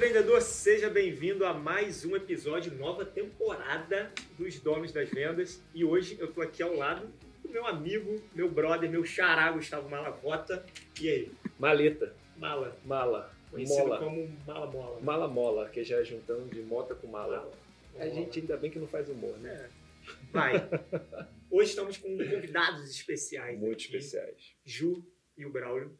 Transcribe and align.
empreendedor, 0.00 0.40
seja 0.40 0.88
bem-vindo 0.88 1.44
a 1.44 1.52
mais 1.52 2.06
um 2.06 2.16
episódio, 2.16 2.74
nova 2.74 3.04
temporada 3.04 4.10
dos 4.38 4.58
Donos 4.58 4.92
das 4.92 5.10
Vendas. 5.10 5.62
E 5.74 5.84
hoje 5.84 6.16
eu 6.18 6.32
tô 6.32 6.40
aqui 6.40 6.62
ao 6.62 6.74
lado 6.74 7.06
do 7.42 7.50
meu 7.50 7.66
amigo, 7.66 8.18
meu 8.34 8.50
brother, 8.50 8.90
meu 8.90 9.04
xará, 9.04 9.52
Gustavo 9.52 9.90
Malavota. 9.90 10.64
E 10.98 11.06
aí? 11.06 11.32
Maleta. 11.58 12.16
Mala. 12.38 12.74
Mala. 12.82 13.30
Conhecido 13.50 13.88
Mola. 13.88 13.98
como 13.98 14.38
Mala 14.46 14.70
Mola. 14.70 15.00
Mala 15.02 15.28
mola, 15.28 15.68
que 15.68 15.84
já 15.84 16.00
é 16.00 16.04
juntando 16.04 16.48
de 16.48 16.62
mota 16.62 16.94
com 16.94 17.06
mala. 17.06 17.36
Mala. 17.36 17.52
A 17.98 18.08
gente 18.08 18.40
ainda 18.40 18.56
bem 18.56 18.70
que 18.70 18.78
não 18.78 18.88
faz 18.88 19.06
humor, 19.10 19.36
né? 19.36 19.52
É. 19.52 19.68
Vai. 20.32 20.54
Hoje 21.50 21.68
estamos 21.68 21.98
com 21.98 22.08
convidados 22.16 22.88
especiais. 22.88 23.60
Muito 23.60 23.74
aqui. 23.74 23.96
especiais. 23.96 24.56
Ju 24.64 25.04
e 25.36 25.44
o 25.44 25.50
Braulio. 25.50 25.94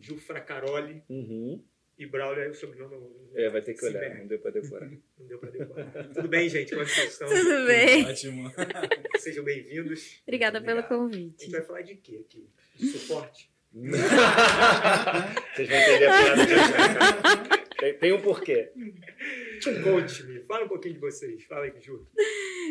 Ju 0.00 0.16
Fracaroli 0.16 1.04
Uhum. 1.08 1.62
E 1.98 2.06
Braulio 2.06 2.42
é 2.44 2.48
o 2.48 2.54
sobrenome. 2.54 2.96
É, 3.34 3.48
vai 3.50 3.62
ter 3.62 3.74
que 3.74 3.84
olhar, 3.84 4.00
perde. 4.00 4.18
não 4.20 4.26
deu 4.26 4.38
pra 4.38 4.50
decorar. 4.50 4.90
Não 5.18 5.26
deu 5.26 5.38
pra 5.38 5.50
decorar. 5.50 6.08
Tudo 6.14 6.28
bem, 6.28 6.48
gente? 6.48 6.70
Como 6.70 6.82
é 6.82 6.84
que 6.84 6.90
vocês 6.90 7.12
estão? 7.12 7.28
Tudo 7.28 7.66
bem? 7.66 8.04
Ótimo. 8.06 8.52
Sejam 9.18 9.44
bem-vindos. 9.44 10.20
Obrigada 10.22 10.60
pelo 10.60 10.80
Obrigado. 10.80 10.94
A 10.94 10.98
convite. 11.08 11.42
gente 11.44 11.52
vai 11.52 11.62
falar 11.62 11.82
de 11.82 11.94
quê 11.96 12.24
aqui? 12.26 12.48
De 12.76 12.86
suporte? 12.86 13.50
Vocês 13.74 15.68
vão 15.68 15.78
entender 15.78 16.06
a 16.06 16.22
piada 16.22 16.46
de 16.46 16.54
já. 16.54 17.64
Tem, 17.78 17.94
tem 17.94 18.12
um 18.12 18.20
porquê. 18.22 18.70
Conte-me. 19.82 20.40
Fala 20.44 20.64
um 20.64 20.68
pouquinho 20.68 20.94
de 20.94 21.00
vocês. 21.00 21.42
Fala 21.44 21.64
aí, 21.64 21.72
Ju. 21.80 22.06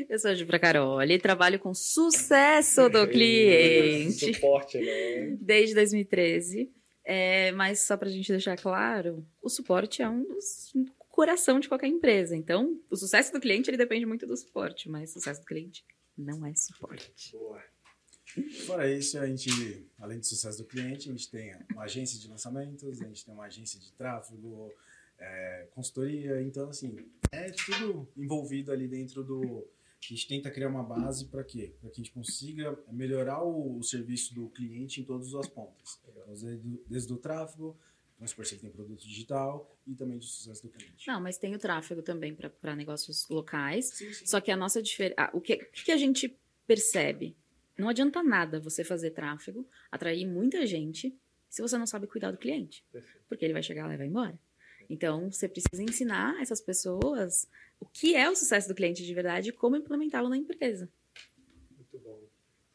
Eu 0.10 0.18
sou 0.18 0.32
a 0.32 0.34
Ju 0.34 0.48
Caroli, 0.48 1.20
trabalho 1.20 1.60
com 1.60 1.74
sucesso 1.74 2.88
do 2.90 3.05
cliente 3.08 4.34
Suporte, 4.34 4.80
né? 4.80 5.38
desde 5.41 5.76
2013. 5.76 6.71
É, 7.05 7.52
mas 7.52 7.81
só 7.81 7.98
para 7.98 8.07
a 8.07 8.12
gente 8.12 8.31
deixar 8.31 8.57
claro, 8.57 9.25
o 9.41 9.49
suporte 9.49 10.02
é 10.02 10.09
um 10.09 10.23
dos 10.23 10.73
coração 11.13 11.60
de 11.60 11.70
qualquer 11.70 11.87
empresa. 11.87 12.35
Então, 12.35 12.82
o 12.90 12.95
sucesso 12.98 13.32
do 13.32 13.40
cliente 13.40 13.70
ele 13.70 13.77
depende 13.77 14.04
muito 14.04 14.26
do 14.26 14.35
suporte, 14.35 14.90
mas 14.90 15.12
o 15.12 15.13
sucesso 15.13 15.41
do 15.41 15.45
cliente 15.45 15.85
não 16.18 16.43
é 16.43 16.55
suporte. 16.55 17.32
Boa. 17.34 17.63
Fora 18.65 18.91
isso, 18.91 19.20
a 19.20 19.27
gente, 19.27 19.87
além 19.99 20.18
do 20.18 20.26
sucesso 20.26 20.57
do 20.57 20.65
cliente, 20.65 21.07
a 21.07 21.12
gente 21.12 21.29
tem 21.29 21.55
uma 21.71 21.84
agência 21.84 22.20
de 22.20 22.27
lançamentos, 22.27 22.99
a 22.99 23.05
gente 23.05 23.23
tem 23.23 23.32
uma 23.32 23.45
agência 23.45 23.79
de 23.79 23.93
tráfego, 23.93 24.73
é, 25.20 25.67
consultoria, 25.70 26.41
então 26.41 26.67
assim, 26.67 26.98
é 27.32 27.51
tudo 27.51 28.07
envolvido 28.17 28.71
ali 28.71 28.88
dentro 28.88 29.23
do. 29.23 29.67
A 30.12 30.15
gente 30.15 30.27
tenta 30.27 30.51
criar 30.51 30.70
uma 30.70 30.84
base 30.84 31.26
para 31.26 31.43
quê? 31.43 31.73
Para 31.79 31.90
que 31.90 32.01
a 32.01 32.04
gente 32.04 32.12
consiga 32.12 32.77
melhorar 32.91 33.43
o, 33.43 33.77
o 33.77 33.84
serviço 33.84 34.34
do 34.34 34.49
cliente 34.49 35.01
em 35.01 35.04
todas 35.04 35.34
as 35.35 35.48
pontas. 35.48 35.99
Então, 36.01 36.23
desde, 36.27 36.82
desde 36.87 37.13
o 37.13 37.18
tráfego, 37.18 37.77
se 38.26 38.55
ele 38.55 38.62
tem 38.62 38.70
produto 38.70 39.01
digital 39.01 39.76
e 39.85 39.93
também 39.95 40.18
do 40.18 40.23
sucesso 40.23 40.63
do 40.63 40.70
cliente. 40.70 41.07
Não, 41.07 41.20
mas 41.20 41.37
tem 41.37 41.54
o 41.55 41.60
tráfego 41.60 42.01
também 42.01 42.34
para 42.34 42.76
negócios 42.76 43.27
locais. 43.29 43.87
Sim, 43.87 44.13
sim. 44.13 44.26
Só 44.26 44.40
que 44.40 44.51
a 44.51 44.57
nossa 44.57 44.82
diferença. 44.82 45.29
o, 45.34 45.41
que, 45.41 45.57
que 45.57 45.91
a 45.91 45.98
gente 45.98 46.35
percebe? 46.65 47.35
Não 47.77 47.90
adianta 47.90 48.21
nada 48.23 48.60
você 48.60 48.84
fazer 48.84 49.12
tráfego, 49.12 49.67
atrair 49.91 50.26
muita 50.26 50.65
gente, 50.65 51.15
se 51.49 51.62
você 51.62 51.77
não 51.77 51.88
sabe 51.88 52.07
cuidar 52.07 52.32
do 52.32 52.38
cliente. 52.38 52.85
Perfeito. 52.91 53.26
Porque 53.27 53.43
ele 53.43 53.54
vai 53.54 53.63
chegar 53.63 53.88
lá 53.88 53.93
e 53.93 53.98
vai 53.98 54.07
embora. 54.07 54.40
Então, 54.94 55.32
você 55.32 55.49
precisa 55.49 55.82
ensinar 55.82 56.40
essas 56.40 56.62
pessoas 56.62 57.48
o 57.80 57.86
que 57.86 58.16
é 58.16 58.30
o 58.30 58.36
sucesso 58.36 58.68
do 58.68 58.76
cliente 58.76 59.04
de 59.04 59.12
verdade 59.12 59.50
e 59.50 59.52
como 59.52 59.76
implementá-lo 59.76 60.30
na 60.30 60.38
empresa. 60.38 60.88
Muito 61.76 61.98
bom. 61.98 62.20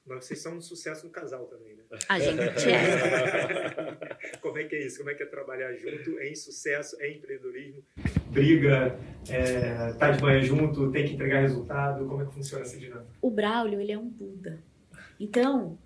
Mas 0.04 0.24
vocês 0.24 0.40
são 0.40 0.56
um 0.56 0.60
sucesso 0.60 1.06
no 1.06 1.12
casal 1.12 1.46
também, 1.46 1.76
né? 1.76 1.84
A 2.08 2.18
gente 2.18 2.40
é. 2.68 4.38
Como 4.42 4.58
é 4.58 4.64
que 4.64 4.74
é 4.74 4.84
isso? 4.84 4.98
Como 4.98 5.10
é 5.10 5.14
que 5.14 5.22
é 5.22 5.26
trabalhar 5.26 5.72
junto 5.74 6.18
em 6.18 6.34
sucesso, 6.34 7.00
em 7.00 7.18
empreendedorismo? 7.18 7.84
Briga, 8.32 8.98
é, 9.30 9.92
tá 9.92 10.10
de 10.10 10.20
manhã 10.20 10.40
junto, 10.42 10.90
tem 10.90 11.06
que 11.06 11.14
entregar 11.14 11.42
resultado. 11.42 12.04
Como 12.04 12.22
é 12.22 12.26
que 12.26 12.34
funciona 12.34 12.64
essa 12.64 12.76
dinâmica? 12.76 13.12
O 13.22 13.30
Braulio, 13.30 13.80
ele 13.80 13.92
é 13.92 13.98
um 13.98 14.08
Buda. 14.08 14.58
Então, 15.20 15.78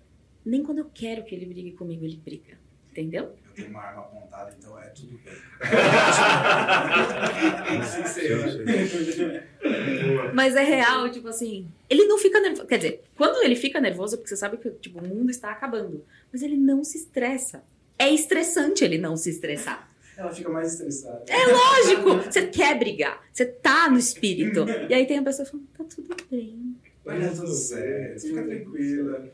nem 0.43 0.63
quando 0.63 0.79
eu 0.79 0.89
quero 0.91 1.23
que 1.23 1.35
ele 1.35 1.45
brigue 1.45 1.73
comigo, 1.73 2.03
ele 2.03 2.17
briga. 2.17 2.57
Entendeu? 2.89 3.35
Tenho 3.55 3.69
uma 3.69 3.81
arma 3.81 4.01
apontada, 4.01 4.53
então 4.57 4.77
é 4.79 4.87
tudo 4.87 5.19
bem. 5.23 5.33
Mas 10.33 10.55
é 10.55 10.63
real, 10.63 11.09
tipo 11.09 11.27
assim, 11.27 11.67
ele 11.89 12.05
não 12.05 12.17
fica 12.17 12.39
nervoso. 12.39 12.67
Quer 12.67 12.77
dizer, 12.77 13.03
quando 13.15 13.43
ele 13.43 13.55
fica 13.55 13.79
nervoso, 13.79 14.15
é 14.15 14.17
porque 14.17 14.29
você 14.29 14.37
sabe 14.37 14.57
que 14.57 14.69
tipo, 14.71 14.99
o 14.99 15.07
mundo 15.07 15.29
está 15.29 15.51
acabando. 15.51 16.03
Mas 16.31 16.41
ele 16.41 16.57
não 16.57 16.83
se 16.83 16.97
estressa. 16.97 17.63
É 17.97 18.09
estressante 18.09 18.83
ele 18.83 18.97
não 18.97 19.15
se 19.15 19.29
estressar. 19.29 19.89
Ela 20.17 20.31
fica 20.31 20.49
mais 20.49 20.73
estressada. 20.73 21.23
É 21.27 21.45
lógico! 21.47 22.31
Você 22.31 22.47
quer 22.47 22.77
brigar, 22.77 23.21
você 23.31 23.45
tá 23.45 23.89
no 23.89 23.97
espírito. 23.97 24.65
E 24.89 24.93
aí 24.93 25.05
tem 25.05 25.19
a 25.19 25.23
pessoa 25.23 25.45
falando, 25.45 25.67
tá 25.77 25.83
tudo 25.83 26.15
bem. 26.29 26.75
Vai 27.03 27.19
dar 27.19 27.33
tudo 27.33 27.51
certo, 27.51 28.21
fica 28.21 28.43
tranquila. 28.43 29.31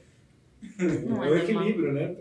Não 0.78 1.24
é 1.24 1.30
o 1.30 1.36
é 1.36 1.44
normal. 1.44 1.64
equilíbrio, 1.68 1.94
né? 1.94 2.16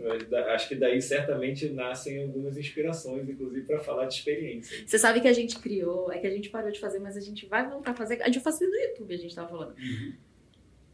Acho 0.53 0.69
que 0.69 0.75
daí 0.75 1.01
certamente 1.01 1.69
nascem 1.69 2.23
algumas 2.23 2.57
inspirações, 2.57 3.27
inclusive 3.27 3.65
para 3.65 3.79
falar 3.79 4.05
de 4.05 4.15
experiência. 4.15 4.85
Você 4.85 4.97
sabe 4.97 5.19
que 5.19 5.27
a 5.27 5.33
gente 5.33 5.59
criou, 5.59 6.11
é 6.11 6.19
que 6.19 6.27
a 6.27 6.29
gente 6.29 6.49
parou 6.49 6.71
de 6.71 6.79
fazer, 6.79 6.99
mas 6.99 7.17
a 7.17 7.21
gente 7.21 7.45
vai 7.45 7.67
voltar 7.69 7.91
a 7.91 7.95
fazer. 7.95 8.21
A 8.21 8.27
gente 8.27 8.39
fazer 8.39 8.67
no 8.67 8.75
YouTube, 8.75 9.13
a 9.13 9.17
gente 9.17 9.35
tava 9.35 9.49
falando. 9.49 9.75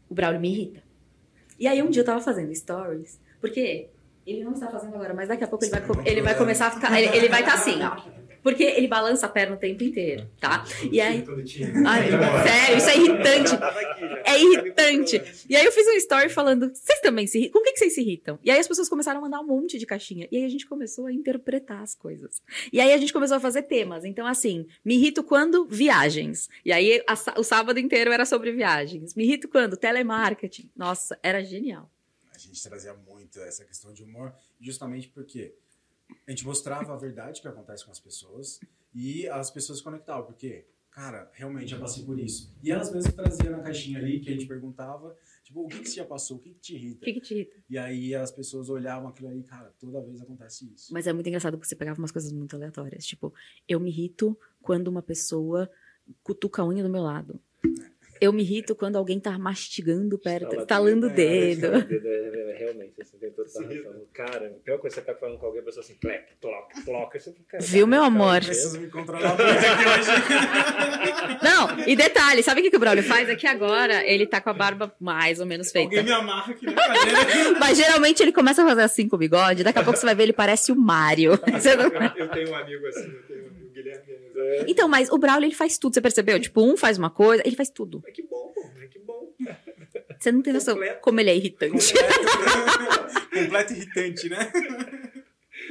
O 0.08 0.14
Braulio 0.14 0.40
me 0.40 0.50
irrita. 0.50 0.82
E 1.58 1.66
aí 1.66 1.82
um 1.82 1.90
dia 1.90 2.02
eu 2.02 2.06
tava 2.06 2.20
fazendo 2.20 2.54
stories, 2.54 3.20
porque 3.40 3.88
ele 4.26 4.42
não 4.42 4.52
está 4.52 4.68
fazendo 4.68 4.94
agora, 4.94 5.14
mas 5.14 5.28
daqui 5.28 5.44
a 5.44 5.48
pouco 5.48 5.64
ele 5.64 5.70
vai, 5.70 5.82
ele 6.04 6.22
vai 6.22 6.36
começar 6.36 6.66
a 6.66 6.70
ficar. 6.72 7.00
Ele, 7.00 7.16
ele 7.16 7.28
vai 7.28 7.40
estar 7.40 7.54
assim, 7.54 7.82
ó. 7.82 8.15
Porque 8.46 8.62
ele 8.62 8.86
balança 8.86 9.26
a 9.26 9.28
perna 9.28 9.56
o 9.56 9.58
tempo 9.58 9.82
inteiro, 9.82 10.30
tá? 10.38 10.64
E 10.92 11.00
aí. 11.00 11.20
Time. 11.44 11.84
Ai, 11.84 12.08
sério, 12.46 12.78
isso 12.78 12.90
é 12.90 12.96
irritante. 12.96 13.50
É 14.24 14.40
irritante. 14.40 15.44
E 15.50 15.56
aí 15.56 15.64
eu 15.64 15.72
fiz 15.72 15.84
um 15.88 15.96
story 15.96 16.28
falando, 16.28 16.70
vocês 16.72 17.00
também 17.00 17.26
se 17.26 17.38
irritam? 17.38 17.52
Com 17.52 17.58
o 17.58 17.62
que, 17.64 17.76
vocês 17.76 17.92
se 17.92 18.02
irritam? 18.02 18.38
E 18.44 18.50
aí 18.52 18.60
as 18.60 18.68
pessoas 18.68 18.88
começaram 18.88 19.18
a 19.18 19.20
mandar 19.20 19.40
um 19.40 19.46
monte 19.48 19.80
de 19.80 19.84
caixinha. 19.84 20.28
E 20.30 20.36
aí 20.36 20.44
a 20.44 20.48
gente 20.48 20.64
começou 20.64 21.06
a 21.06 21.12
interpretar 21.12 21.82
as 21.82 21.96
coisas. 21.96 22.40
E 22.72 22.80
aí 22.80 22.92
a 22.92 22.96
gente 22.98 23.12
começou 23.12 23.36
a 23.36 23.40
fazer 23.40 23.62
temas. 23.62 24.04
Então, 24.04 24.24
assim, 24.24 24.68
me 24.84 24.94
irrito 24.94 25.24
quando 25.24 25.66
viagens. 25.66 26.48
E 26.64 26.70
aí 26.70 27.02
a 27.04 27.40
o 27.40 27.42
sábado 27.42 27.80
inteiro 27.80 28.12
era 28.12 28.24
sobre 28.24 28.52
viagens. 28.52 29.16
Me 29.16 29.24
irrito 29.24 29.48
quando 29.48 29.76
telemarketing. 29.76 30.70
Nossa, 30.76 31.18
era 31.20 31.42
genial. 31.42 31.90
A 32.32 32.38
gente 32.38 32.62
trazia 32.62 32.94
muito 32.94 33.40
essa 33.40 33.64
questão 33.64 33.92
de 33.92 34.04
humor, 34.04 34.32
justamente 34.60 35.08
porque 35.08 35.52
a 36.26 36.30
gente 36.30 36.44
mostrava 36.44 36.92
a 36.92 36.96
verdade 36.96 37.40
que 37.40 37.48
acontece 37.48 37.84
com 37.84 37.90
as 37.90 38.00
pessoas 38.00 38.60
e 38.94 39.28
as 39.28 39.50
pessoas 39.50 39.78
se 39.78 39.84
conectavam, 39.84 40.24
porque, 40.26 40.64
cara, 40.90 41.30
realmente 41.34 41.68
já 41.68 41.78
passei 41.78 42.04
por 42.04 42.18
isso. 42.18 42.54
E 42.62 42.70
elas 42.70 42.92
mesmas 42.92 43.14
traziam 43.14 43.56
na 43.56 43.62
caixinha 43.62 43.98
ali, 43.98 44.20
que 44.20 44.28
a 44.28 44.32
gente 44.32 44.46
perguntava, 44.46 45.16
tipo, 45.44 45.62
o 45.64 45.68
que, 45.68 45.80
que 45.80 45.88
você 45.88 45.96
já 45.96 46.04
passou, 46.04 46.36
o 46.38 46.40
que, 46.40 46.50
que 46.50 46.60
te 46.60 46.72
O 46.74 46.76
irrita? 46.76 47.04
que, 47.04 47.12
que 47.14 47.20
te 47.20 47.34
irrita? 47.34 47.56
E 47.68 47.76
aí 47.78 48.14
as 48.14 48.30
pessoas 48.30 48.68
olhavam 48.68 49.08
aquilo 49.08 49.28
ali, 49.28 49.42
cara, 49.42 49.72
toda 49.78 50.00
vez 50.00 50.20
acontece 50.20 50.70
isso. 50.74 50.92
Mas 50.92 51.06
é 51.06 51.12
muito 51.12 51.26
engraçado 51.26 51.56
porque 51.56 51.68
você 51.68 51.76
pegava 51.76 51.98
umas 51.98 52.12
coisas 52.12 52.32
muito 52.32 52.56
aleatórias. 52.56 53.04
Tipo, 53.06 53.32
eu 53.68 53.78
me 53.78 53.90
irrito 53.90 54.38
quando 54.62 54.88
uma 54.88 55.02
pessoa 55.02 55.70
cutuca 56.22 56.62
a 56.62 56.66
unha 56.66 56.82
do 56.82 56.88
meu 56.90 57.02
lado. 57.02 57.40
Eu 58.20 58.32
me 58.32 58.42
irrito 58.42 58.74
quando 58.74 58.96
alguém 58.96 59.20
tá 59.20 59.38
mastigando 59.38 60.18
perto, 60.18 60.54
estalando 60.56 61.06
o 61.06 61.10
É, 61.10 61.12
dedo. 61.12 61.82
dedo, 61.82 62.08
é, 62.08 62.52
é, 62.52 62.56
realmente, 62.58 63.00
assim, 63.00 63.18
tem 63.18 63.30
toda 63.30 63.48
razão. 63.48 64.02
Cara, 64.12 64.46
a 64.46 64.64
pior 64.64 64.78
coisa 64.78 64.96
que 64.96 65.00
você 65.00 65.06
tá 65.06 65.14
falando 65.18 65.38
com 65.38 65.46
alguém, 65.46 65.60
a 65.60 65.64
pessoa 65.64 65.84
assim, 65.84 65.96
Você 67.20 67.32
fica, 67.32 67.44
cara, 67.50 67.64
Viu, 67.64 67.86
meu 67.86 68.02
amor? 68.02 68.40
Preciso 68.44 68.80
me 68.80 68.88
controlar 68.88 69.36
muito 69.36 69.42
aqui 69.42 69.88
hoje. 69.88 71.40
Não, 71.42 71.86
e 71.86 71.96
detalhe, 71.96 72.42
sabe 72.42 72.60
o 72.60 72.64
que, 72.64 72.70
que 72.70 72.76
o 72.76 72.80
Braulio 72.80 73.02
faz? 73.04 73.28
É 73.28 73.34
que 73.36 73.46
agora 73.46 74.04
ele 74.06 74.26
tá 74.26 74.40
com 74.40 74.50
a 74.50 74.54
barba 74.54 74.94
mais 75.00 75.40
ou 75.40 75.46
menos 75.46 75.70
feita. 75.70 75.88
Alguém 75.96 76.04
me 76.04 76.12
amarra 76.12 76.52
aqui 76.52 76.66
na 76.66 76.72
cadeira. 76.74 77.58
Mas 77.60 77.76
geralmente 77.76 78.22
ele 78.22 78.32
começa 78.32 78.62
a 78.62 78.66
fazer 78.66 78.82
assim 78.82 79.08
com 79.08 79.16
o 79.16 79.18
bigode, 79.18 79.62
daqui 79.64 79.78
a 79.78 79.84
pouco 79.84 79.98
você 79.98 80.06
vai 80.06 80.14
ver 80.14 80.24
ele 80.24 80.32
parece 80.32 80.72
o 80.72 80.76
Eu, 80.76 81.32
eu 82.16 82.28
tenho 82.30 82.50
um 82.50 82.54
amigo 82.54 82.86
assim, 82.86 83.10
eu 83.10 83.22
tenho 83.26 83.44
um 83.44 83.46
amigo, 83.48 83.66
o 83.66 83.70
Guilherme. 83.72 84.16
É. 84.36 84.64
Então, 84.68 84.88
mas 84.88 85.10
o 85.10 85.18
Braulio 85.18 85.46
ele 85.46 85.54
faz 85.54 85.78
tudo, 85.78 85.94
você 85.94 86.00
percebeu? 86.00 86.38
Tipo, 86.38 86.62
um 86.62 86.76
faz 86.76 86.98
uma 86.98 87.10
coisa, 87.10 87.42
ele 87.46 87.56
faz 87.56 87.70
tudo. 87.70 88.00
Mas 88.04 88.14
que 88.14 88.22
bom, 88.22 88.52
pô, 88.54 88.70
mas 88.74 88.88
que 88.90 88.98
bom. 88.98 89.32
Você 90.18 90.32
não 90.32 90.42
tem 90.42 90.52
noção 90.52 90.74
Completo. 90.74 91.00
como 91.00 91.20
ele 91.20 91.30
é 91.30 91.36
irritante. 91.36 91.94
Completo 93.32 93.72
irritante, 93.74 94.28
né? 94.28 94.38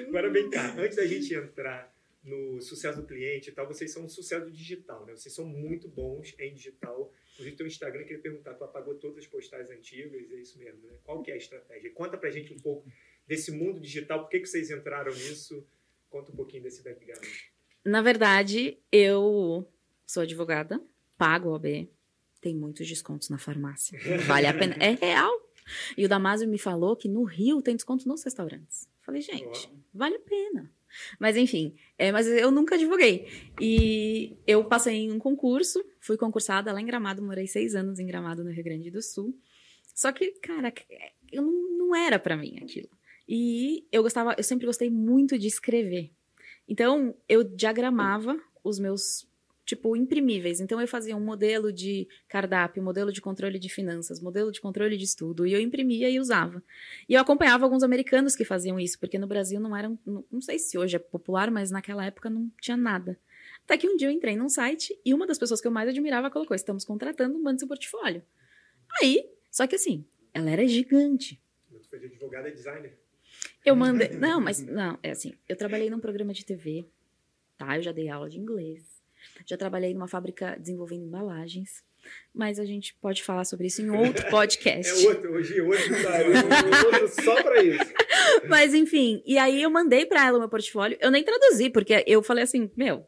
Agora 0.07 0.29
vem 0.29 0.49
cá, 0.49 0.75
antes 0.77 0.97
da 0.97 1.05
gente 1.05 1.33
entrar 1.33 1.93
no 2.23 2.59
sucesso 2.59 2.99
do 2.99 3.07
cliente 3.07 3.49
e 3.49 3.53
tal, 3.53 3.67
vocês 3.67 3.91
são 3.91 4.03
um 4.03 4.09
sucesso 4.09 4.49
digital, 4.49 5.05
né? 5.05 5.15
Vocês 5.15 5.33
são 5.33 5.45
muito 5.45 5.87
bons 5.87 6.33
em 6.39 6.53
digital. 6.53 7.11
Inclusive, 7.33 7.55
teu 7.55 7.67
Instagram, 7.67 8.01
eu 8.01 8.07
queria 8.07 8.21
perguntar, 8.21 8.55
tu 8.55 8.63
apagou 8.63 8.95
todas 8.95 9.19
as 9.19 9.27
postais 9.27 9.69
antigas, 9.69 10.31
é 10.31 10.35
isso 10.35 10.57
mesmo, 10.57 10.87
né? 10.87 10.93
Qual 11.03 11.21
que 11.21 11.29
é 11.29 11.35
a 11.35 11.37
estratégia? 11.37 11.91
Conta 11.91 12.17
pra 12.17 12.31
gente 12.31 12.51
um 12.51 12.59
pouco 12.59 12.89
desse 13.27 13.51
mundo 13.51 13.79
digital, 13.79 14.21
por 14.21 14.29
que, 14.29 14.39
que 14.39 14.47
vocês 14.47 14.71
entraram 14.71 15.11
nisso? 15.13 15.65
Conta 16.09 16.31
um 16.31 16.35
pouquinho 16.35 16.63
desse 16.63 16.83
background. 16.83 17.25
Na 17.85 18.01
verdade, 18.01 18.79
eu 18.91 19.67
sou 20.07 20.23
advogada, 20.23 20.81
pago 21.17 21.49
OAB, 21.51 21.87
tem 22.41 22.55
muitos 22.55 22.87
descontos 22.87 23.29
na 23.29 23.37
farmácia. 23.37 23.99
Vale 24.25 24.47
a 24.47 24.53
pena. 24.53 24.75
É 24.79 24.91
real. 24.91 25.31
E 25.97 26.05
o 26.05 26.09
Damásio 26.09 26.47
me 26.47 26.57
falou 26.57 26.95
que 26.95 27.07
no 27.07 27.23
Rio 27.23 27.61
tem 27.61 27.75
desconto 27.75 28.07
nos 28.07 28.23
restaurantes. 28.23 28.87
Falei, 29.01 29.21
gente, 29.21 29.69
vale 29.93 30.15
a 30.15 30.19
pena. 30.19 30.71
Mas 31.19 31.35
enfim, 31.35 31.75
é, 31.97 32.11
mas 32.11 32.27
eu 32.27 32.51
nunca 32.51 32.77
divulguei. 32.77 33.27
E 33.59 34.37
eu 34.47 34.63
passei 34.65 34.95
em 34.95 35.11
um 35.11 35.19
concurso, 35.19 35.83
fui 35.99 36.17
concursada 36.17 36.71
lá 36.71 36.81
em 36.81 36.85
Gramado, 36.85 37.21
morei 37.21 37.47
seis 37.47 37.75
anos 37.75 37.99
em 37.99 38.05
Gramado, 38.05 38.43
no 38.43 38.51
Rio 38.51 38.63
Grande 38.63 38.89
do 38.89 39.01
Sul. 39.01 39.37
Só 39.93 40.11
que, 40.11 40.31
cara, 40.39 40.73
eu 41.31 41.41
não, 41.41 41.77
não 41.77 41.95
era 41.95 42.17
para 42.17 42.37
mim 42.37 42.59
aquilo. 42.63 42.89
E 43.27 43.87
eu 43.91 44.03
gostava, 44.03 44.35
eu 44.37 44.43
sempre 44.43 44.65
gostei 44.65 44.89
muito 44.89 45.37
de 45.37 45.47
escrever. 45.47 46.11
Então, 46.67 47.15
eu 47.27 47.43
diagramava 47.43 48.39
os 48.63 48.79
meus 48.79 49.27
tipo, 49.65 49.95
imprimíveis. 49.95 50.59
Então, 50.59 50.79
eu 50.79 50.87
fazia 50.87 51.15
um 51.15 51.19
modelo 51.19 51.73
de 51.73 52.07
cardápio, 52.27 52.83
modelo 52.83 53.11
de 53.11 53.19
controle 53.19 53.57
de 53.57 53.67
finanças, 53.67 54.21
modelo 54.21 54.51
de 54.51 54.61
controle 54.61 54.95
de 54.95 55.03
estudo, 55.03 55.45
e 55.45 55.53
eu 55.53 55.59
imprimia 55.59 56.09
e 56.09 56.19
usava. 56.19 56.63
E 57.09 57.15
eu 57.15 57.21
acompanhava 57.21 57.65
alguns 57.65 57.81
americanos 57.81 58.35
que 58.35 58.45
faziam 58.45 58.79
isso, 58.79 58.99
porque 58.99 59.17
no 59.17 59.27
Brasil 59.27 59.59
não 59.59 59.75
era, 59.75 59.89
não, 60.05 60.23
não 60.31 60.41
sei 60.41 60.59
se 60.59 60.77
hoje 60.77 60.95
é 60.95 60.99
popular, 60.99 61.49
mas 61.49 61.71
naquela 61.71 62.05
época 62.05 62.29
não 62.29 62.51
tinha 62.61 62.77
nada. 62.77 63.19
Até 63.63 63.77
que 63.77 63.87
um 63.87 63.97
dia 63.97 64.07
eu 64.07 64.11
entrei 64.11 64.35
num 64.35 64.49
site 64.49 64.97
e 65.03 65.13
uma 65.13 65.25
das 65.25 65.39
pessoas 65.39 65.59
que 65.59 65.67
eu 65.67 65.71
mais 65.71 65.89
admirava 65.89 66.29
colocou: 66.29 66.55
estamos 66.55 66.85
contratando, 66.85 67.39
mande 67.39 67.59
seu 67.59 67.67
portfólio. 67.67 68.21
Aí, 69.01 69.27
só 69.49 69.65
que 69.65 69.75
assim, 69.75 70.05
ela 70.31 70.51
era 70.51 70.67
gigante. 70.67 71.41
Foi 71.89 71.97
advogada 71.97 72.49
e 72.49 72.53
designer? 72.53 72.97
Eu 73.65 73.75
mandei. 73.75 74.09
Não, 74.09 74.39
mas 74.39 74.61
não, 74.61 74.97
é 75.01 75.11
assim. 75.11 75.33
Eu 75.47 75.55
trabalhei 75.55 75.89
num 75.89 75.99
programa 75.99 76.33
de 76.33 76.45
TV, 76.45 76.85
tá? 77.57 77.77
Eu 77.77 77.81
já 77.81 77.91
dei 77.91 78.09
aula 78.09 78.29
de 78.29 78.39
inglês. 78.39 79.01
Já 79.45 79.57
trabalhei 79.57 79.93
numa 79.93 80.07
fábrica 80.07 80.55
desenvolvendo 80.59 81.05
embalagens. 81.05 81.83
Mas 82.33 82.59
a 82.59 82.65
gente 82.65 82.93
pode 82.95 83.23
falar 83.23 83.45
sobre 83.45 83.67
isso 83.67 83.81
em 83.81 83.89
outro 83.89 84.27
podcast. 84.29 84.91
É 84.91 85.09
outro, 85.09 85.33
hoje, 85.33 85.59
hoje 85.59 85.89
tá, 86.03 86.85
outro 86.85 87.07
só 87.23 87.41
para 87.41 87.63
isso. 87.63 87.93
Mas 88.47 88.73
enfim, 88.73 89.23
e 89.25 89.37
aí 89.37 89.61
eu 89.61 89.69
mandei 89.69 90.05
para 90.05 90.27
ela 90.27 90.37
o 90.37 90.39
meu 90.39 90.49
portfólio. 90.49 90.97
Eu 91.01 91.09
nem 91.09 91.23
traduzi, 91.23 91.69
porque 91.69 92.03
eu 92.05 92.21
falei 92.21 92.43
assim, 92.43 92.69
meu, 92.75 93.07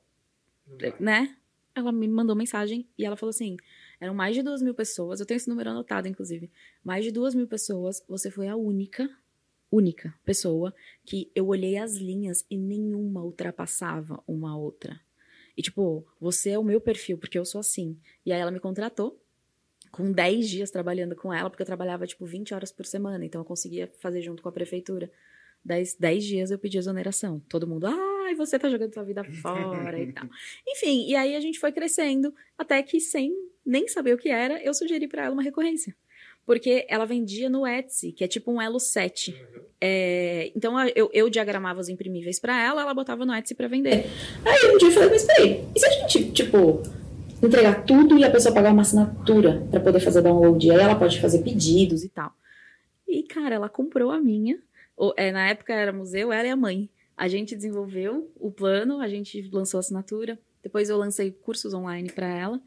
né? 1.00 1.36
Ela 1.76 1.92
me 1.92 2.08
mandou 2.08 2.36
mensagem 2.36 2.88
e 2.98 3.06
ela 3.06 3.16
falou 3.16 3.30
assim: 3.30 3.56
eram 4.00 4.14
mais 4.14 4.36
de 4.36 4.42
duas 4.42 4.62
mil 4.62 4.74
pessoas, 4.74 5.20
eu 5.20 5.26
tenho 5.26 5.38
esse 5.38 5.50
número 5.50 5.70
anotado, 5.70 6.08
inclusive. 6.08 6.50
Mais 6.84 7.04
de 7.04 7.12
duas 7.12 7.36
mil 7.36 7.48
pessoas, 7.48 8.04
você 8.08 8.32
foi 8.32 8.48
a 8.48 8.56
única, 8.56 9.10
única 9.72 10.14
pessoa 10.24 10.74
que 11.06 11.32
eu 11.36 11.48
olhei 11.48 11.78
as 11.78 11.96
linhas 11.96 12.46
e 12.50 12.58
nenhuma 12.58 13.24
ultrapassava 13.24 14.22
uma 14.28 14.58
outra. 14.58 15.00
E, 15.56 15.62
tipo, 15.62 16.06
você 16.20 16.52
é 16.52 16.60
o 16.60 16.64
meu 16.64 16.80
perfil, 16.80 17.18
porque 17.18 17.38
eu 17.38 17.46
sou 17.46 17.60
assim. 17.60 17.98
E 18.26 18.32
aí 18.32 18.40
ela 18.40 18.52
me 18.52 18.60
contratou 18.60 19.20
com 19.92 20.12
10 20.12 20.50
dias 20.50 20.72
trabalhando 20.72 21.16
com 21.16 21.34
ela, 21.34 21.50
porque 21.50 21.64
eu 21.64 21.66
trabalhava, 21.66 22.06
tipo, 22.06 22.26
20 22.26 22.54
horas 22.54 22.72
por 22.72 22.86
semana. 22.86 23.26
Então 23.26 23.42
eu 23.42 23.46
conseguia 23.46 23.92
fazer 24.00 24.22
junto 24.22 24.44
com 24.44 24.50
a 24.50 24.52
prefeitura. 24.52 25.12
10, 25.66 25.96
10 25.96 26.24
dias 26.24 26.52
eu 26.52 26.60
pedi 26.60 26.78
exoneração. 26.78 27.40
Todo 27.50 27.68
mundo, 27.68 27.88
ai, 27.88 28.36
você 28.36 28.60
tá 28.60 28.70
jogando 28.70 28.94
sua 28.94 29.04
vida 29.04 29.24
fora 29.24 30.00
e 30.00 30.12
tal. 30.14 30.30
Enfim, 30.68 31.08
e 31.10 31.16
aí 31.16 31.36
a 31.36 31.40
gente 31.40 31.60
foi 31.60 31.72
crescendo, 31.72 32.34
até 32.58 32.82
que 32.84 33.00
sem 33.00 33.34
nem 33.66 33.88
saber 33.88 34.14
o 34.14 34.18
que 34.18 34.30
era, 34.30 34.64
eu 34.64 34.74
sugeri 34.74 35.08
para 35.08 35.26
ela 35.26 35.34
uma 35.34 35.44
recorrência 35.44 35.96
porque 36.48 36.86
ela 36.88 37.06
vendia 37.06 37.50
no 37.50 37.68
Etsy, 37.68 38.14
que 38.14 38.24
é 38.24 38.28
tipo 38.28 38.50
um 38.50 38.62
Elo 38.62 38.80
7. 38.80 39.32
Uhum. 39.32 39.62
É, 39.82 40.50
então 40.56 40.80
eu, 40.96 41.10
eu 41.14 41.30
diagramava 41.30 41.82
os 41.82 41.90
imprimíveis 41.90 42.40
para 42.40 42.58
ela, 42.60 42.82
ela 42.82 42.94
botava 42.94 43.26
no 43.26 43.36
Etsy 43.36 43.54
para 43.54 43.68
vender. 43.68 44.06
Aí 44.46 44.74
um 44.74 44.78
dia 44.78 44.88
eu 44.88 44.92
falei, 44.94 45.10
mas 45.10 45.26
peraí, 45.26 45.66
e 45.76 45.80
se 45.80 45.86
a 45.86 45.90
gente, 45.92 46.32
tipo, 46.32 46.82
entregar 47.44 47.84
tudo 47.86 48.18
e 48.18 48.24
a 48.24 48.32
pessoa 48.32 48.56
pagar 48.56 48.72
uma 48.72 48.82
assinatura 48.82 49.68
para 49.70 49.82
poder 49.82 50.00
fazer 50.00 50.22
download? 50.22 50.72
Aí 50.72 50.80
ela 50.80 50.96
pode 50.96 51.20
fazer 51.20 51.40
pedidos 51.40 52.06
e 52.06 52.10
tal. 52.10 52.32
E, 53.06 53.24
cara, 53.24 53.56
ela 53.56 53.68
comprou 53.68 54.10
a 54.10 54.20
minha. 54.20 54.58
É, 55.18 55.34
na 55.34 55.50
época 55.50 55.74
era 55.74 55.92
museu, 55.92 56.32
ela 56.32 56.48
e 56.48 56.50
a 56.50 56.56
mãe. 56.56 56.90
A 57.18 57.28
gente 57.28 57.58
desenvolveu 57.58 58.32
o 58.40 58.50
plano, 58.50 59.02
a 59.02 59.10
gente 59.10 59.50
lançou 59.52 59.80
a 59.80 59.82
assinatura. 59.82 60.40
Depois 60.64 60.90
eu 60.90 60.98
lancei 60.98 61.30
cursos 61.30 61.74
online 61.74 62.10
para 62.10 62.28
ela. 62.28 62.62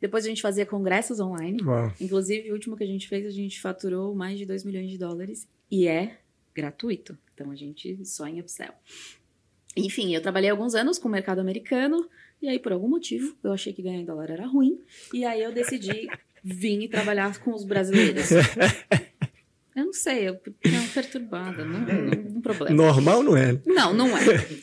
Depois 0.00 0.24
a 0.24 0.28
gente 0.28 0.42
fazia 0.42 0.66
congressos 0.66 1.20
online. 1.20 1.62
Uau. 1.62 1.92
Inclusive, 2.00 2.50
o 2.50 2.54
último 2.54 2.76
que 2.76 2.84
a 2.84 2.86
gente 2.86 3.08
fez, 3.08 3.26
a 3.26 3.30
gente 3.30 3.60
faturou 3.60 4.14
mais 4.14 4.38
de 4.38 4.44
2 4.44 4.64
milhões 4.64 4.90
de 4.90 4.98
dólares. 4.98 5.48
E 5.70 5.86
é 5.86 6.18
gratuito. 6.54 7.16
Então, 7.34 7.50
a 7.50 7.56
gente 7.56 8.04
só 8.04 8.26
em 8.26 8.40
upsell. 8.40 8.72
Enfim, 9.76 10.14
eu 10.14 10.22
trabalhei 10.22 10.50
alguns 10.50 10.74
anos 10.74 10.98
com 10.98 11.08
o 11.08 11.10
mercado 11.10 11.40
americano. 11.40 12.08
E 12.40 12.48
aí, 12.48 12.58
por 12.58 12.72
algum 12.72 12.88
motivo, 12.88 13.36
eu 13.42 13.52
achei 13.52 13.72
que 13.72 13.82
ganhar 13.82 14.00
em 14.00 14.04
dólar 14.04 14.30
era 14.30 14.46
ruim. 14.46 14.80
E 15.12 15.24
aí, 15.24 15.42
eu 15.42 15.52
decidi 15.52 16.08
vir 16.42 16.82
e 16.82 16.88
trabalhar 16.88 17.38
com 17.40 17.52
os 17.54 17.64
brasileiros. 17.64 18.30
Sei, 20.06 20.28
eu 20.28 20.38
fiquei 20.38 20.88
perturbada, 20.94 21.64
não, 21.64 21.80
não, 21.80 22.36
um 22.36 22.40
problema. 22.40 22.76
Normal 22.76 23.24
não 23.24 23.36
é? 23.36 23.60
Não, 23.66 23.92
não 23.92 24.16
é. 24.16 24.22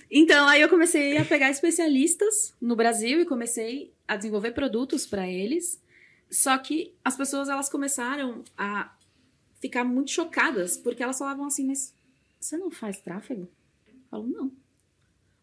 Então, 0.10 0.48
aí 0.48 0.62
eu 0.62 0.70
comecei 0.70 1.18
a 1.18 1.26
pegar 1.26 1.50
especialistas 1.50 2.56
no 2.62 2.78
Brasil 2.78 3.20
e 3.20 3.26
comecei 3.26 3.94
a 4.08 4.16
desenvolver 4.16 4.52
produtos 4.52 5.06
para 5.06 5.28
eles. 5.28 5.84
Só 6.32 6.58
que 6.58 6.96
as 7.04 7.18
pessoas 7.18 7.50
elas 7.50 7.68
começaram 7.68 8.42
a 8.58 8.96
ficar 9.60 9.84
muito 9.84 10.12
chocadas 10.12 10.78
porque 10.78 11.04
elas 11.04 11.20
falavam 11.20 11.46
assim: 11.46 11.68
"Mas 11.68 11.94
você 12.40 12.56
não 12.56 12.72
faz 12.72 13.02
tráfego?" 13.02 13.50
Eu 13.86 14.00
falo: 14.10 14.28
"Não." 14.30 14.50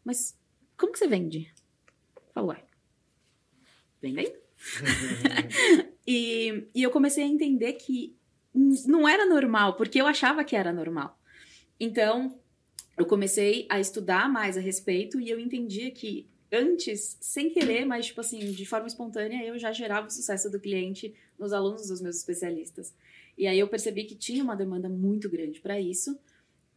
"Mas 0.03 0.35
como 0.79 0.93
que 0.93 0.99
você 0.99 1.09
vende?" 1.09 1.53
Eu 2.17 2.23
falo: 2.33 2.49
"Ué, 2.49 2.65
vendendo." 4.01 4.33
e, 6.07 6.65
e 6.75 6.83
eu 6.83 6.91
comecei 6.91 7.23
a 7.23 7.29
entender 7.29 7.75
que 7.75 8.19
não 8.55 9.09
era 9.09 9.27
normal, 9.27 9.75
porque 9.75 10.01
eu 10.01 10.07
achava 10.07 10.45
que 10.45 10.57
era 10.57 10.73
normal. 10.73 11.19
Então, 11.79 12.39
eu 12.97 13.07
comecei 13.07 13.67
a 13.71 13.81
estudar 13.81 14.29
mais 14.29 14.57
a 14.57 14.61
respeito 14.61 15.21
e 15.21 15.31
eu 15.31 15.39
entendia 15.39 15.91
que 15.91 16.29
antes, 16.53 17.17
sem 17.21 17.51
querer, 17.51 17.85
mas 17.85 18.07
tipo 18.07 18.21
assim, 18.21 18.39
de 18.53 18.67
forma 18.67 18.87
espontânea, 18.87 19.45
eu 19.45 19.59
já 19.59 19.73
gerava 19.73 20.09
o 20.09 20.11
sucesso 20.11 20.51
do 20.51 20.61
cliente 20.61 21.15
nos 21.39 21.53
alunos 21.53 21.89
dos 21.89 22.01
meus 22.01 22.17
especialistas. 22.17 22.93
E 23.39 23.47
aí 23.47 23.59
eu 23.59 23.69
percebi 23.69 24.05
que 24.05 24.15
tinha 24.15 24.43
uma 24.43 24.57
demanda 24.57 24.89
muito 24.89 25.31
grande 25.31 25.61
para 25.61 25.81
isso 25.81 26.19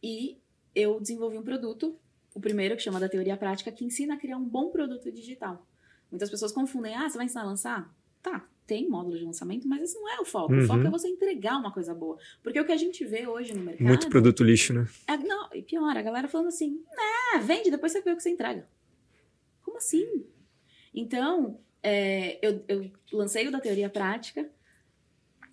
e 0.02 0.38
eu 0.74 1.00
desenvolvi 1.00 1.36
um 1.36 1.42
produto, 1.42 1.98
o 2.34 2.40
primeiro 2.40 2.76
que 2.76 2.82
chama 2.82 3.00
da 3.00 3.08
teoria 3.08 3.36
prática, 3.36 3.70
que 3.70 3.84
ensina 3.84 4.14
a 4.14 4.16
criar 4.16 4.36
um 4.36 4.44
bom 4.44 4.70
produto 4.70 5.10
digital. 5.10 5.66
Muitas 6.10 6.30
pessoas 6.30 6.52
confundem, 6.52 6.94
ah, 6.94 7.08
você 7.08 7.16
vai 7.16 7.26
ensinar 7.26 7.42
a 7.42 7.46
lançar? 7.46 7.94
Tá, 8.22 8.48
tem 8.66 8.88
módulo 8.88 9.18
de 9.18 9.24
lançamento, 9.24 9.68
mas 9.68 9.82
esse 9.82 9.94
não 9.94 10.08
é 10.08 10.20
o 10.20 10.24
foco. 10.24 10.52
Uhum. 10.52 10.64
O 10.64 10.66
foco 10.66 10.86
é 10.86 10.90
você 10.90 11.08
entregar 11.08 11.56
uma 11.56 11.72
coisa 11.72 11.94
boa. 11.94 12.18
Porque 12.42 12.60
o 12.60 12.64
que 12.64 12.72
a 12.72 12.76
gente 12.76 13.04
vê 13.04 13.26
hoje 13.26 13.54
no 13.54 13.62
mercado. 13.62 13.86
Muito 13.86 14.08
produto 14.08 14.42
lixo, 14.42 14.72
né? 14.72 14.88
É, 15.06 15.16
não, 15.16 15.48
e 15.52 15.62
pior, 15.62 15.96
a 15.96 16.02
galera 16.02 16.28
falando 16.28 16.48
assim, 16.48 16.82
né, 16.90 17.40
vende, 17.42 17.70
depois 17.70 17.92
você 17.92 18.00
vê 18.00 18.12
o 18.12 18.16
que 18.16 18.22
você 18.22 18.30
entrega. 18.30 18.68
Como 19.62 19.76
assim? 19.76 20.24
Então, 20.94 21.60
é, 21.82 22.38
eu, 22.46 22.64
eu 22.68 22.90
lancei 23.12 23.46
o 23.46 23.50
da 23.50 23.60
teoria 23.60 23.90
prática, 23.90 24.48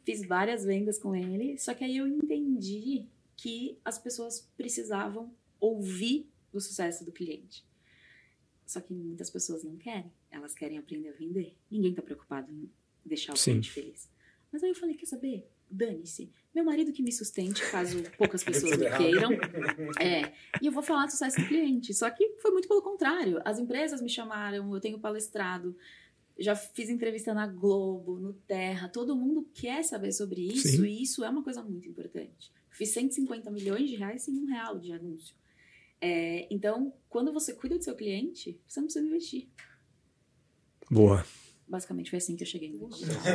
fiz 0.04 0.26
várias 0.26 0.64
vendas 0.64 0.98
com 0.98 1.16
ele, 1.16 1.58
só 1.58 1.74
que 1.74 1.84
aí 1.84 1.98
eu 1.98 2.08
entendi 2.08 3.08
que 3.36 3.78
as 3.84 3.98
pessoas 3.98 4.50
precisavam 4.56 5.34
ouvir 5.60 6.30
do 6.52 6.62
sucesso 6.62 7.04
do 7.04 7.12
cliente. 7.12 7.66
Só 8.66 8.80
que 8.80 8.94
muitas 8.94 9.30
pessoas 9.30 9.64
não 9.64 9.76
querem. 9.76 10.12
Elas 10.30 10.54
querem 10.54 10.78
aprender 10.78 11.10
a 11.10 11.14
vender. 11.14 11.58
Ninguém 11.70 11.90
está 11.90 12.02
preocupado 12.02 12.50
deixar 13.06 13.34
o 13.34 13.38
Sim. 13.38 13.52
cliente 13.52 13.72
feliz. 13.72 14.10
Mas 14.52 14.64
aí 14.64 14.70
eu 14.70 14.76
falei, 14.76 14.96
quer 14.96 15.06
saber? 15.06 15.48
Dane-se. 15.70 16.30
Meu 16.54 16.66
marido 16.66 16.92
que 16.92 17.02
me 17.02 17.12
sustente, 17.12 17.62
caso 17.72 18.04
poucas 18.18 18.44
pessoas 18.44 18.78
me 18.78 18.90
queiram. 18.98 19.32
É. 20.02 20.34
E 20.62 20.66
eu 20.66 20.72
vou 20.72 20.84
falar 20.84 21.06
do 21.06 21.12
sucesso 21.12 21.40
do 21.40 21.48
cliente. 21.48 21.94
Só 21.94 22.10
que 22.10 22.38
foi 22.42 22.52
muito 22.52 22.68
pelo 22.68 22.82
contrário. 22.82 23.42
As 23.46 23.58
empresas 23.58 24.02
me 24.02 24.10
chamaram, 24.10 24.74
eu 24.74 24.82
tenho 24.82 25.00
palestrado, 25.00 25.76
já 26.38 26.56
fiz 26.56 26.90
entrevista 26.90 27.34
na 27.34 27.48
Globo, 27.48 28.20
no 28.20 28.34
Terra. 28.34 28.90
Todo 28.90 29.16
mundo 29.16 29.48
quer 29.54 29.84
saber 29.84 30.12
sobre 30.12 30.42
isso 30.42 30.68
Sim. 30.68 30.86
e 30.86 31.04
isso 31.04 31.24
é 31.24 31.30
uma 31.30 31.44
coisa 31.44 31.64
muito 31.64 31.88
importante. 31.88 32.52
Fiz 32.72 32.90
150 32.90 33.50
milhões 33.52 33.90
de 33.90 33.96
reais 33.96 34.24
sem 34.24 34.34
um 34.38 34.46
real 34.46 34.80
de 34.80 34.92
anúncio. 34.92 35.36
É, 36.00 36.48
então, 36.52 36.94
quando 37.08 37.32
você 37.32 37.54
cuida 37.54 37.78
do 37.78 37.84
seu 37.84 37.96
cliente, 37.96 38.60
você 38.68 38.80
não 38.80 38.88
precisa 38.88 39.06
investir. 39.06 39.48
Boa. 40.90 41.24
Basicamente 41.72 42.10
foi 42.10 42.18
assim 42.18 42.36
que 42.36 42.44
eu 42.44 42.48
cheguei 42.48 42.78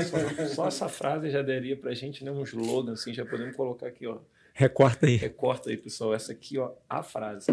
só, 0.04 0.46
só 0.46 0.68
essa 0.68 0.88
frase 0.90 1.30
já 1.30 1.40
daria 1.40 1.74
pra 1.74 1.94
gente 1.94 2.22
né, 2.22 2.30
um 2.30 2.42
slogan, 2.42 2.92
assim, 2.92 3.14
já 3.14 3.24
podemos 3.24 3.56
colocar 3.56 3.86
aqui, 3.86 4.06
ó. 4.06 4.18
Recorta 4.52 5.06
aí. 5.06 5.16
Recorta 5.16 5.70
aí, 5.70 5.76
pessoal. 5.78 6.14
Essa 6.14 6.32
aqui, 6.32 6.58
ó, 6.58 6.72
a 6.86 7.02
frase. 7.02 7.46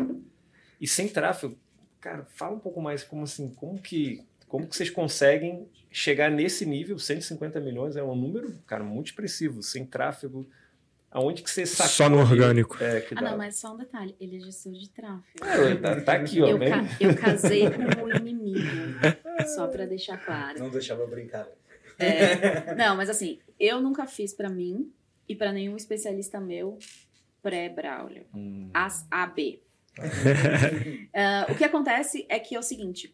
E 0.82 0.86
sem 0.86 1.08
tráfego, 1.08 1.58
cara, 2.02 2.26
fala 2.26 2.56
um 2.56 2.60
pouco 2.60 2.82
mais 2.82 3.02
como 3.02 3.24
assim, 3.24 3.50
como 3.52 3.82
que, 3.82 4.26
como 4.50 4.68
que 4.68 4.76
vocês 4.76 4.90
conseguem 4.90 5.70
chegar 5.90 6.30
nesse 6.30 6.66
nível, 6.66 7.00
150 7.00 7.62
milhões 7.62 7.96
é 7.96 8.04
um 8.04 8.16
número, 8.16 8.54
cara, 8.68 8.84
muito 8.84 9.08
expressivo, 9.08 9.64
sem 9.64 9.86
tráfego, 9.86 10.46
Aonde 11.14 11.44
que 11.44 11.52
você 11.52 11.64
sacou? 11.64 11.92
Só 11.92 12.10
no 12.10 12.18
orgânico. 12.18 12.84
É, 12.84 13.02
que 13.02 13.14
ah, 13.16 13.22
não, 13.22 13.38
mas 13.38 13.58
só 13.58 13.76
um 13.76 13.78
detalhe. 13.78 14.16
Ele 14.20 14.38
é 14.38 14.40
gestor 14.40 14.74
de 14.74 14.90
tráfego. 14.90 15.46
É, 15.46 15.76
tá, 15.76 16.02
tá, 16.02 16.14
aqui, 16.14 16.42
ó. 16.42 16.48
Eu, 16.48 16.58
ca 16.58 16.84
eu 17.00 17.16
casei 17.16 17.70
com 17.70 18.04
o 18.04 18.10
inimigo. 18.18 18.58
só 19.48 19.68
pra 19.68 19.86
deixar 19.86 20.18
claro. 20.24 20.60
Não 20.60 20.70
deixava 20.70 21.06
brincar. 21.06 21.48
É, 22.00 22.74
não, 22.76 22.96
mas 22.96 23.10
assim, 23.10 23.40
eu 23.60 23.82
nunca 23.82 24.06
fiz 24.08 24.34
pra 24.34 24.50
mim 24.50 24.92
e 25.28 25.36
pra 25.36 25.52
nenhum 25.52 25.76
especialista 25.76 26.40
meu 26.40 26.78
pré-Braulio. 27.42 28.26
Hum. 28.34 28.70
As 28.74 29.06
AB. 29.12 29.62
Ah, 31.16 31.46
o 31.50 31.56
que 31.56 31.64
acontece 31.64 32.26
é 32.28 32.40
que 32.40 32.56
é 32.56 32.60
o 32.60 32.64
seguinte: 32.64 33.14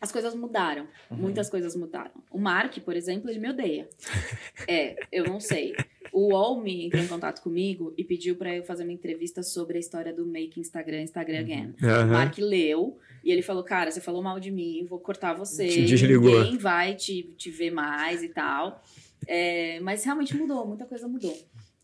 as 0.00 0.12
coisas 0.12 0.34
mudaram. 0.34 0.86
Uhum. 1.10 1.16
Muitas 1.16 1.50
coisas 1.50 1.74
mudaram. 1.74 2.12
O 2.30 2.38
Mark, 2.38 2.78
por 2.80 2.96
exemplo, 2.96 3.28
ele 3.28 3.38
me 3.38 3.50
odeia. 3.50 3.88
É, 4.66 4.96
eu 5.10 5.24
não 5.24 5.40
sei. 5.40 5.74
O 6.12 6.32
UOL 6.32 6.60
me 6.60 6.86
entrou 6.86 7.02
em 7.02 7.06
contato 7.06 7.40
comigo 7.40 7.94
e 7.96 8.04
pediu 8.04 8.36
pra 8.36 8.54
eu 8.54 8.62
fazer 8.62 8.82
uma 8.82 8.92
entrevista 8.92 9.42
sobre 9.42 9.78
a 9.78 9.80
história 9.80 10.12
do 10.12 10.26
Make 10.26 10.60
Instagram, 10.60 11.02
Instagram 11.02 11.40
Again. 11.40 11.74
O 11.80 11.86
Aham. 11.86 12.06
Mark 12.06 12.36
leu 12.38 12.98
e 13.24 13.30
ele 13.30 13.40
falou: 13.40 13.62
Cara, 13.62 13.90
você 13.90 14.00
falou 14.00 14.22
mal 14.22 14.38
de 14.38 14.50
mim, 14.50 14.84
vou 14.86 14.98
cortar 14.98 15.32
você. 15.32 15.68
Te 15.68 15.86
desligou. 15.86 16.42
Ninguém 16.42 16.58
vai 16.58 16.94
te, 16.94 17.22
te 17.36 17.50
ver 17.50 17.70
mais 17.70 18.22
e 18.22 18.28
tal. 18.28 18.82
É, 19.26 19.80
mas 19.80 20.04
realmente 20.04 20.36
mudou, 20.36 20.66
muita 20.66 20.84
coisa 20.84 21.08
mudou. 21.08 21.36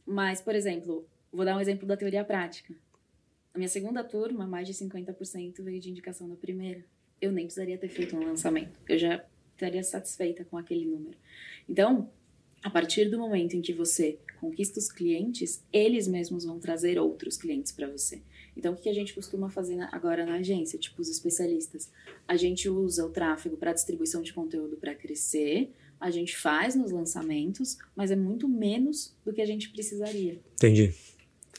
Mas, 0.04 0.42
por 0.42 0.54
exemplo, 0.54 1.06
vou 1.33 1.44
dar 1.44 1.56
um 1.56 1.61
exemplo 1.61 1.87
da 1.87 1.97
teoria 1.97 2.25
prática. 2.25 2.75
A 3.54 3.59
minha 3.59 3.68
segunda 3.68 4.02
turma, 4.04 4.47
mais 4.47 4.66
de 4.66 4.75
50% 4.75 5.62
veio 5.62 5.80
de 5.80 5.90
indicação 5.90 6.28
da 6.28 6.37
primeira. 6.37 6.85
Eu 7.25 7.33
nem 7.33 7.47
precisaria 7.47 7.78
ter 7.78 7.88
feito 7.88 8.14
um 8.14 8.23
lançamento. 8.23 8.78
Eu 8.87 8.99
já 8.99 9.25
estaria 9.54 9.83
satisfeita 9.83 10.45
com 10.45 10.59
aquele 10.59 10.85
número. 10.85 11.16
Então, 11.66 12.11
a 12.62 12.69
partir 12.69 13.09
do 13.09 13.19
momento 13.19 13.54
em 13.57 13.62
que 13.62 13.73
você 13.73 14.19
conquista 14.38 14.78
os 14.78 14.93
clientes, 14.93 15.64
eles 15.73 16.07
mesmos 16.07 16.45
vão 16.45 16.59
trazer 16.59 16.99
outros 16.99 17.38
clientes 17.38 17.73
para 17.73 17.88
você. 17.88 18.21
Então, 18.54 18.75
o 18.75 18.76
que 18.76 18.90
a 18.90 18.93
gente 18.93 19.14
costuma 19.14 19.49
fazer 19.49 19.81
agora 19.90 20.26
na 20.26 20.35
agência, 20.35 20.78
tipo 20.78 21.00
os 21.00 21.09
especialistas? 21.09 21.90
A 22.28 22.37
gente 22.37 22.69
usa 22.69 23.07
o 23.07 23.11
tráfego 23.11 23.57
para 23.57 23.73
distribuição 23.73 24.21
de 24.21 24.35
conteúdo 24.35 24.76
para 24.76 24.95
crescer, 24.95 25.73
a 25.99 26.11
gente 26.11 26.37
faz 26.37 26.75
nos 26.75 26.90
lançamentos, 26.90 27.78
mas 27.97 28.11
é 28.11 28.16
muito 28.16 28.47
menos 28.47 29.16
do 29.25 29.33
que 29.33 29.40
a 29.40 29.47
gente 29.47 29.71
precisaria. 29.71 30.38
Entendi. 30.54 30.93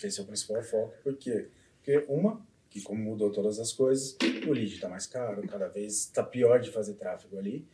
Esse 0.03 0.19
é 0.19 0.23
o 0.23 0.27
principal 0.27 0.61
foco, 0.61 0.93
por 1.03 1.17
quê? 1.17 1.47
Porque 1.77 2.05
uma, 2.07 2.45
que 2.75 2.81
como 2.81 3.01
mudou 3.01 3.31
todas 3.31 3.57
as 3.57 3.71
coisas, 3.71 4.17
o 4.45 4.51
lead 4.51 4.73
está 4.73 4.89
mais 4.89 5.07
caro, 5.07 5.47
cada 5.47 5.69
vez 5.69 5.93
está 5.93 6.21
pior 6.21 6.59
de 6.59 6.69
fazer 6.69 6.95
tráfego 6.95 7.37
ali, 7.37 7.65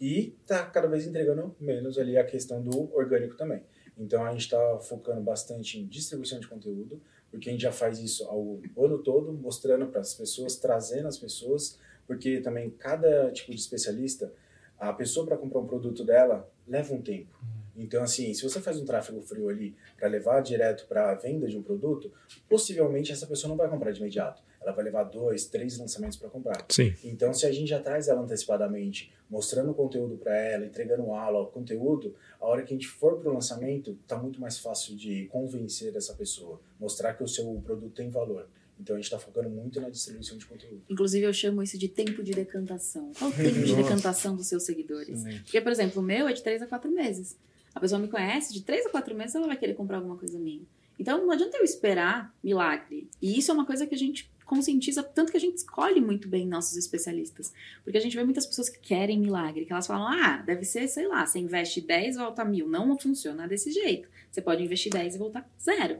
e 0.00 0.34
está 0.40 0.64
cada 0.64 0.88
vez 0.88 1.06
entregando 1.06 1.54
menos 1.60 1.98
ali 1.98 2.16
a 2.16 2.24
questão 2.24 2.62
do 2.62 2.90
orgânico 2.96 3.36
também. 3.36 3.62
Então 3.98 4.24
a 4.24 4.30
gente 4.30 4.40
está 4.40 4.78
focando 4.78 5.20
bastante 5.20 5.78
em 5.78 5.86
distribuição 5.86 6.40
de 6.40 6.48
conteúdo, 6.48 7.02
porque 7.30 7.50
a 7.50 7.52
gente 7.52 7.60
já 7.60 7.72
faz 7.72 7.98
isso 7.98 8.24
ao 8.24 8.58
ano 8.82 8.98
todo, 9.02 9.30
mostrando 9.30 9.88
para 9.88 10.00
as 10.00 10.14
pessoas, 10.14 10.56
trazendo 10.56 11.06
as 11.06 11.18
pessoas, 11.18 11.78
porque 12.06 12.40
também 12.40 12.70
cada 12.70 13.30
tipo 13.32 13.50
de 13.50 13.60
especialista, 13.60 14.32
a 14.78 14.90
pessoa 14.90 15.26
para 15.26 15.36
comprar 15.36 15.60
um 15.60 15.66
produto 15.66 16.02
dela 16.02 16.50
leva 16.66 16.94
um 16.94 17.02
tempo. 17.02 17.38
Então, 17.76 18.02
assim, 18.02 18.32
se 18.32 18.42
você 18.42 18.58
faz 18.58 18.80
um 18.80 18.86
tráfego 18.86 19.20
frio 19.20 19.50
ali 19.50 19.76
para 19.98 20.08
levar 20.08 20.40
direto 20.40 20.86
para 20.86 21.10
a 21.10 21.14
venda 21.14 21.46
de 21.46 21.58
um 21.58 21.62
produto, 21.62 22.10
possivelmente 22.48 23.12
essa 23.12 23.26
pessoa 23.26 23.50
não 23.50 23.56
vai 23.56 23.68
comprar 23.68 23.92
de 23.92 24.00
imediato. 24.00 24.45
Ela 24.66 24.74
vai 24.74 24.84
levar 24.84 25.04
dois, 25.04 25.46
três 25.46 25.78
lançamentos 25.78 26.16
para 26.16 26.28
comprar. 26.28 26.66
Sim. 26.68 26.92
Então, 27.04 27.32
se 27.32 27.46
a 27.46 27.52
gente 27.52 27.68
já 27.68 27.78
traz 27.78 28.08
ela 28.08 28.20
antecipadamente, 28.20 29.12
mostrando 29.30 29.70
o 29.70 29.74
conteúdo 29.74 30.16
para 30.16 30.36
ela, 30.36 30.66
entregando 30.66 31.12
aula, 31.12 31.46
conteúdo, 31.46 32.16
a 32.40 32.46
hora 32.46 32.64
que 32.64 32.74
a 32.74 32.76
gente 32.76 32.88
for 32.88 33.16
para 33.20 33.30
o 33.30 33.34
lançamento, 33.34 33.96
tá 34.08 34.18
muito 34.18 34.40
mais 34.40 34.58
fácil 34.58 34.96
de 34.96 35.26
convencer 35.26 35.94
essa 35.94 36.14
pessoa, 36.14 36.60
mostrar 36.80 37.14
que 37.14 37.22
o 37.22 37.28
seu 37.28 37.62
produto 37.64 37.94
tem 37.94 38.10
valor. 38.10 38.48
Então, 38.80 38.96
a 38.96 38.98
gente 38.98 39.06
está 39.06 39.20
focando 39.20 39.48
muito 39.48 39.80
na 39.80 39.88
distribuição 39.88 40.36
de 40.36 40.44
conteúdo. 40.46 40.82
Inclusive, 40.90 41.24
eu 41.24 41.32
chamo 41.32 41.62
isso 41.62 41.78
de 41.78 41.86
tempo 41.86 42.20
de 42.24 42.32
decantação. 42.32 43.12
Qual 43.16 43.30
o 43.30 43.32
tempo 43.32 43.62
de 43.62 43.74
decantação 43.74 44.34
dos 44.34 44.48
seus 44.48 44.64
seguidores? 44.64 45.20
Excelente. 45.20 45.42
Porque, 45.44 45.60
por 45.60 45.70
exemplo, 45.70 46.02
o 46.02 46.04
meu 46.04 46.26
é 46.26 46.32
de 46.32 46.42
3 46.42 46.62
a 46.62 46.66
4 46.66 46.90
meses. 46.90 47.38
A 47.72 47.78
pessoa 47.78 48.00
me 48.00 48.08
conhece, 48.08 48.52
de 48.52 48.62
3 48.62 48.86
a 48.86 48.90
4 48.90 49.14
meses 49.14 49.36
ela 49.36 49.46
vai 49.46 49.56
querer 49.56 49.74
comprar 49.74 49.98
alguma 49.98 50.16
coisa 50.16 50.36
minha. 50.40 50.62
Então, 50.98 51.24
não 51.24 51.30
adianta 51.30 51.56
eu 51.56 51.62
esperar 51.62 52.34
milagre. 52.42 53.08
E 53.22 53.38
isso 53.38 53.50
é 53.50 53.54
uma 53.54 53.64
coisa 53.64 53.86
que 53.86 53.94
a 53.94 53.98
gente 53.98 54.28
conscientiza, 54.46 55.02
tanto 55.02 55.32
que 55.32 55.36
a 55.36 55.40
gente 55.40 55.58
escolhe 55.58 56.00
muito 56.00 56.28
bem 56.28 56.46
nossos 56.46 56.76
especialistas. 56.76 57.52
Porque 57.82 57.98
a 57.98 58.00
gente 58.00 58.16
vê 58.16 58.24
muitas 58.24 58.46
pessoas 58.46 58.68
que 58.68 58.78
querem 58.78 59.18
milagre, 59.18 59.66
que 59.66 59.72
elas 59.72 59.86
falam, 59.86 60.06
ah, 60.06 60.38
deve 60.38 60.64
ser, 60.64 60.86
sei 60.88 61.06
lá, 61.06 61.26
você 61.26 61.38
investe 61.40 61.80
10 61.80 62.16
volta 62.16 62.44
mil. 62.44 62.68
Não 62.68 62.96
funciona 62.98 63.46
desse 63.46 63.72
jeito. 63.72 64.08
Você 64.30 64.40
pode 64.40 64.62
investir 64.62 64.92
10 64.92 65.16
e 65.16 65.18
voltar 65.18 65.50
zero. 65.60 65.98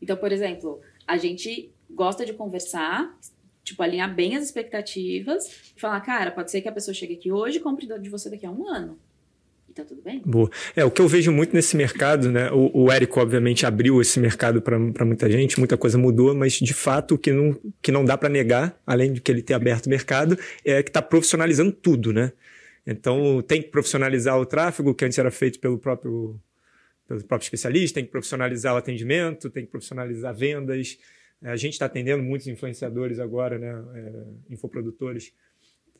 Então, 0.00 0.16
por 0.16 0.30
exemplo, 0.32 0.80
a 1.06 1.16
gente 1.16 1.72
gosta 1.90 2.24
de 2.24 2.32
conversar, 2.32 3.18
tipo, 3.62 3.82
alinhar 3.82 4.14
bem 4.14 4.36
as 4.36 4.44
expectativas 4.44 5.72
e 5.76 5.80
falar, 5.80 6.00
cara, 6.00 6.30
pode 6.30 6.50
ser 6.50 6.62
que 6.62 6.68
a 6.68 6.72
pessoa 6.72 6.94
chegue 6.94 7.14
aqui 7.14 7.32
hoje 7.32 7.58
e 7.58 7.60
compre 7.60 7.86
de 7.98 8.08
você 8.08 8.30
daqui 8.30 8.46
a 8.46 8.50
um 8.50 8.68
ano. 8.68 8.98
Tá 9.74 9.84
tudo 9.84 10.02
bem? 10.02 10.22
Boa. 10.24 10.48
É, 10.76 10.84
o 10.84 10.90
que 10.90 11.02
eu 11.02 11.08
vejo 11.08 11.32
muito 11.32 11.52
nesse 11.52 11.76
mercado, 11.76 12.30
né? 12.30 12.48
O, 12.52 12.84
o 12.84 12.92
Érico, 12.92 13.18
obviamente, 13.20 13.66
abriu 13.66 14.00
esse 14.00 14.20
mercado 14.20 14.62
para 14.62 14.78
muita 14.78 15.28
gente, 15.28 15.58
muita 15.58 15.76
coisa 15.76 15.98
mudou, 15.98 16.32
mas 16.32 16.52
de 16.52 16.72
fato 16.72 17.16
o 17.16 17.18
que 17.18 17.32
não, 17.32 17.58
que 17.82 17.90
não 17.90 18.04
dá 18.04 18.16
para 18.16 18.28
negar, 18.28 18.80
além 18.86 19.12
de 19.12 19.20
que 19.20 19.32
ele 19.32 19.42
ter 19.42 19.54
aberto 19.54 19.86
o 19.86 19.90
mercado, 19.90 20.38
é 20.64 20.80
que 20.80 20.90
está 20.90 21.02
profissionalizando 21.02 21.72
tudo, 21.72 22.12
né? 22.12 22.32
Então 22.86 23.42
tem 23.42 23.62
que 23.62 23.68
profissionalizar 23.68 24.38
o 24.38 24.46
tráfego, 24.46 24.94
que 24.94 25.04
antes 25.04 25.18
era 25.18 25.30
feito 25.32 25.58
pelo 25.58 25.76
próprio, 25.76 26.40
pelo 27.08 27.24
próprio 27.24 27.46
especialista, 27.46 27.96
tem 27.96 28.04
que 28.04 28.12
profissionalizar 28.12 28.74
o 28.74 28.76
atendimento, 28.76 29.50
tem 29.50 29.64
que 29.64 29.72
profissionalizar 29.72 30.32
vendas. 30.32 30.98
É, 31.42 31.50
A 31.50 31.56
gente 31.56 31.72
está 31.72 31.86
atendendo 31.86 32.22
muitos 32.22 32.46
influenciadores 32.46 33.18
agora, 33.18 33.58
né? 33.58 33.82
É, 33.96 34.52
infoprodutores 34.54 35.32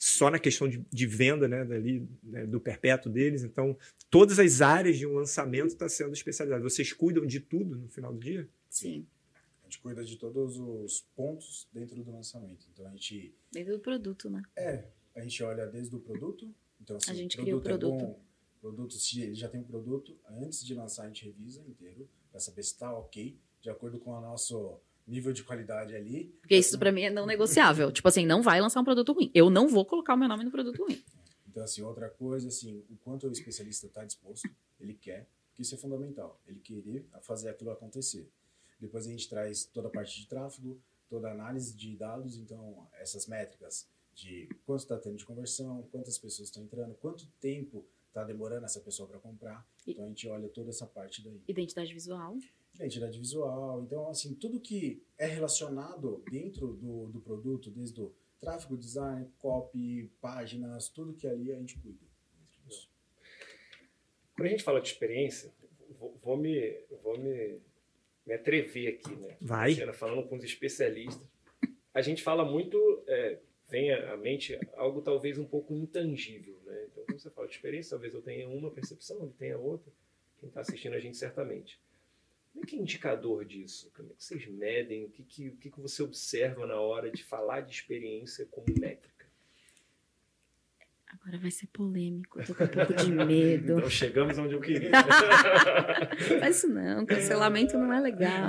só 0.05 0.31
na 0.31 0.39
questão 0.39 0.69
de, 0.69 0.85
de 0.93 1.07
venda, 1.07 1.49
né, 1.49 1.65
dali, 1.65 2.07
né, 2.23 2.45
do 2.45 2.61
perpétuo 2.61 3.11
deles. 3.11 3.43
Então, 3.43 3.75
todas 4.11 4.39
as 4.39 4.61
áreas 4.61 4.99
de 4.99 5.07
um 5.07 5.15
lançamento 5.15 5.69
está 5.69 5.89
sendo 5.89 6.13
especializado. 6.13 6.63
Vocês 6.63 6.93
cuidam 6.93 7.25
de 7.25 7.41
tudo 7.41 7.75
no 7.75 7.89
final 7.89 8.13
do 8.13 8.21
dia? 8.21 8.47
Sim. 8.69 9.07
A 9.63 9.65
gente 9.65 9.81
cuida 9.81 10.05
de 10.05 10.17
todos 10.17 10.59
os 10.59 11.07
pontos 11.17 11.67
dentro 11.73 12.05
do 12.05 12.13
lançamento. 12.13 12.67
Então, 12.71 12.87
a 12.87 12.91
gente 12.91 13.35
Dentro 13.51 13.73
do 13.73 13.81
produto, 13.81 14.29
né? 14.29 14.43
É, 14.55 14.89
a 15.15 15.23
gente 15.23 15.43
olha 15.43 15.67
desde 15.67 15.97
o 15.97 16.01
produto. 16.01 16.55
Então, 16.79 17.01
se 17.01 17.11
A 17.11 17.15
gente 17.15 17.39
o 17.39 17.41
cria 17.41 17.57
o 17.57 17.63
produto, 17.63 17.97
produto. 17.97 18.03
é 18.03 18.07
bom, 18.07 18.21
produto, 18.61 18.95
se 18.99 19.23
ele 19.23 19.35
já 19.35 19.49
tem 19.49 19.63
um 19.63 19.65
produto, 19.65 20.15
antes 20.29 20.63
de 20.63 20.75
lançar 20.75 21.05
a 21.05 21.07
gente 21.07 21.25
revisa 21.25 21.63
inteiro 21.63 22.07
para 22.31 22.41
saber 22.41 22.63
se 22.63 22.73
está 22.73 22.95
ok, 22.95 23.39
de 23.63 23.71
acordo 23.71 23.99
com 23.99 24.11
o 24.11 24.21
nosso 24.21 24.79
nível 25.07 25.33
de 25.33 25.43
qualidade 25.45 25.95
ali. 25.95 26.35
Porque 26.41 26.57
isso 26.57 26.79
pra 26.79 26.93
mim 26.93 27.03
é 27.03 27.11
não 27.11 27.27
negociável. 27.27 27.93
Tipo 27.93 28.09
assim, 28.09 28.27
não 28.27 28.43
vai 28.43 28.61
lançar 28.61 28.81
um 28.81 28.85
produto 28.85 29.13
ruim. 29.13 29.31
Eu 29.35 29.51
não 29.51 29.69
vou 29.69 29.85
colocar 29.85 30.15
o 30.15 30.17
meu 30.17 30.29
nome 30.29 30.45
no 30.45 30.51
produto 30.51 30.83
ruim. 30.83 31.03
Então, 31.49 31.63
assim, 31.63 31.83
outra 31.83 32.11
coisa, 32.11 32.49
assim, 32.49 32.83
o 32.91 32.97
quanto 32.97 33.29
o 33.29 33.31
especialista 33.31 33.87
está 33.87 34.05
disposto, 34.05 34.49
ele 34.81 34.95
quer, 34.95 35.27
que 35.55 35.63
isso 35.63 35.75
é 35.75 35.79
fundamental, 35.79 36.41
ele 36.49 36.59
querer 36.59 37.07
fazer 37.23 37.49
aquilo 37.49 37.71
acontecer. 37.71 38.29
Depois 38.81 39.07
a 39.07 39.11
gente 39.11 39.29
traz 39.29 39.65
toda 39.65 39.87
a 39.87 39.91
parte 39.91 40.21
de 40.21 40.27
tráfego, 40.27 40.81
toda 41.09 41.29
a 41.29 41.33
análise 41.33 41.73
de 41.73 41.95
dados, 41.95 42.37
então 42.37 42.89
essas 42.95 43.27
métricas 43.27 43.87
de 44.15 44.49
quanto 44.67 44.81
está 44.81 44.99
tendo 44.99 45.17
de 45.17 45.25
conversão, 45.25 45.87
quantas 45.93 46.19
pessoas 46.19 46.49
estão 46.49 46.63
entrando, 46.63 46.95
quanto 46.95 47.27
tempo 47.41 47.85
está 48.09 48.25
demorando 48.25 48.65
essa 48.65 48.81
pessoa 48.81 49.09
para 49.09 49.19
comprar. 49.19 49.67
Então 49.87 50.05
a 50.05 50.09
gente 50.09 50.27
olha 50.29 50.49
toda 50.49 50.71
essa 50.71 50.87
parte 50.87 51.23
daí. 51.23 51.41
Identidade 51.49 51.93
visual. 51.93 52.37
Identidade 52.75 53.19
visual, 53.19 53.83
então 53.83 54.09
assim, 54.09 54.35
tudo 54.35 54.61
que 54.61 55.03
é 55.17 55.27
relacionado 55.27 56.25
dentro 56.31 56.75
do, 56.75 57.07
do 57.07 57.21
produto, 57.21 57.71
desde 57.71 58.01
o 58.01 58.13
tráfego, 58.41 58.77
design, 58.77 59.27
copy, 59.39 60.11
páginas, 60.21 60.89
tudo 60.89 61.15
que 61.15 61.27
ali 61.27 61.53
a 61.53 61.57
gente 61.57 61.79
cuida. 61.79 61.99
disso. 62.67 62.91
Quando 64.35 64.47
a 64.47 64.51
gente 64.51 64.63
fala 64.63 64.81
de 64.81 64.89
experiência, 64.89 65.53
vou, 65.99 66.19
vou 66.23 66.37
me, 66.37 66.85
vou 67.03 67.19
me, 67.19 67.61
me 68.27 68.35
atrever 68.35 68.95
aqui, 68.95 69.15
né? 69.17 69.37
Vai. 69.41 69.75
Falando 69.93 70.29
com 70.29 70.37
os 70.37 70.45
especialistas. 70.45 71.27
A 71.95 72.03
gente 72.03 72.23
fala 72.23 72.45
muito, 72.45 72.77
é, 73.07 73.39
vem 73.69 73.93
à 73.93 74.17
mente 74.17 74.59
algo 74.75 75.01
talvez 75.01 75.39
um 75.39 75.45
pouco 75.45 75.75
intangível, 75.75 76.59
né? 76.67 76.89
Então, 76.91 77.05
quando 77.05 77.21
você 77.21 77.31
fala 77.31 77.47
de 77.47 77.55
experiência, 77.55 77.91
talvez 77.91 78.13
eu 78.13 78.21
tenha 78.21 78.49
uma 78.49 78.71
percepção, 78.71 79.23
ele 79.23 79.33
tenha 79.39 79.57
outra. 79.57 79.93
Quem 80.39 80.49
está 80.49 80.61
assistindo 80.61 80.95
a 80.95 81.01
gente 81.01 81.17
certamente. 81.17 81.81
Como 82.55 82.65
é 82.65 82.69
que 82.69 82.77
é 82.77 82.79
indicador 82.79 83.45
disso? 83.45 83.91
Como 83.97 84.13
é 84.13 84.15
que 84.15 84.23
vocês 84.23 84.47
medem? 84.47 85.07
O 85.07 85.11
que, 85.11 85.25
que, 85.25 85.49
o 85.49 85.57
que, 85.57 85.71
que 85.73 85.81
você 85.81 86.05
observa 86.05 86.65
na 86.65 86.81
hora 86.81 87.11
de 87.11 87.25
falar 87.25 87.63
de 87.63 87.75
experiência 87.75 88.47
como 88.47 88.69
métrica? 88.79 89.27
Agora 91.09 91.37
vai 91.37 91.51
ser 91.51 91.67
polêmico. 91.67 92.39
Eu 92.39 92.47
tô 92.47 92.55
com 92.55 92.63
um 92.63 92.69
pouco 92.69 92.95
de 92.95 93.11
medo. 93.27 93.79
Então 93.79 93.91
chegamos 93.91 94.39
onde 94.39 94.55
eu 94.55 94.61
queria. 94.61 94.91
Isso 96.49 96.69
não, 96.69 97.05
cancelamento 97.05 97.77
não 97.77 97.93
é 97.93 98.01
legal. 98.01 98.49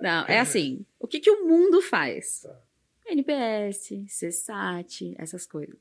Não, 0.00 0.26
é 0.26 0.40
assim, 0.40 0.84
o 0.98 1.06
que, 1.06 1.20
que 1.20 1.30
o 1.30 1.46
mundo 1.46 1.80
faz? 1.80 2.40
Tá. 2.40 2.60
NPS, 3.06 3.90
CSAT, 4.08 5.14
essas 5.16 5.46
coisas. 5.46 5.78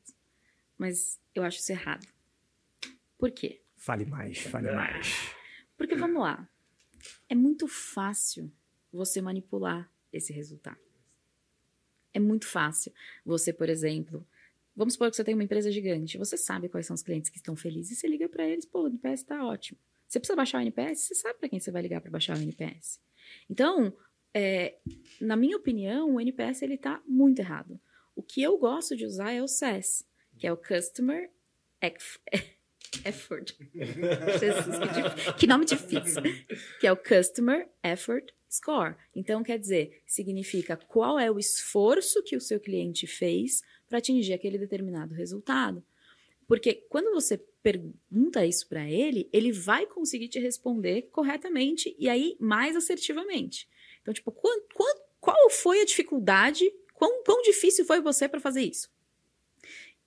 Mas 0.78 1.20
eu 1.34 1.44
acho 1.44 1.58
isso 1.58 1.72
errado. 1.72 2.06
Por 3.18 3.32
quê? 3.32 3.62
Fale 3.78 4.06
mais, 4.06 4.40
fale 4.42 4.72
mais. 4.72 5.34
Porque 5.76 5.96
vamos 5.96 6.22
lá. 6.22 6.48
É 7.32 7.36
muito 7.36 7.66
fácil 7.66 8.52
você 8.92 9.22
manipular 9.22 9.90
esse 10.12 10.34
resultado. 10.34 10.82
É 12.14 12.20
muito 12.20 12.46
fácil. 12.46 12.92
Você, 13.26 13.54
por 13.54 13.70
exemplo, 13.70 14.28
vamos 14.76 14.96
supor 14.96 15.10
que 15.10 15.16
você 15.16 15.24
tem 15.24 15.34
uma 15.34 15.46
empresa 15.46 15.72
gigante. 15.72 16.18
Você 16.18 16.36
sabe 16.36 16.68
quais 16.68 16.86
são 16.86 16.94
os 16.94 17.02
clientes 17.02 17.30
que 17.30 17.38
estão 17.38 17.56
felizes 17.56 17.94
e 17.94 17.96
você 17.96 18.08
liga 18.10 18.28
para 18.28 18.46
eles, 18.46 18.66
pô, 18.66 18.82
o 18.82 18.88
NPS 18.88 19.22
está 19.22 19.46
ótimo. 19.46 19.80
Você 20.06 20.20
precisa 20.20 20.36
baixar 20.36 20.58
o 20.58 20.62
NPS, 20.62 21.04
você 21.04 21.16
sabe 21.16 21.40
para 21.40 21.48
quem 21.48 21.58
você 21.58 21.72
vai 21.72 21.82
ligar 21.82 22.02
para 22.02 22.12
baixar 22.12 22.38
o 22.38 22.42
NPS. 22.42 23.00
Então, 23.50 23.96
é, 24.34 24.78
na 25.22 25.38
minha 25.38 25.56
opinião, 25.56 26.16
o 26.16 26.20
NPS 26.20 26.64
ele 26.64 26.78
tá 26.78 27.02
muito 27.08 27.40
errado. 27.40 27.80
O 28.14 28.22
que 28.22 28.44
eu 28.44 28.58
gosto 28.58 28.94
de 28.94 29.06
usar 29.06 29.32
é 29.32 29.42
o 29.42 29.48
CES, 29.48 30.06
que 30.38 30.46
é 30.46 30.52
o 30.52 30.58
Customer 30.58 31.32
Effort. 33.06 33.56
Jesus, 33.74 34.78
que, 34.80 35.34
que 35.40 35.48
nome 35.48 35.66
difícil. 35.66 36.22
Que 36.80 36.88
é 36.88 36.92
o 36.92 36.98
Customer 36.98 37.68
Effort 37.84 38.32
Score. 38.50 38.96
Então, 39.16 39.44
quer 39.44 39.58
dizer, 39.58 40.02
significa 40.06 40.76
qual 40.76 41.18
é 41.20 41.32
o 41.32 41.40
esforço 41.40 42.22
que 42.24 42.36
o 42.36 42.42
seu 42.42 42.60
cliente 42.60 43.08
fez 43.08 43.62
para 43.88 43.98
atingir 44.00 44.34
aquele 44.34 44.58
determinado 44.58 45.14
resultado. 45.14 45.84
Porque 46.48 46.74
quando 46.90 47.14
você 47.14 47.38
pergunta 47.64 48.46
isso 48.46 48.68
para 48.68 48.90
ele, 48.90 49.30
ele 49.32 49.52
vai 49.52 49.86
conseguir 49.86 50.28
te 50.28 50.40
responder 50.40 51.04
corretamente 51.12 51.96
e 51.98 52.10
aí 52.10 52.36
mais 52.40 52.76
assertivamente. 52.76 53.70
Então, 54.02 54.14
tipo, 54.14 54.32
quan- 54.32 54.60
quan- 54.74 55.00
qual 55.20 55.50
foi 55.50 55.82
a 55.82 55.86
dificuldade? 55.86 56.70
Quão, 56.94 57.24
quão 57.24 57.42
difícil 57.42 57.86
foi 57.86 58.02
você 58.02 58.28
para 58.28 58.40
fazer 58.40 58.62
isso? 58.64 58.90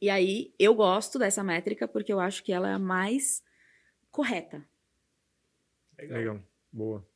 E 0.00 0.10
aí, 0.10 0.52
eu 0.58 0.74
gosto 0.74 1.18
dessa 1.18 1.42
métrica 1.42 1.88
porque 1.88 2.12
eu 2.12 2.20
acho 2.20 2.42
que 2.44 2.52
ela 2.52 2.68
é 2.68 2.74
a 2.74 2.78
mais 2.78 3.42
correta. 4.10 4.64
Legal, 5.98 6.40
boa. 6.72 7.06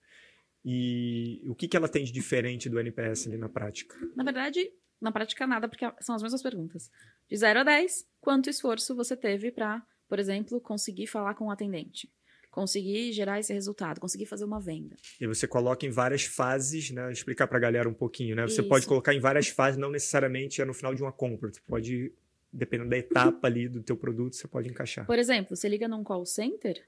E 0.64 1.42
o 1.46 1.54
que, 1.54 1.68
que 1.68 1.76
ela 1.76 1.88
tem 1.88 2.04
de 2.04 2.12
diferente 2.12 2.68
do 2.68 2.78
NPS 2.78 3.26
ali 3.26 3.36
na 3.36 3.48
prática? 3.48 3.96
Na 4.14 4.24
verdade, 4.24 4.70
na 5.00 5.12
prática, 5.12 5.46
nada, 5.46 5.68
porque 5.68 5.90
são 6.00 6.14
as 6.14 6.22
mesmas 6.22 6.42
perguntas. 6.42 6.90
De 7.28 7.36
0 7.36 7.60
a 7.60 7.64
10, 7.64 8.06
quanto 8.20 8.50
esforço 8.50 8.94
você 8.94 9.16
teve 9.16 9.50
para, 9.52 9.82
por 10.08 10.18
exemplo, 10.18 10.60
conseguir 10.60 11.06
falar 11.06 11.34
com 11.34 11.46
o 11.46 11.50
atendente? 11.50 12.12
Conseguir 12.50 13.12
gerar 13.12 13.38
esse 13.38 13.52
resultado, 13.52 14.00
conseguir 14.00 14.26
fazer 14.26 14.44
uma 14.44 14.60
venda. 14.60 14.96
E 15.20 15.26
você 15.26 15.46
coloca 15.46 15.86
em 15.86 15.90
várias 15.90 16.24
fases, 16.24 16.90
né? 16.90 17.12
Explicar 17.12 17.46
pra 17.46 17.58
galera 17.58 17.88
um 17.88 17.94
pouquinho, 17.94 18.34
né? 18.34 18.42
Você 18.42 18.60
Isso. 18.60 18.68
pode 18.68 18.86
colocar 18.86 19.14
em 19.14 19.20
várias 19.20 19.48
fases, 19.48 19.78
não 19.78 19.90
necessariamente 19.90 20.60
é 20.60 20.64
no 20.64 20.74
final 20.74 20.94
de 20.94 21.02
uma 21.02 21.12
compra. 21.12 21.52
Você 21.52 21.60
pode, 21.60 22.12
dependendo 22.52 22.90
da 22.90 22.98
etapa 22.98 23.46
ali 23.46 23.68
do 23.68 23.82
teu 23.82 23.96
produto, 23.96 24.36
você 24.36 24.48
pode 24.48 24.68
encaixar. 24.68 25.06
Por 25.06 25.18
exemplo, 25.18 25.56
você 25.56 25.68
liga 25.68 25.86
num 25.88 26.02
call 26.02 26.24
center, 26.24 26.86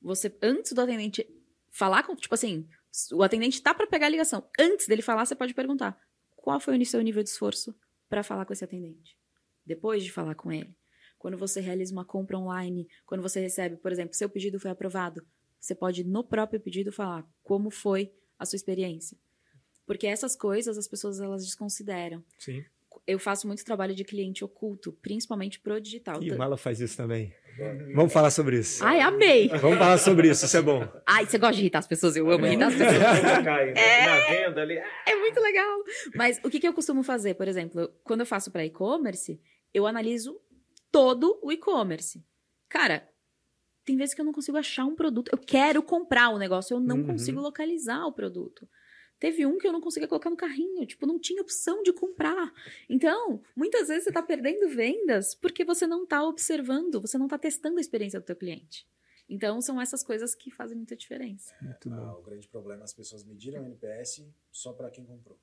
você, 0.00 0.34
antes 0.42 0.72
do 0.72 0.80
atendente 0.80 1.26
falar 1.70 2.02
com, 2.02 2.14
tipo 2.16 2.34
assim, 2.34 2.68
o 3.12 3.22
atendente 3.22 3.62
tá 3.62 3.74
para 3.74 3.86
pegar 3.86 4.06
a 4.06 4.10
ligação. 4.10 4.48
Antes 4.58 4.86
dele 4.86 5.02
falar, 5.02 5.24
você 5.24 5.34
pode 5.34 5.54
perguntar: 5.54 5.98
qual 6.36 6.60
foi 6.60 6.76
o 6.76 6.86
seu 6.86 7.00
nível 7.00 7.22
de 7.22 7.30
esforço 7.30 7.74
para 8.08 8.22
falar 8.22 8.44
com 8.44 8.52
esse 8.52 8.64
atendente? 8.64 9.16
Depois 9.64 10.02
de 10.02 10.10
falar 10.10 10.34
com 10.34 10.50
ele. 10.50 10.74
Quando 11.18 11.36
você 11.36 11.60
realiza 11.60 11.92
uma 11.92 12.04
compra 12.04 12.38
online, 12.38 12.88
quando 13.04 13.20
você 13.20 13.40
recebe, 13.40 13.76
por 13.76 13.92
exemplo, 13.92 14.14
seu 14.14 14.28
pedido 14.28 14.58
foi 14.58 14.70
aprovado, 14.70 15.24
você 15.60 15.74
pode 15.74 16.02
no 16.02 16.24
próprio 16.24 16.58
pedido 16.58 16.90
falar 16.90 17.28
como 17.42 17.70
foi 17.70 18.10
a 18.38 18.46
sua 18.46 18.56
experiência. 18.56 19.18
Porque 19.86 20.06
essas 20.06 20.34
coisas 20.34 20.78
as 20.78 20.88
pessoas 20.88 21.20
elas 21.20 21.44
desconsideram. 21.44 22.24
Sim. 22.38 22.64
Eu 23.06 23.18
faço 23.18 23.46
muito 23.46 23.64
trabalho 23.64 23.94
de 23.94 24.04
cliente 24.04 24.44
oculto, 24.44 24.92
principalmente 25.02 25.58
pro 25.58 25.80
digital. 25.80 26.22
E 26.22 26.32
Mala 26.36 26.56
faz 26.56 26.80
isso 26.80 26.96
também. 26.96 27.32
Vamos 27.94 28.12
falar 28.12 28.30
sobre 28.30 28.58
isso. 28.58 28.82
Ai, 28.84 29.00
amei! 29.00 29.48
Vamos 29.48 29.78
falar 29.78 29.98
sobre 29.98 30.30
isso, 30.30 30.44
isso 30.46 30.56
é 30.56 30.62
bom. 30.62 30.86
Ai, 31.06 31.26
você 31.26 31.36
gosta 31.36 31.54
de 31.56 31.60
irritar 31.62 31.80
as 31.80 31.86
pessoas? 31.86 32.16
Eu 32.16 32.30
amo 32.30 32.46
irritar 32.46 32.68
as 32.68 32.74
pessoas. 32.74 32.96
É. 33.76 34.06
Na 34.06 34.28
venda 34.48 34.62
ali. 34.62 34.78
É 35.06 35.16
muito 35.16 35.40
legal. 35.40 35.78
Mas 36.14 36.40
o 36.44 36.48
que, 36.48 36.60
que 36.60 36.68
eu 36.68 36.72
costumo 36.72 37.02
fazer, 37.02 37.34
por 37.34 37.48
exemplo, 37.48 37.90
quando 38.04 38.20
eu 38.20 38.26
faço 38.26 38.50
para 38.50 38.64
e-commerce, 38.64 39.40
eu 39.74 39.86
analiso 39.86 40.40
todo 40.92 41.38
o 41.42 41.50
e-commerce. 41.52 42.24
Cara, 42.68 43.06
tem 43.84 43.96
vezes 43.96 44.14
que 44.14 44.20
eu 44.20 44.24
não 44.24 44.32
consigo 44.32 44.56
achar 44.56 44.84
um 44.84 44.94
produto. 44.94 45.30
Eu 45.32 45.38
quero 45.38 45.82
comprar 45.82 46.30
o 46.30 46.38
negócio, 46.38 46.74
eu 46.74 46.80
não 46.80 46.96
Uhum. 46.98 47.06
consigo 47.08 47.40
localizar 47.40 48.04
o 48.06 48.12
produto. 48.12 48.66
Teve 49.20 49.44
um 49.44 49.58
que 49.58 49.68
eu 49.68 49.72
não 49.72 49.82
conseguia 49.82 50.08
colocar 50.08 50.30
no 50.30 50.36
carrinho, 50.36 50.86
tipo, 50.86 51.06
não 51.06 51.18
tinha 51.18 51.42
opção 51.42 51.82
de 51.82 51.92
comprar. 51.92 52.52
Então, 52.88 53.42
muitas 53.54 53.88
vezes 53.88 54.04
você 54.04 54.12
tá 54.12 54.22
perdendo 54.22 54.66
vendas 54.68 55.34
porque 55.34 55.62
você 55.62 55.86
não 55.86 56.06
tá 56.06 56.26
observando, 56.26 57.02
você 57.02 57.18
não 57.18 57.28
tá 57.28 57.38
testando 57.38 57.76
a 57.76 57.80
experiência 57.82 58.18
do 58.18 58.24
teu 58.24 58.34
cliente. 58.34 58.88
Então, 59.28 59.60
são 59.60 59.78
essas 59.80 60.02
coisas 60.02 60.34
que 60.34 60.50
fazem 60.50 60.76
muita 60.76 60.96
diferença. 60.96 61.54
Muito 61.60 61.92
Ah, 61.92 62.18
o 62.18 62.22
grande 62.22 62.48
problema 62.48 62.82
é 62.82 62.84
as 62.84 62.94
pessoas 62.94 63.22
mediram 63.22 63.62
o 63.62 63.66
NPS 63.66 64.26
só 64.50 64.72
para 64.72 64.90
quem 64.90 65.04
comprou. 65.04 65.38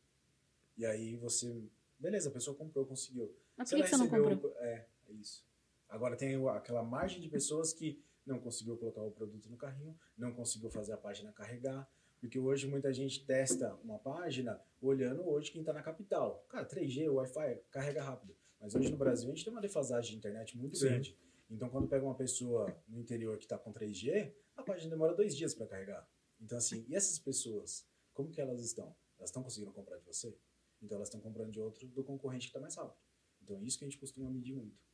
E 0.75 0.85
aí 0.85 1.15
você. 1.15 1.63
Beleza, 1.99 2.29
a 2.29 2.31
pessoa 2.31 2.57
comprou, 2.57 2.85
conseguiu. 2.85 3.33
Mas 3.55 3.69
por 3.69 3.77
que, 3.77 3.87
você 3.87 3.95
não 3.95 4.09
comprou? 4.09 4.55
É, 4.57 4.85
é 5.07 5.13
isso. 5.13 5.45
Agora 5.87 6.17
tem 6.17 6.35
aquela 6.49 6.83
margem 6.83 7.21
de 7.21 7.29
pessoas 7.29 7.71
que 7.71 8.03
não 8.25 8.39
conseguiu 8.39 8.75
colocar 8.75 9.01
o 9.01 9.11
produto 9.11 9.49
no 9.49 9.55
carrinho, 9.55 9.97
não 10.17 10.33
conseguiu 10.33 10.69
fazer 10.69 10.93
a 10.93 10.97
página 10.97 11.31
carregar. 11.31 11.89
Porque 12.19 12.39
hoje 12.39 12.67
muita 12.67 12.91
gente 12.91 13.25
testa 13.25 13.75
uma 13.83 13.99
página 13.99 14.59
olhando 14.81 15.27
hoje 15.27 15.51
quem 15.51 15.61
está 15.61 15.71
na 15.71 15.83
capital. 15.83 16.45
Cara, 16.49 16.67
3G, 16.67 17.11
Wi-Fi, 17.11 17.61
carrega 17.69 18.03
rápido. 18.03 18.35
Mas 18.59 18.73
hoje 18.73 18.89
no 18.89 18.97
Brasil 18.97 19.29
a 19.29 19.35
gente 19.35 19.43
tem 19.45 19.53
uma 19.53 19.61
defasagem 19.61 20.11
de 20.11 20.17
internet 20.17 20.57
muito 20.57 20.77
Sim. 20.77 20.85
grande. 20.85 21.17
Então 21.49 21.69
quando 21.69 21.87
pega 21.87 22.03
uma 22.03 22.15
pessoa 22.15 22.75
no 22.87 22.99
interior 22.99 23.37
que 23.37 23.45
está 23.45 23.57
com 23.57 23.71
3G, 23.71 24.33
a 24.55 24.63
página 24.63 24.89
demora 24.89 25.13
dois 25.13 25.35
dias 25.35 25.53
para 25.53 25.67
carregar. 25.67 26.09
Então 26.41 26.57
assim, 26.57 26.85
e 26.89 26.95
essas 26.95 27.19
pessoas, 27.19 27.87
como 28.13 28.31
que 28.31 28.41
elas 28.41 28.63
estão? 28.63 28.95
Elas 29.17 29.29
estão 29.29 29.43
conseguindo 29.43 29.71
comprar 29.71 29.97
de 29.97 30.05
você? 30.05 30.35
Então 30.81 30.95
elas 30.95 31.09
estão 31.09 31.21
comprando 31.21 31.51
de 31.51 31.59
outro 31.59 31.87
do 31.87 32.03
concorrente 32.03 32.47
que 32.47 32.49
está 32.49 32.59
mais 32.59 32.75
rápido. 32.75 32.97
Então 33.41 33.57
é 33.57 33.63
isso 33.63 33.77
que 33.77 33.85
a 33.85 33.87
gente 33.87 33.99
costuma 33.99 34.29
medir 34.29 34.53
muito. 34.53 34.86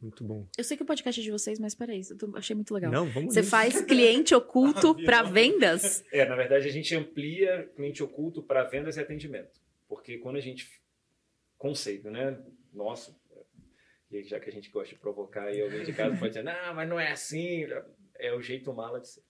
Muito 0.00 0.22
bom. 0.22 0.46
Eu 0.56 0.62
sei 0.62 0.76
que 0.76 0.82
o 0.82 0.86
podcast 0.86 1.20
é 1.20 1.24
de 1.24 1.30
vocês, 1.30 1.58
mas 1.58 1.74
peraí, 1.74 2.02
eu 2.08 2.16
tô- 2.16 2.36
achei 2.36 2.54
muito 2.54 2.72
legal. 2.72 2.90
Não, 2.92 3.08
vamos 3.10 3.34
Você 3.34 3.40
nisso. 3.40 3.50
faz 3.50 3.80
cliente 3.84 4.34
oculto 4.34 4.94
para 5.04 5.22
vendas? 5.22 6.04
É, 6.12 6.24
na 6.24 6.36
verdade, 6.36 6.68
a 6.68 6.70
gente 6.70 6.94
amplia 6.94 7.68
cliente 7.74 8.02
oculto 8.02 8.42
para 8.42 8.62
vendas 8.64 8.96
e 8.96 9.00
atendimento. 9.00 9.60
Porque 9.88 10.18
quando 10.18 10.36
a 10.36 10.40
gente. 10.40 10.68
Conceito, 11.56 12.10
né? 12.10 12.38
Nosso. 12.72 13.18
E 14.10 14.22
já 14.22 14.38
que 14.38 14.48
a 14.48 14.52
gente 14.52 14.70
gosta 14.70 14.94
de 14.94 15.00
provocar 15.00 15.52
e 15.52 15.60
alguém 15.60 15.82
de 15.84 15.92
casa 15.92 16.16
pode 16.16 16.28
dizer, 16.30 16.44
não, 16.44 16.74
mas 16.74 16.88
não 16.88 17.00
é 17.00 17.10
assim. 17.10 17.66
É 18.18 18.32
o 18.32 18.40
jeito 18.40 18.72
mala 18.72 19.00
de 19.00 19.08
ser. 19.08 19.22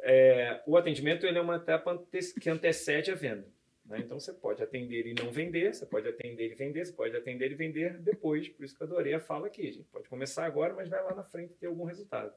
É, 0.00 0.62
o 0.66 0.76
atendimento 0.76 1.26
ele 1.26 1.38
é 1.38 1.40
uma 1.40 1.56
etapa 1.56 2.00
que 2.40 2.50
antecede 2.50 3.10
a 3.10 3.14
venda. 3.14 3.46
Né? 3.92 3.98
Então 4.00 4.18
você 4.18 4.32
pode 4.32 4.62
atender 4.62 5.06
e 5.06 5.12
não 5.12 5.30
vender, 5.30 5.74
você 5.74 5.84
pode 5.84 6.08
atender 6.08 6.50
e 6.50 6.54
vender, 6.54 6.86
você 6.86 6.92
pode 6.92 7.14
atender 7.14 7.52
e 7.52 7.54
vender 7.54 7.98
depois. 7.98 8.48
Por 8.48 8.64
isso 8.64 8.74
que 8.74 8.82
eu 8.82 8.86
adorei 8.86 9.12
a 9.12 9.20
fala 9.20 9.48
aqui. 9.48 9.68
A 9.68 9.72
gente 9.72 9.88
pode 9.88 10.08
começar 10.08 10.46
agora, 10.46 10.72
mas 10.72 10.88
vai 10.88 11.02
lá 11.04 11.14
na 11.14 11.22
frente 11.22 11.52
ter 11.54 11.66
algum 11.66 11.84
resultado. 11.84 12.32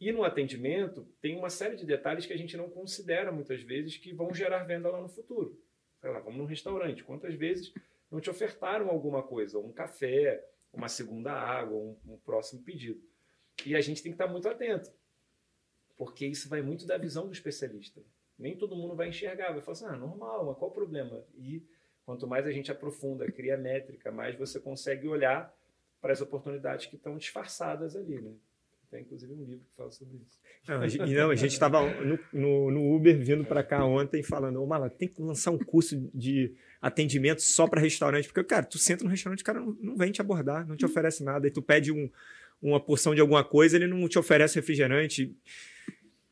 E 0.00 0.10
no 0.10 0.24
atendimento, 0.24 1.06
tem 1.20 1.36
uma 1.36 1.50
série 1.50 1.76
de 1.76 1.84
detalhes 1.84 2.24
que 2.24 2.32
a 2.32 2.36
gente 2.36 2.56
não 2.56 2.70
considera 2.70 3.30
muitas 3.30 3.60
vezes 3.60 3.98
que 3.98 4.14
vão 4.14 4.32
gerar 4.32 4.64
venda 4.64 4.88
lá 4.88 5.02
no 5.02 5.08
futuro. 5.08 5.62
Sei 6.00 6.10
lá, 6.10 6.18
vamos 6.20 6.38
num 6.38 6.46
restaurante. 6.46 7.04
Quantas 7.04 7.34
vezes 7.34 7.74
não 8.10 8.18
te 8.18 8.30
ofertaram 8.30 8.88
alguma 8.88 9.22
coisa, 9.22 9.58
um 9.58 9.70
café, 9.70 10.42
uma 10.72 10.88
segunda 10.88 11.30
água, 11.30 11.76
um, 11.76 11.94
um 12.06 12.16
próximo 12.16 12.62
pedido? 12.62 13.02
E 13.66 13.76
a 13.76 13.82
gente 13.82 14.02
tem 14.02 14.10
que 14.10 14.14
estar 14.14 14.26
muito 14.26 14.48
atento, 14.48 14.90
porque 15.98 16.26
isso 16.26 16.48
vai 16.48 16.62
muito 16.62 16.86
da 16.86 16.96
visão 16.96 17.26
do 17.26 17.34
especialista. 17.34 18.00
Nem 18.40 18.56
todo 18.56 18.74
mundo 18.74 18.96
vai 18.96 19.08
enxergar, 19.08 19.52
vai 19.52 19.60
falar 19.60 19.72
assim, 19.72 19.84
ah, 19.86 19.96
normal, 19.96 20.46
mas 20.46 20.56
qual 20.56 20.70
o 20.70 20.74
problema? 20.74 21.22
E 21.36 21.62
quanto 22.06 22.26
mais 22.26 22.46
a 22.46 22.50
gente 22.50 22.72
aprofunda, 22.72 23.30
cria 23.30 23.56
métrica, 23.56 24.10
mais 24.10 24.34
você 24.34 24.58
consegue 24.58 25.06
olhar 25.06 25.54
para 26.00 26.12
as 26.12 26.22
oportunidades 26.22 26.86
que 26.86 26.96
estão 26.96 27.18
disfarçadas 27.18 27.94
ali, 27.94 28.20
né? 28.20 28.32
Tem 28.90 29.02
inclusive 29.02 29.32
um 29.32 29.44
livro 29.44 29.64
que 29.64 29.76
fala 29.76 29.90
sobre 29.92 30.16
isso. 30.16 30.40
Não, 30.66 30.80
a 31.30 31.34
gente, 31.36 31.52
estava 31.52 31.80
no, 32.02 32.18
no, 32.32 32.70
no 32.72 32.96
Uber 32.96 33.16
vindo 33.22 33.44
para 33.44 33.62
cá 33.62 33.84
ontem 33.84 34.20
falando, 34.22 34.60
ô 34.60 34.66
Mala, 34.66 34.90
tem 34.90 35.06
que 35.06 35.22
lançar 35.22 35.52
um 35.52 35.58
curso 35.58 36.10
de 36.12 36.56
atendimento 36.82 37.40
só 37.40 37.68
para 37.68 37.80
restaurante, 37.80 38.26
porque, 38.26 38.42
cara, 38.42 38.66
tu 38.66 38.78
senta 38.78 39.04
no 39.04 39.10
restaurante, 39.10 39.42
o 39.42 39.44
cara 39.44 39.60
não, 39.60 39.76
não 39.80 39.96
vem 39.96 40.10
te 40.10 40.20
abordar, 40.20 40.66
não 40.66 40.76
te 40.76 40.84
oferece 40.84 41.22
nada, 41.22 41.46
e 41.46 41.50
tu 41.52 41.62
pede 41.62 41.92
um, 41.92 42.10
uma 42.60 42.80
porção 42.80 43.14
de 43.14 43.20
alguma 43.20 43.44
coisa, 43.44 43.76
ele 43.76 43.86
não 43.86 44.08
te 44.08 44.18
oferece 44.18 44.56
refrigerante. 44.56 45.36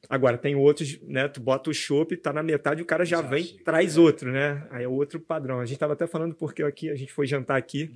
Agora, 0.08 0.38
tem 0.38 0.54
outros, 0.54 1.00
né? 1.02 1.26
Tu 1.28 1.40
bota 1.40 1.70
o 1.70 1.74
chopp, 1.74 2.16
tá 2.16 2.32
na 2.32 2.42
metade, 2.42 2.82
o 2.82 2.86
cara 2.86 3.04
já, 3.04 3.20
Já 3.20 3.28
vem, 3.28 3.44
chega, 3.44 3.64
traz 3.64 3.96
é. 3.96 4.00
outro, 4.00 4.30
né? 4.30 4.66
Aí 4.70 4.84
é 4.84 4.88
outro 4.88 5.18
padrão. 5.18 5.60
A 5.60 5.66
gente 5.66 5.78
tava 5.78 5.94
até 5.94 6.06
falando 6.06 6.34
porque 6.34 6.62
aqui 6.62 6.88
a 6.88 6.94
gente 6.94 7.12
foi 7.12 7.26
jantar 7.26 7.56
aqui. 7.56 7.90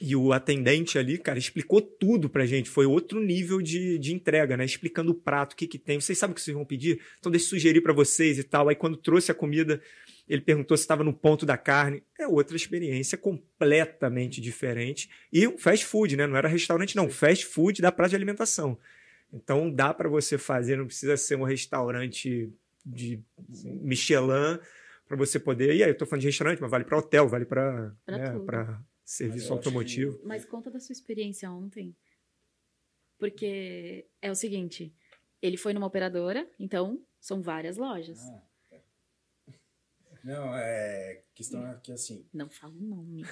E 0.00 0.16
o 0.16 0.32
atendente 0.32 0.98
ali, 0.98 1.18
cara, 1.18 1.38
explicou 1.38 1.82
tudo 1.82 2.30
pra 2.30 2.46
gente. 2.46 2.70
Foi 2.70 2.86
outro 2.86 3.20
nível 3.20 3.60
de, 3.60 3.98
de 3.98 4.14
entrega, 4.14 4.56
né? 4.56 4.64
Explicando 4.64 5.12
o 5.12 5.14
prato, 5.14 5.52
o 5.52 5.56
que 5.56 5.66
que 5.66 5.78
tem. 5.78 6.00
Vocês 6.00 6.16
sabem 6.16 6.32
o 6.32 6.34
que 6.34 6.40
vocês 6.40 6.54
vão 6.54 6.64
pedir? 6.64 7.02
Então 7.18 7.30
deixa 7.30 7.44
eu 7.46 7.50
sugerir 7.50 7.82
pra 7.82 7.92
vocês 7.92 8.38
e 8.38 8.42
tal. 8.42 8.68
Aí 8.68 8.74
quando 8.74 8.96
trouxe 8.96 9.30
a 9.30 9.34
comida, 9.34 9.78
ele 10.26 10.40
perguntou 10.40 10.74
se 10.74 10.84
estava 10.84 11.04
no 11.04 11.12
ponto 11.12 11.44
da 11.44 11.58
carne. 11.58 12.02
É 12.18 12.26
outra 12.26 12.56
experiência 12.56 13.18
completamente 13.18 14.40
diferente. 14.40 15.10
E 15.30 15.46
um 15.46 15.58
fast 15.58 15.84
food, 15.84 16.16
né? 16.16 16.26
Não 16.26 16.36
era 16.36 16.48
restaurante, 16.48 16.96
não. 16.96 17.10
Fast 17.10 17.44
food 17.44 17.82
da 17.82 17.92
praça 17.92 18.10
de 18.10 18.16
alimentação. 18.16 18.78
Então 19.32 19.70
dá 19.70 19.94
pra 19.94 20.08
você 20.08 20.36
fazer, 20.36 20.76
não 20.76 20.86
precisa 20.86 21.16
ser 21.16 21.36
um 21.36 21.44
restaurante 21.44 22.52
de 22.84 23.22
Michelin 23.64 24.58
para 25.06 25.16
você 25.16 25.38
poder. 25.38 25.74
E 25.74 25.82
aí, 25.82 25.90
eu 25.90 25.96
tô 25.96 26.06
falando 26.06 26.22
de 26.22 26.28
restaurante, 26.28 26.60
mas 26.60 26.70
vale 26.70 26.84
para 26.84 26.98
hotel, 26.98 27.28
vale 27.28 27.44
para 27.44 27.94
né, 28.06 28.82
serviço 29.04 29.52
automotivo. 29.52 30.20
Mas 30.24 30.44
conta 30.44 30.70
da 30.70 30.80
sua 30.80 30.92
experiência 30.92 31.50
ontem. 31.50 31.96
Porque 33.18 34.06
é 34.22 34.30
o 34.30 34.34
seguinte, 34.34 34.94
ele 35.42 35.56
foi 35.56 35.74
numa 35.74 35.86
operadora, 35.86 36.48
então 36.58 37.04
são 37.20 37.42
várias 37.42 37.76
lojas. 37.76 38.18
Ah, 38.18 38.42
Não, 40.22 40.54
é. 40.56 41.22
Questão 41.34 41.66
é 41.66 41.78
que 41.82 41.92
assim, 41.92 42.26
Não 42.32 42.48
fala 42.48 42.74
o 42.74 42.82
nome. 42.82 43.24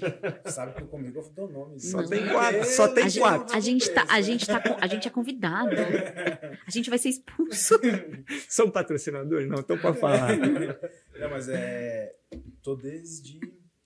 sabe 0.46 0.74
que 0.74 0.84
comigo 0.86 1.18
eu 1.18 1.28
dou 1.30 1.48
nome. 1.48 1.80
Só 1.80 2.02
Não. 2.02 2.08
tem 2.08 2.28
quatro, 2.28 2.64
só 2.64 2.88
tem 2.88 3.04
a 3.04 3.08
gente, 3.08 3.20
quatro. 3.20 3.56
A 3.56 3.60
gente, 3.60 3.90
tá, 3.90 4.06
a, 4.08 4.20
gente 4.20 4.46
tá, 4.46 4.62
a 4.80 4.86
gente 4.86 5.08
é 5.08 5.10
convidado. 5.10 5.70
A 6.66 6.70
gente 6.70 6.88
vai 6.88 6.98
ser 6.98 7.08
expulso. 7.08 7.74
São 8.48 8.70
patrocinadores? 8.70 9.48
Não, 9.48 9.58
então 9.58 9.76
pode 9.78 9.98
falar. 9.98 10.36
Não, 11.18 11.30
mas 11.30 11.48
é. 11.48 12.14
Tô 12.62 12.76
desde. 12.76 13.40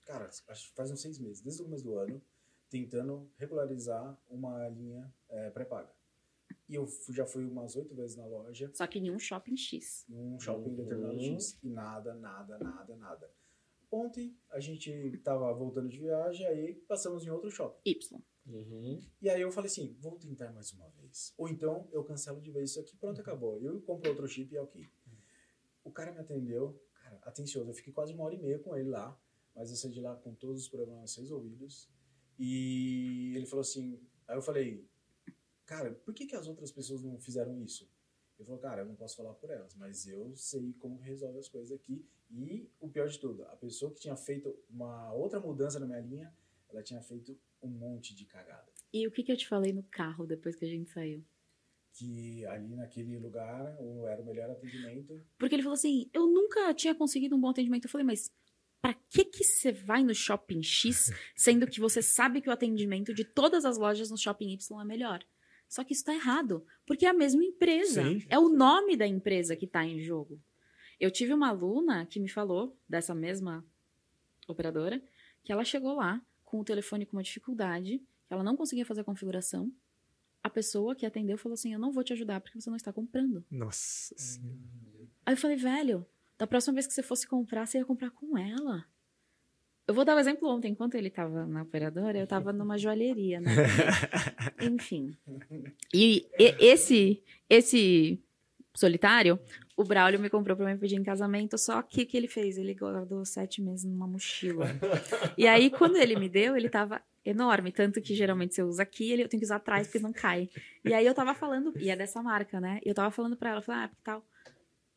Cara, 0.05 0.29
acho 0.49 0.69
que 0.69 0.75
faz 0.75 0.91
uns 0.91 1.01
seis 1.01 1.17
meses, 1.17 1.41
desde 1.41 1.61
o 1.61 1.65
começo 1.65 1.83
do 1.83 1.97
ano, 1.97 2.21
tentando 2.69 3.29
regularizar 3.37 4.17
uma 4.29 4.67
linha 4.69 5.11
é, 5.29 5.49
pré-paga. 5.49 5.89
E 6.69 6.75
eu 6.75 6.87
já 7.09 7.25
fui 7.25 7.45
umas 7.45 7.75
oito 7.75 7.93
vezes 7.95 8.15
na 8.15 8.25
loja, 8.25 8.69
Só 8.73 8.85
que 8.87 8.99
em 8.99 9.09
um 9.11 9.19
shopping 9.19 9.55
X. 9.57 10.05
num 10.07 10.39
shopping 10.39 10.75
determinado 10.75 11.15
Uhum. 11.17 11.35
X, 11.35 11.59
e 11.63 11.69
nada, 11.69 12.13
nada, 12.15 12.57
nada, 12.59 12.95
nada. 12.95 13.31
Ontem 13.91 14.37
a 14.49 14.59
gente 14.59 15.17
tava 15.23 15.51
voltando 15.53 15.89
de 15.89 15.99
viagem, 15.99 16.45
aí 16.47 16.75
passamos 16.87 17.25
em 17.25 17.29
outro 17.29 17.51
shopping. 17.51 17.81
Y. 17.85 18.21
Uhum. 18.47 18.99
E 19.21 19.29
aí 19.29 19.41
eu 19.41 19.51
falei 19.51 19.69
assim, 19.69 19.95
vou 19.99 20.17
tentar 20.17 20.51
mais 20.51 20.71
uma 20.73 20.87
vez. 20.89 21.33
Ou 21.37 21.47
então 21.49 21.87
eu 21.91 22.03
cancelo 22.03 22.41
de 22.41 22.49
vez 22.51 22.71
isso 22.71 22.79
aqui, 22.79 22.95
pronto, 22.95 23.19
acabou. 23.21 23.59
Eu 23.61 23.81
compro 23.81 24.09
outro 24.09 24.27
chip 24.27 24.53
e 24.53 24.57
é 24.57 24.61
ok. 24.61 24.89
O 25.83 25.91
cara 25.91 26.11
me 26.11 26.19
atendeu, 26.19 26.81
cara, 26.93 27.19
atencioso. 27.23 27.69
Eu 27.69 27.73
fiquei 27.73 27.91
quase 27.91 28.13
uma 28.13 28.23
hora 28.23 28.35
e 28.35 28.39
meia 28.41 28.59
com 28.59 28.75
ele 28.75 28.89
lá, 28.89 29.19
mas 29.55 29.69
eu 29.69 29.75
saí 29.75 29.91
de 29.91 29.99
lá 29.99 30.15
com 30.15 30.33
todos 30.35 30.61
os 30.63 30.69
problemas 30.69 31.15
resolvidos. 31.15 31.89
E 32.39 33.33
ele 33.35 33.45
falou 33.45 33.61
assim, 33.61 33.99
aí 34.27 34.37
eu 34.37 34.41
falei, 34.41 34.87
cara, 35.65 35.91
por 35.93 36.13
que, 36.13 36.25
que 36.25 36.35
as 36.35 36.47
outras 36.47 36.71
pessoas 36.71 37.01
não 37.01 37.19
fizeram 37.19 37.61
isso? 37.61 37.89
Ele 38.37 38.45
falou, 38.45 38.59
cara, 38.59 38.81
eu 38.81 38.85
não 38.85 38.95
posso 38.95 39.15
falar 39.15 39.33
por 39.33 39.49
elas, 39.51 39.75
mas 39.75 40.07
eu 40.07 40.35
sei 40.35 40.73
como 40.79 40.99
resolve 40.99 41.37
as 41.39 41.47
coisas 41.47 41.71
aqui. 41.71 42.03
E 42.29 42.67
o 42.79 42.89
pior 42.89 43.07
de 43.07 43.19
tudo, 43.19 43.43
a 43.43 43.55
pessoa 43.55 43.91
que 43.93 43.99
tinha 43.99 44.15
feito 44.15 44.57
uma 44.69 45.13
outra 45.13 45.39
mudança 45.39 45.79
na 45.79 45.85
minha 45.85 45.99
linha, 45.99 46.33
ela 46.69 46.81
tinha 46.81 47.01
feito 47.01 47.37
um 47.61 47.67
monte 47.67 48.15
de 48.15 48.25
cagada. 48.25 48.67
E 48.91 49.05
o 49.07 49.11
que, 49.11 49.23
que 49.23 49.31
eu 49.31 49.37
te 49.37 49.47
falei 49.47 49.71
no 49.71 49.83
carro 49.83 50.25
depois 50.25 50.55
que 50.55 50.65
a 50.65 50.69
gente 50.69 50.89
saiu? 50.89 51.23
que 51.93 52.45
ali 52.45 52.75
naquele 52.75 53.17
lugar 53.19 53.77
era 54.07 54.21
o 54.21 54.25
melhor 54.25 54.49
atendimento. 54.49 55.21
Porque 55.37 55.55
ele 55.55 55.63
falou 55.63 55.75
assim: 55.75 56.09
eu 56.13 56.27
nunca 56.27 56.73
tinha 56.73 56.95
conseguido 56.95 57.35
um 57.35 57.39
bom 57.41 57.49
atendimento. 57.49 57.85
Eu 57.85 57.89
falei, 57.89 58.05
mas 58.05 58.31
pra 58.81 58.93
que 58.93 59.25
que 59.25 59.43
você 59.43 59.71
vai 59.71 60.03
no 60.03 60.13
shopping 60.15 60.63
X, 60.63 61.11
sendo 61.35 61.67
que 61.67 61.79
você 61.79 62.01
sabe 62.01 62.41
que 62.41 62.49
o 62.49 62.51
atendimento 62.51 63.13
de 63.13 63.23
todas 63.23 63.65
as 63.65 63.77
lojas 63.77 64.09
no 64.09 64.17
shopping 64.17 64.51
Y 64.53 64.81
é 64.81 64.85
melhor? 64.85 65.23
Só 65.71 65.85
que 65.85 65.93
isso 65.93 66.03
tá 66.03 66.13
errado, 66.13 66.65
porque 66.85 67.05
é 67.05 67.09
a 67.09 67.13
mesma 67.13 67.45
empresa. 67.45 68.03
Sim. 68.03 68.25
É 68.27 68.37
o 68.37 68.49
nome 68.49 68.97
da 68.97 69.07
empresa 69.07 69.55
que 69.55 69.65
tá 69.65 69.85
em 69.85 70.01
jogo. 70.01 70.37
Eu 70.99 71.09
tive 71.09 71.33
uma 71.33 71.47
aluna 71.47 72.05
que 72.05 72.19
me 72.19 72.27
falou 72.27 72.77
dessa 72.89 73.15
mesma 73.15 73.65
operadora 74.49 75.01
que 75.41 75.49
ela 75.49 75.63
chegou 75.63 75.95
lá 75.95 76.21
com 76.43 76.59
o 76.59 76.65
telefone 76.65 77.05
com 77.05 77.15
uma 77.15 77.23
dificuldade, 77.23 77.99
que 78.27 78.33
ela 78.33 78.43
não 78.43 78.57
conseguia 78.57 78.85
fazer 78.85 78.99
a 78.99 79.05
configuração. 79.05 79.71
A 80.43 80.49
pessoa 80.49 80.93
que 80.93 81.05
atendeu 81.05 81.37
falou 81.37 81.53
assim: 81.53 81.71
Eu 81.71 81.79
não 81.79 81.93
vou 81.93 82.03
te 82.03 82.11
ajudar 82.11 82.41
porque 82.41 82.59
você 82.59 82.69
não 82.69 82.75
está 82.75 82.91
comprando. 82.91 83.45
Nossa 83.49 84.13
senhora. 84.17 84.59
Aí 85.25 85.33
eu 85.33 85.37
falei, 85.37 85.55
velho, 85.55 86.05
da 86.37 86.45
próxima 86.45 86.73
vez 86.73 86.85
que 86.85 86.93
você 86.93 87.01
fosse 87.01 87.25
comprar, 87.25 87.65
você 87.65 87.77
ia 87.77 87.85
comprar 87.85 88.11
com 88.11 88.37
ela. 88.37 88.85
Eu 89.91 89.93
vou 89.93 90.05
dar 90.05 90.15
o 90.15 90.19
exemplo 90.19 90.47
ontem, 90.47 90.71
enquanto 90.71 90.95
ele 90.95 91.09
tava 91.09 91.45
na 91.45 91.63
operadora, 91.63 92.17
eu 92.17 92.25
tava 92.25 92.53
numa 92.53 92.77
joalheria, 92.77 93.41
né? 93.41 93.51
Enfim. 94.63 95.17
E, 95.93 96.25
e- 96.39 96.55
esse 96.65 97.21
esse 97.49 98.17
solitário, 98.73 99.37
o 99.75 99.83
Braulio 99.83 100.17
me 100.17 100.29
comprou 100.29 100.55
pra 100.55 100.65
me 100.65 100.77
pedir 100.79 100.95
em 100.95 101.03
casamento, 101.03 101.57
só 101.57 101.81
que 101.81 102.03
o 102.03 102.07
que 102.07 102.15
ele 102.15 102.29
fez? 102.29 102.57
Ele 102.57 102.73
guardou 102.73 103.25
sete 103.25 103.61
meses 103.61 103.83
numa 103.83 104.07
mochila. 104.07 104.65
E 105.37 105.45
aí, 105.45 105.69
quando 105.69 105.97
ele 105.97 106.15
me 106.15 106.29
deu, 106.29 106.55
ele 106.55 106.69
tava 106.69 107.01
enorme, 107.25 107.69
tanto 107.73 108.01
que 108.01 108.15
geralmente 108.15 108.55
você 108.55 108.63
usa 108.63 108.83
aqui, 108.83 109.11
ele, 109.11 109.23
eu 109.23 109.27
tenho 109.27 109.41
que 109.41 109.45
usar 109.45 109.57
atrás 109.57 109.87
porque 109.87 109.99
não 109.99 110.13
cai. 110.13 110.49
E 110.85 110.93
aí 110.93 111.05
eu 111.05 111.13
tava 111.13 111.33
falando, 111.33 111.73
e 111.81 111.89
é 111.89 111.97
dessa 111.97 112.23
marca, 112.23 112.61
né? 112.61 112.79
E 112.85 112.87
eu 112.87 112.95
tava 112.95 113.11
falando 113.11 113.35
pra 113.35 113.49
ela, 113.49 113.61
falei, 113.61 113.81
ah, 113.81 113.91
tal, 114.05 114.25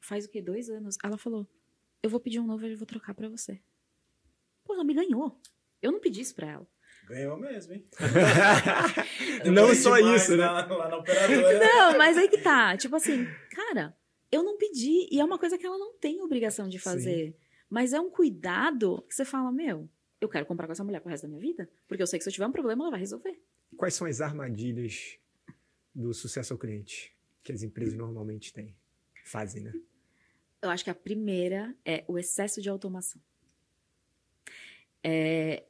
faz 0.00 0.24
o 0.24 0.30
quê? 0.30 0.40
Dois 0.40 0.70
anos? 0.70 0.96
Ela 1.02 1.18
falou, 1.18 1.44
eu 2.00 2.08
vou 2.08 2.20
pedir 2.20 2.38
um 2.38 2.46
novo 2.46 2.64
e 2.64 2.70
eu 2.70 2.78
vou 2.78 2.86
trocar 2.86 3.12
pra 3.12 3.28
você. 3.28 3.60
Pô, 4.74 4.74
ela 4.74 4.84
me 4.84 4.94
ganhou. 4.94 5.40
Eu 5.80 5.92
não 5.92 6.00
pedi 6.00 6.20
isso 6.20 6.34
pra 6.34 6.50
ela. 6.50 6.66
Ganhou 7.06 7.36
mesmo, 7.38 7.74
hein? 7.74 7.86
Não 9.52 9.74
só 9.74 9.98
isso, 9.98 10.36
né? 10.36 10.46
Lá, 10.46 10.66
lá 10.66 10.88
na 10.88 10.96
operadora. 10.96 11.58
Não, 11.58 11.98
mas 11.98 12.16
aí 12.16 12.28
que 12.28 12.38
tá. 12.38 12.76
Tipo 12.78 12.96
assim, 12.96 13.26
cara, 13.50 13.94
eu 14.32 14.42
não 14.42 14.56
pedi. 14.56 15.06
E 15.10 15.20
é 15.20 15.24
uma 15.24 15.38
coisa 15.38 15.58
que 15.58 15.66
ela 15.66 15.76
não 15.76 15.92
tem 15.98 16.22
obrigação 16.22 16.66
de 16.66 16.78
fazer. 16.78 17.36
Mas 17.68 17.92
é 17.92 18.00
um 18.00 18.08
cuidado 18.10 19.04
que 19.06 19.14
você 19.14 19.22
fala, 19.24 19.52
meu, 19.52 19.88
eu 20.18 20.28
quero 20.30 20.46
comprar 20.46 20.66
com 20.66 20.72
essa 20.72 20.82
mulher 20.82 21.00
pro 21.00 21.10
resto 21.10 21.24
da 21.24 21.28
minha 21.28 21.40
vida. 21.40 21.68
Porque 21.86 22.02
eu 22.02 22.06
sei 22.06 22.18
que 22.18 22.22
se 22.22 22.30
eu 22.30 22.32
tiver 22.32 22.46
um 22.46 22.52
problema, 22.52 22.84
ela 22.84 22.92
vai 22.92 23.00
resolver. 23.00 23.38
Quais 23.76 23.92
são 23.94 24.06
as 24.06 24.22
armadilhas 24.22 25.18
do 25.94 26.14
sucesso 26.14 26.54
ao 26.54 26.58
cliente 26.58 27.14
que 27.42 27.52
as 27.52 27.62
empresas 27.62 27.94
normalmente 27.94 28.50
têm? 28.50 28.74
Fazem, 29.26 29.62
né? 29.62 29.72
Eu 30.62 30.70
acho 30.70 30.82
que 30.82 30.90
a 30.90 30.94
primeira 30.94 31.76
é 31.84 32.02
o 32.08 32.16
excesso 32.18 32.62
de 32.62 32.70
automação. 32.70 33.20
É, 35.04 35.64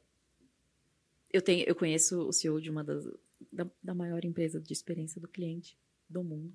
eu, 1.32 1.42
tenho, 1.42 1.66
eu 1.66 1.74
conheço 1.74 2.28
o 2.28 2.32
CEO 2.32 2.60
de 2.60 2.70
uma 2.70 2.84
das 2.84 3.04
da, 3.52 3.68
da 3.82 3.94
maior 3.94 4.24
empresa 4.24 4.60
de 4.60 4.72
experiência 4.72 5.20
do 5.20 5.28
cliente 5.28 5.76
do 6.08 6.22
mundo. 6.22 6.52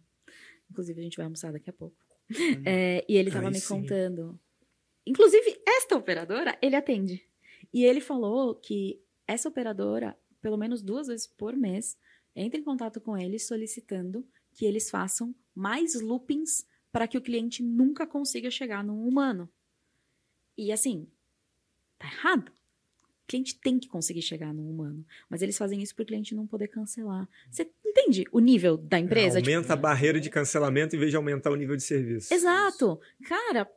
Inclusive, 0.72 1.00
a 1.00 1.04
gente 1.04 1.18
vai 1.18 1.26
almoçar 1.26 1.52
daqui 1.52 1.70
a 1.70 1.74
pouco. 1.74 1.98
É, 2.64 3.04
e 3.10 3.18
ele 3.18 3.30
estava 3.30 3.50
me 3.50 3.60
sim. 3.60 3.68
contando. 3.68 4.40
Inclusive, 5.06 5.60
esta 5.68 5.98
operadora, 5.98 6.58
ele 6.62 6.76
atende. 6.76 7.26
E 7.74 7.84
ele 7.84 8.00
falou 8.00 8.56
que 8.56 9.02
essa 9.28 9.50
operadora, 9.50 10.18
pelo 10.42 10.58
menos 10.58 10.82
duas 10.82 11.08
vezes 11.08 11.26
por 11.26 11.56
mês, 11.56 11.98
entra 12.36 12.60
em 12.60 12.64
contato 12.64 13.02
com 13.02 13.18
eles 13.18 13.48
solicitando 13.48 14.26
que 14.54 14.66
eles 14.66 14.90
façam 14.90 15.34
mais 15.56 16.00
loopings 16.00 16.68
para 16.92 17.08
que 17.08 17.18
o 17.18 17.22
cliente 17.22 17.64
nunca 17.64 18.06
consiga 18.06 18.50
chegar 18.52 18.84
num 18.84 19.08
humano. 19.08 19.50
E 20.58 20.72
assim, 20.72 21.08
tá 21.98 22.08
errado. 22.08 22.52
O 23.30 23.32
cliente 23.32 23.60
tem 23.60 23.78
que 23.78 23.88
conseguir 23.88 24.24
chegar 24.24 24.52
num 24.52 24.68
humano. 24.68 25.06
Mas 25.30 25.44
eles 25.44 25.56
fazem 25.56 25.84
isso 25.84 25.94
para 25.94 26.02
o 26.02 26.06
cliente 26.08 26.34
não 26.34 26.48
poder 26.48 26.68
cancelar. 26.68 27.30
Você 27.52 27.70
entende 27.86 28.26
o 28.32 28.40
nível 28.40 28.76
da 28.76 28.98
empresa? 28.98 29.40
Tipo, 29.40 29.52
Aumenta 29.56 29.74
a 29.74 29.76
barreira 29.76 30.20
de 30.20 30.32
cancelamento 30.32 30.96
em 30.96 31.00
vez 31.00 31.12
de 31.12 31.16
aumentar 31.16 31.52
o 31.52 31.56
nível 31.56 31.76
de 31.76 31.84
serviço. 31.84 32.34
Exato. 32.34 33.00
Cara, 33.26 33.72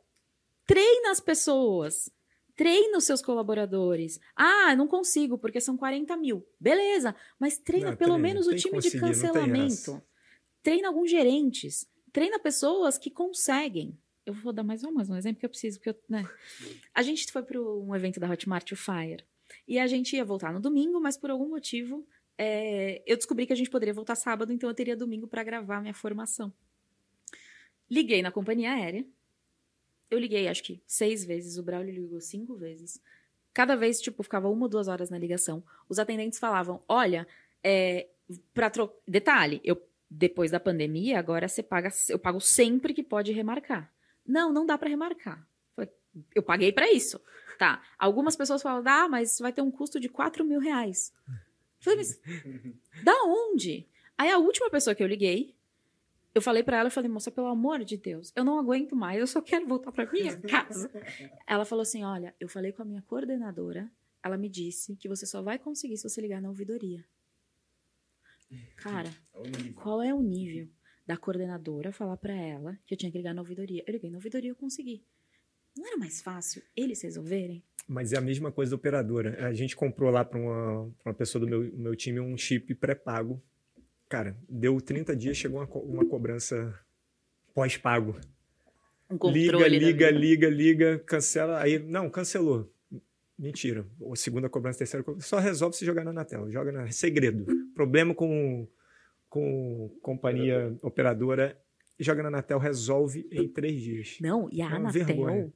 treina 0.65 1.11
as 1.11 1.19
pessoas. 1.19 2.11
Treina 2.55 2.97
os 2.97 3.03
seus 3.03 3.21
colaboradores. 3.21 4.19
Ah, 4.35 4.75
não 4.75 4.87
consigo, 4.87 5.37
porque 5.37 5.61
são 5.61 5.77
40 5.77 6.17
mil. 6.17 6.43
Beleza, 6.59 7.15
mas 7.39 7.55
treina 7.55 7.91
Não, 7.91 7.95
pelo 7.95 8.13
treina, 8.13 8.27
menos 8.27 8.47
o 8.47 8.55
time 8.55 8.79
de 8.79 8.89
cancelamento. 8.99 10.01
Treina 10.63 10.87
alguns 10.87 11.11
gerentes. 11.11 11.87
Treina 12.11 12.39
pessoas 12.39 12.97
que 12.97 13.11
conseguem. 13.11 13.95
Eu 14.25 14.33
vou 14.33 14.51
dar 14.51 14.63
mais 14.63 14.83
um, 14.83 14.91
mais 14.91 15.11
um 15.11 15.15
exemplo 15.15 15.39
que 15.39 15.45
eu 15.45 15.49
preciso, 15.49 15.77
porque 15.77 15.91
eu, 15.91 15.95
né? 16.09 16.27
A 16.91 17.03
gente 17.03 17.31
foi 17.31 17.43
para 17.43 17.61
um 17.61 17.95
evento 17.95 18.19
da 18.19 18.27
Hotmart, 18.27 18.71
o 18.71 18.75
Fire. 18.75 19.23
E 19.67 19.79
a 19.79 19.87
gente 19.87 20.15
ia 20.15 20.25
voltar 20.25 20.53
no 20.53 20.59
domingo, 20.59 20.99
mas 20.99 21.17
por 21.17 21.29
algum 21.29 21.49
motivo 21.49 22.05
é, 22.37 23.01
eu 23.05 23.15
descobri 23.15 23.45
que 23.45 23.53
a 23.53 23.55
gente 23.55 23.69
poderia 23.69 23.93
voltar 23.93 24.15
sábado, 24.15 24.51
então 24.51 24.69
eu 24.69 24.73
teria 24.73 24.95
domingo 24.95 25.27
para 25.27 25.43
gravar 25.43 25.81
minha 25.81 25.93
formação. 25.93 26.51
Liguei 27.89 28.21
na 28.21 28.31
companhia 28.31 28.71
aérea. 28.73 29.05
Eu 30.09 30.19
liguei, 30.19 30.47
acho 30.47 30.63
que 30.63 30.81
seis 30.85 31.23
vezes. 31.23 31.57
O 31.57 31.63
Braulio 31.63 31.93
ligou 31.93 32.19
cinco 32.21 32.55
vezes. 32.55 33.01
Cada 33.53 33.75
vez, 33.75 34.01
tipo, 34.01 34.23
ficava 34.23 34.49
uma 34.49 34.63
ou 34.63 34.69
duas 34.69 34.87
horas 34.87 35.09
na 35.09 35.17
ligação. 35.17 35.63
Os 35.87 35.99
atendentes 35.99 36.39
falavam: 36.39 36.83
Olha, 36.87 37.27
é, 37.63 38.09
para 38.53 38.69
tro... 38.69 38.91
detalhe, 39.07 39.61
eu 39.63 39.81
depois 40.09 40.51
da 40.51 40.59
pandemia, 40.59 41.17
agora 41.17 41.47
você 41.47 41.63
paga, 41.63 41.89
eu 42.07 42.19
pago 42.19 42.39
sempre 42.39 42.93
que 42.93 43.01
pode 43.01 43.31
remarcar. 43.31 43.91
Não, 44.25 44.53
não 44.53 44.65
dá 44.65 44.77
para 44.77 44.89
remarcar. 44.89 45.47
Eu 46.33 46.43
paguei 46.43 46.71
para 46.71 46.91
isso. 46.91 47.19
Tá. 47.57 47.81
Algumas 47.97 48.35
pessoas 48.35 48.61
falam, 48.61 48.83
ah, 48.85 49.07
mas 49.07 49.39
vai 49.39 49.53
ter 49.53 49.61
um 49.61 49.71
custo 49.71 49.99
de 49.99 50.09
4 50.09 50.43
mil 50.43 50.59
reais. 50.59 51.13
Falei, 51.79 51.97
mas 51.97 52.19
da 53.03 53.13
onde? 53.25 53.87
Aí 54.17 54.29
a 54.31 54.37
última 54.37 54.69
pessoa 54.69 54.95
que 54.95 55.03
eu 55.03 55.07
liguei, 55.07 55.55
eu 56.33 56.41
falei 56.41 56.63
pra 56.63 56.77
ela, 56.77 56.87
eu 56.87 56.91
falei, 56.91 57.09
moça, 57.09 57.29
pelo 57.31 57.47
amor 57.47 57.83
de 57.83 57.97
Deus, 57.97 58.31
eu 58.35 58.43
não 58.43 58.57
aguento 58.59 58.95
mais, 58.95 59.19
eu 59.19 59.27
só 59.27 59.41
quero 59.41 59.67
voltar 59.67 59.91
pra 59.91 60.09
minha 60.11 60.35
casa. 60.41 60.89
ela 61.47 61.65
falou 61.65 61.83
assim, 61.83 62.03
olha, 62.03 62.33
eu 62.39 62.47
falei 62.49 62.71
com 62.71 62.81
a 62.81 62.85
minha 62.85 63.01
coordenadora, 63.03 63.91
ela 64.23 64.37
me 64.37 64.49
disse 64.49 64.95
que 64.95 65.07
você 65.07 65.25
só 65.25 65.41
vai 65.41 65.59
conseguir 65.59 65.97
se 65.97 66.07
você 66.09 66.21
ligar 66.21 66.41
na 66.41 66.49
ouvidoria. 66.49 67.03
Cara, 68.77 69.09
É 69.33 69.71
qual 69.73 70.01
é 70.01 70.13
o 70.13 70.21
nível 70.21 70.67
da 71.05 71.17
coordenadora 71.17 71.91
falar 71.91 72.17
pra 72.17 72.33
ela 72.33 72.77
que 72.85 72.93
eu 72.93 72.97
tinha 72.97 73.11
que 73.11 73.17
ligar 73.17 73.33
na 73.33 73.41
ouvidoria? 73.41 73.83
Eu 73.85 73.91
liguei 73.93 74.09
na 74.09 74.17
ouvidoria 74.17 74.49
e 74.49 74.51
eu 74.51 74.55
consegui. 74.55 75.03
Não 75.75 75.87
era 75.87 75.97
mais 75.97 76.21
fácil 76.21 76.61
eles 76.75 77.01
resolverem? 77.01 77.63
Mas 77.87 78.13
é 78.13 78.17
a 78.17 78.21
mesma 78.21 78.51
coisa 78.51 78.71
da 78.71 78.75
operadora. 78.75 79.45
A 79.45 79.53
gente 79.53 79.75
comprou 79.75 80.09
lá 80.09 80.23
para 80.23 80.39
uma, 80.39 80.91
pra 81.01 81.11
uma 81.11 81.13
pessoa 81.15 81.43
do 81.43 81.49
meu, 81.49 81.71
meu 81.73 81.95
time 81.95 82.19
um 82.19 82.37
chip 82.37 82.73
pré-pago. 82.75 83.41
Cara, 84.07 84.37
deu 84.47 84.79
30 84.79 85.15
dias, 85.15 85.37
chegou 85.37 85.59
uma, 85.59 85.67
uma 85.67 86.05
cobrança 86.05 86.73
pós-pago. 87.53 88.15
Um 89.09 89.29
liga, 89.29 89.57
da 89.57 89.67
liga, 89.67 90.09
liga, 90.11 90.49
liga, 90.49 90.99
cancela. 91.05 91.59
Aí, 91.61 91.77
não, 91.77 92.09
cancelou. 92.09 92.71
Mentira. 93.37 93.85
Ou 93.99 94.15
segunda 94.15 94.47
cobrança, 94.47 94.79
terceira 94.79 95.03
cobrança. 95.03 95.27
Só 95.27 95.39
resolve 95.39 95.75
se 95.75 95.85
jogar 95.85 96.03
na 96.03 96.11
Anatel. 96.11 96.51
Joga 96.51 96.71
na 96.71 96.89
segredo. 96.91 97.45
Problema 97.75 98.15
com, 98.15 98.67
com 99.29 99.89
companhia 100.01 100.75
operadora. 100.81 101.59
Joga 101.99 102.23
na 102.23 102.29
Anatel, 102.29 102.59
resolve 102.59 103.27
em 103.31 103.47
três 103.47 103.81
dias. 103.81 104.17
Não, 104.21 104.47
e 104.51 104.61
a 104.61 104.69
É 104.69 104.75
Anatel, 104.75 105.05
vergonha. 105.05 105.53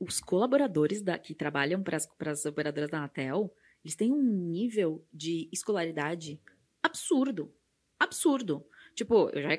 Os 0.00 0.18
colaboradores 0.20 1.02
da, 1.02 1.18
que 1.18 1.34
trabalham 1.34 1.82
para 1.82 1.96
as 2.32 2.44
operadoras 2.46 2.90
da 2.90 2.98
Anatel, 2.98 3.54
eles 3.84 3.94
têm 3.94 4.10
um 4.12 4.22
nível 4.22 5.06
de 5.12 5.48
escolaridade 5.52 6.40
absurdo. 6.82 7.54
Absurdo. 7.98 8.66
Tipo, 8.94 9.28
eu 9.30 9.42
já. 9.42 9.50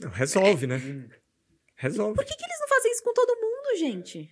Não, 0.00 0.10
resolve, 0.10 0.66
né? 0.66 0.76
Hum, 0.76 1.08
Resolve. 1.76 2.14
Por 2.14 2.24
que, 2.24 2.36
que 2.36 2.44
eles 2.44 2.60
não 2.60 2.68
fazem 2.68 2.92
isso 2.92 3.02
com 3.02 3.12
todo 3.12 3.40
mundo, 3.40 3.78
gente? 3.78 4.30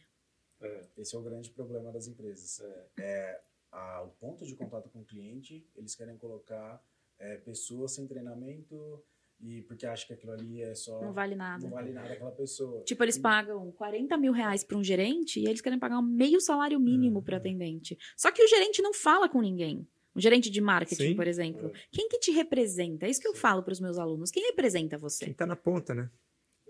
Esse 0.97 1.15
é 1.15 1.19
o 1.19 1.23
grande 1.23 1.51
problema 1.51 1.91
das 1.93 2.07
empresas. 2.07 2.61
É, 2.99 3.41
a- 3.73 4.03
o 4.03 4.09
ponto 4.11 4.45
de 4.45 4.55
contato 4.55 4.89
com 4.91 5.01
o 5.01 5.05
cliente, 5.05 5.67
eles 5.75 5.95
querem 5.95 6.17
colocar 6.17 6.83
é, 7.19 7.37
pessoas 7.39 7.93
sem 7.93 8.07
treinamento 8.07 9.03
e 9.41 9.63
porque 9.63 9.87
acham 9.87 10.07
que 10.09 10.13
aquilo 10.15 10.33
ali 10.33 10.61
é 10.63 10.75
só. 10.75 11.01
Não 11.01 11.13
vale 11.13 11.35
nada. 11.35 11.63
não 11.65 11.71
vale 11.71 11.93
nada 11.93 12.13
aquela 12.13 12.33
pessoa. 12.33 12.83
Tipo, 12.85 13.05
eles 13.05 13.17
pagam 13.19 13.71
40 13.73 14.17
mil 14.17 14.33
reais 14.33 14.65
para 14.65 14.77
um 14.77 14.83
gerente 14.83 15.39
e 15.41 15.47
eles 15.47 15.61
querem 15.61 15.79
pagar 15.79 15.99
um 15.99 16.03
meio 16.03 16.41
salário 16.41 16.79
mínimo 16.81 17.19
Uhum. 17.19 17.25
para 17.25 17.37
atendente. 17.37 17.97
Só 18.17 18.31
que 18.33 18.43
o 18.43 18.49
gerente 18.49 18.83
não 18.83 18.93
fala 18.93 19.29
com 19.29 19.41
ninguém. 19.41 19.87
Um 20.17 20.21
gerente 20.21 20.51
de 20.51 20.61
marketing, 20.61 21.09
Sim. 21.11 21.17
por 21.17 21.27
exemplo. 21.29 21.71
Quem 21.93 22.09
que 22.09 22.19
te 22.19 22.33
representa? 22.33 23.07
É 23.07 23.11
isso 23.11 23.21
que 23.21 23.29
eu 23.29 23.35
falo 23.35 23.63
para 23.63 23.73
os 23.73 23.81
meus 23.81 23.99
alunos. 23.99 24.31
Quem 24.33 24.45
representa 24.47 24.99
você? 24.99 25.27
Quem 25.27 25.35
tá 25.35 25.47
na 25.47 25.55
ponta, 25.55 25.95
né? 25.95 26.11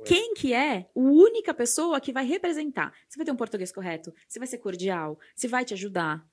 Quem 0.04 0.34
que 0.34 0.52
é 0.52 0.80
a 0.80 0.86
única 0.94 1.52
pessoa 1.54 2.00
que 2.00 2.12
vai 2.12 2.24
representar? 2.24 2.92
Você 3.08 3.16
vai 3.18 3.24
ter 3.24 3.32
um 3.32 3.36
português 3.36 3.72
correto? 3.72 4.12
Você 4.28 4.38
vai 4.38 4.46
ser 4.46 4.58
cordial? 4.58 5.18
Você 5.34 5.48
vai 5.48 5.64
te 5.64 5.74
ajudar? 5.74 6.24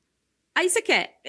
Aí 0.56 0.70
você 0.70 0.82
quer. 0.82 1.20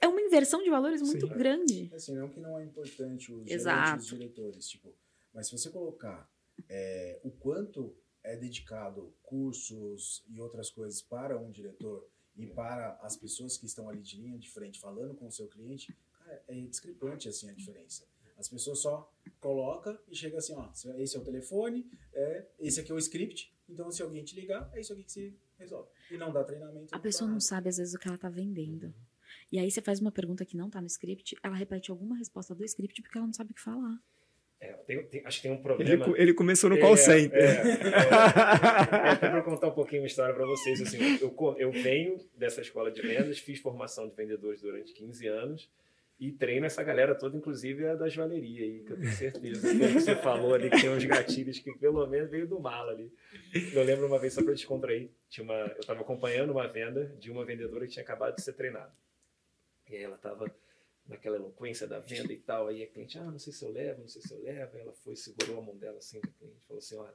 É 0.00 0.08
uma 0.08 0.20
inversão 0.22 0.62
de 0.62 0.70
valores 0.70 1.02
muito 1.02 1.28
Sim. 1.28 1.34
grande. 1.34 1.90
Assim, 1.94 2.14
não 2.14 2.30
que 2.30 2.40
não 2.40 2.58
é 2.58 2.64
importante 2.64 3.30
os 3.30 3.46
Exato. 3.46 3.86
gerentes, 3.86 4.04
os 4.06 4.18
diretores, 4.18 4.68
tipo, 4.68 4.96
mas 5.32 5.46
se 5.46 5.52
você 5.52 5.68
colocar 5.68 6.28
é, 6.68 7.20
o 7.22 7.30
quanto 7.30 7.94
é 8.22 8.36
dedicado 8.36 9.14
cursos 9.22 10.24
e 10.28 10.40
outras 10.40 10.70
coisas 10.70 11.02
para 11.02 11.38
um 11.38 11.50
diretor 11.50 12.08
e 12.34 12.46
para 12.46 12.98
as 13.02 13.16
pessoas 13.16 13.58
que 13.58 13.66
estão 13.66 13.88
ali 13.88 14.00
de 14.00 14.16
linha 14.16 14.38
de 14.38 14.50
frente 14.50 14.80
falando 14.80 15.14
com 15.14 15.26
o 15.26 15.32
seu 15.32 15.46
cliente, 15.46 15.94
cara, 16.18 16.42
é 16.48 16.54
discrepante 16.62 17.28
assim 17.28 17.50
a 17.50 17.52
diferença. 17.52 18.06
As 18.36 18.48
pessoas 18.48 18.80
só 18.80 19.12
colocam 19.38 19.96
e 20.08 20.16
chega 20.16 20.38
assim, 20.38 20.54
ó, 20.54 20.68
esse 20.98 21.16
é 21.16 21.20
o 21.20 21.24
telefone, 21.24 21.88
é, 22.12 22.48
esse 22.58 22.80
aqui 22.80 22.90
é 22.90 22.94
o 22.94 22.98
script, 22.98 23.54
então 23.68 23.90
se 23.92 24.02
alguém 24.02 24.24
te 24.24 24.34
ligar, 24.34 24.68
é 24.74 24.80
isso 24.80 24.92
aqui 24.92 25.04
que 25.04 25.12
se 25.12 25.38
resolve. 25.58 25.88
E 26.10 26.16
não 26.16 26.32
dá 26.32 26.42
treinamento. 26.44 26.88
A 26.92 26.96
não 26.96 27.02
pessoa 27.02 27.26
não 27.26 27.34
nada. 27.34 27.44
sabe, 27.44 27.68
às 27.68 27.76
vezes, 27.78 27.94
o 27.94 27.98
que 27.98 28.08
ela 28.08 28.18
tá 28.18 28.28
vendendo. 28.28 28.92
E 29.52 29.58
aí 29.58 29.70
você 29.70 29.80
faz 29.80 30.00
uma 30.00 30.10
pergunta 30.12 30.44
que 30.44 30.56
não 30.56 30.68
tá 30.70 30.80
no 30.80 30.86
script, 30.86 31.36
ela 31.42 31.54
repete 31.54 31.90
alguma 31.90 32.16
resposta 32.16 32.54
do 32.54 32.64
script 32.64 33.02
porque 33.02 33.18
ela 33.18 33.26
não 33.26 33.34
sabe 33.34 33.52
o 33.52 33.54
que 33.54 33.60
falar. 33.60 33.98
É, 34.60 34.72
tem- 34.72 35.04
tem- 35.08 35.26
acho 35.26 35.38
que 35.38 35.42
tem 35.42 35.50
um 35.50 35.54
Ele, 35.56 35.62
problema. 35.62 36.04
co- 36.06 36.16
ele 36.16 36.32
começou 36.32 36.70
no 36.70 36.76
É, 36.76 36.80
call 36.80 36.96
center. 36.96 37.38
É, 37.38 37.48
é, 37.48 39.12
é, 39.12 39.16
pra 39.16 39.38
eu 39.38 39.42
contar 39.42 39.68
um 39.68 39.72
pouquinho 39.72 40.00
uma 40.02 40.06
história 40.06 40.34
para 40.34 40.46
vocês. 40.46 40.80
Assim, 40.80 40.98
eu, 41.20 41.34
eu 41.58 41.70
venho 41.70 42.18
dessa 42.36 42.60
escola 42.62 42.90
de 42.90 43.02
vendas, 43.02 43.38
fiz 43.38 43.60
formação 43.60 44.08
de 44.08 44.14
vendedores 44.14 44.60
durante 44.62 44.92
15 44.94 45.26
anos 45.26 45.68
e 46.28 46.32
treino 46.32 46.64
essa 46.64 46.82
galera 46.82 47.14
toda, 47.14 47.36
inclusive 47.36 47.86
a 47.86 47.94
da 47.94 48.08
joalheria 48.08 48.64
aí, 48.64 48.82
que 48.82 48.92
eu 48.92 48.98
tenho 48.98 49.12
certeza. 49.12 49.60
Pelo 49.60 49.92
que 49.92 50.00
você 50.00 50.16
falou 50.16 50.54
ali, 50.54 50.70
que 50.70 50.80
tem 50.80 50.88
uns 50.88 51.04
gatilhos 51.04 51.58
que 51.58 51.70
pelo 51.78 52.06
menos 52.06 52.30
veio 52.30 52.48
do 52.48 52.58
mal 52.58 52.88
ali. 52.88 53.12
Eu 53.74 53.84
lembro 53.84 54.06
uma 54.06 54.18
vez, 54.18 54.32
só 54.32 54.42
para 54.42 54.54
descontrair, 54.54 55.10
tinha 55.28 55.44
uma, 55.44 55.54
eu 55.54 55.80
estava 55.80 56.00
acompanhando 56.00 56.50
uma 56.50 56.66
venda 56.66 57.14
de 57.18 57.30
uma 57.30 57.44
vendedora 57.44 57.86
que 57.86 57.92
tinha 57.92 58.02
acabado 58.02 58.36
de 58.36 58.42
ser 58.42 58.54
treinada. 58.54 58.90
E 59.86 59.96
aí 59.96 60.02
ela 60.02 60.16
estava 60.16 60.50
naquela 61.06 61.36
eloquência 61.36 61.86
da 61.86 61.98
venda 61.98 62.32
e 62.32 62.38
tal. 62.38 62.68
Aí 62.68 62.82
a 62.82 62.86
cliente, 62.86 63.18
ah, 63.18 63.30
não 63.30 63.38
sei 63.38 63.52
se 63.52 63.62
eu 63.62 63.70
levo, 63.70 64.00
não 64.00 64.08
sei 64.08 64.22
se 64.22 64.32
eu 64.32 64.42
levo. 64.42 64.76
Aí 64.76 64.80
ela 64.80 64.94
foi, 64.94 65.16
segurou 65.16 65.58
a 65.58 65.62
mão 65.62 65.76
dela 65.76 65.98
assim, 65.98 66.20
da 66.20 66.28
cliente, 66.28 66.64
falou 66.66 66.78
assim, 66.78 66.96
olha, 66.96 67.14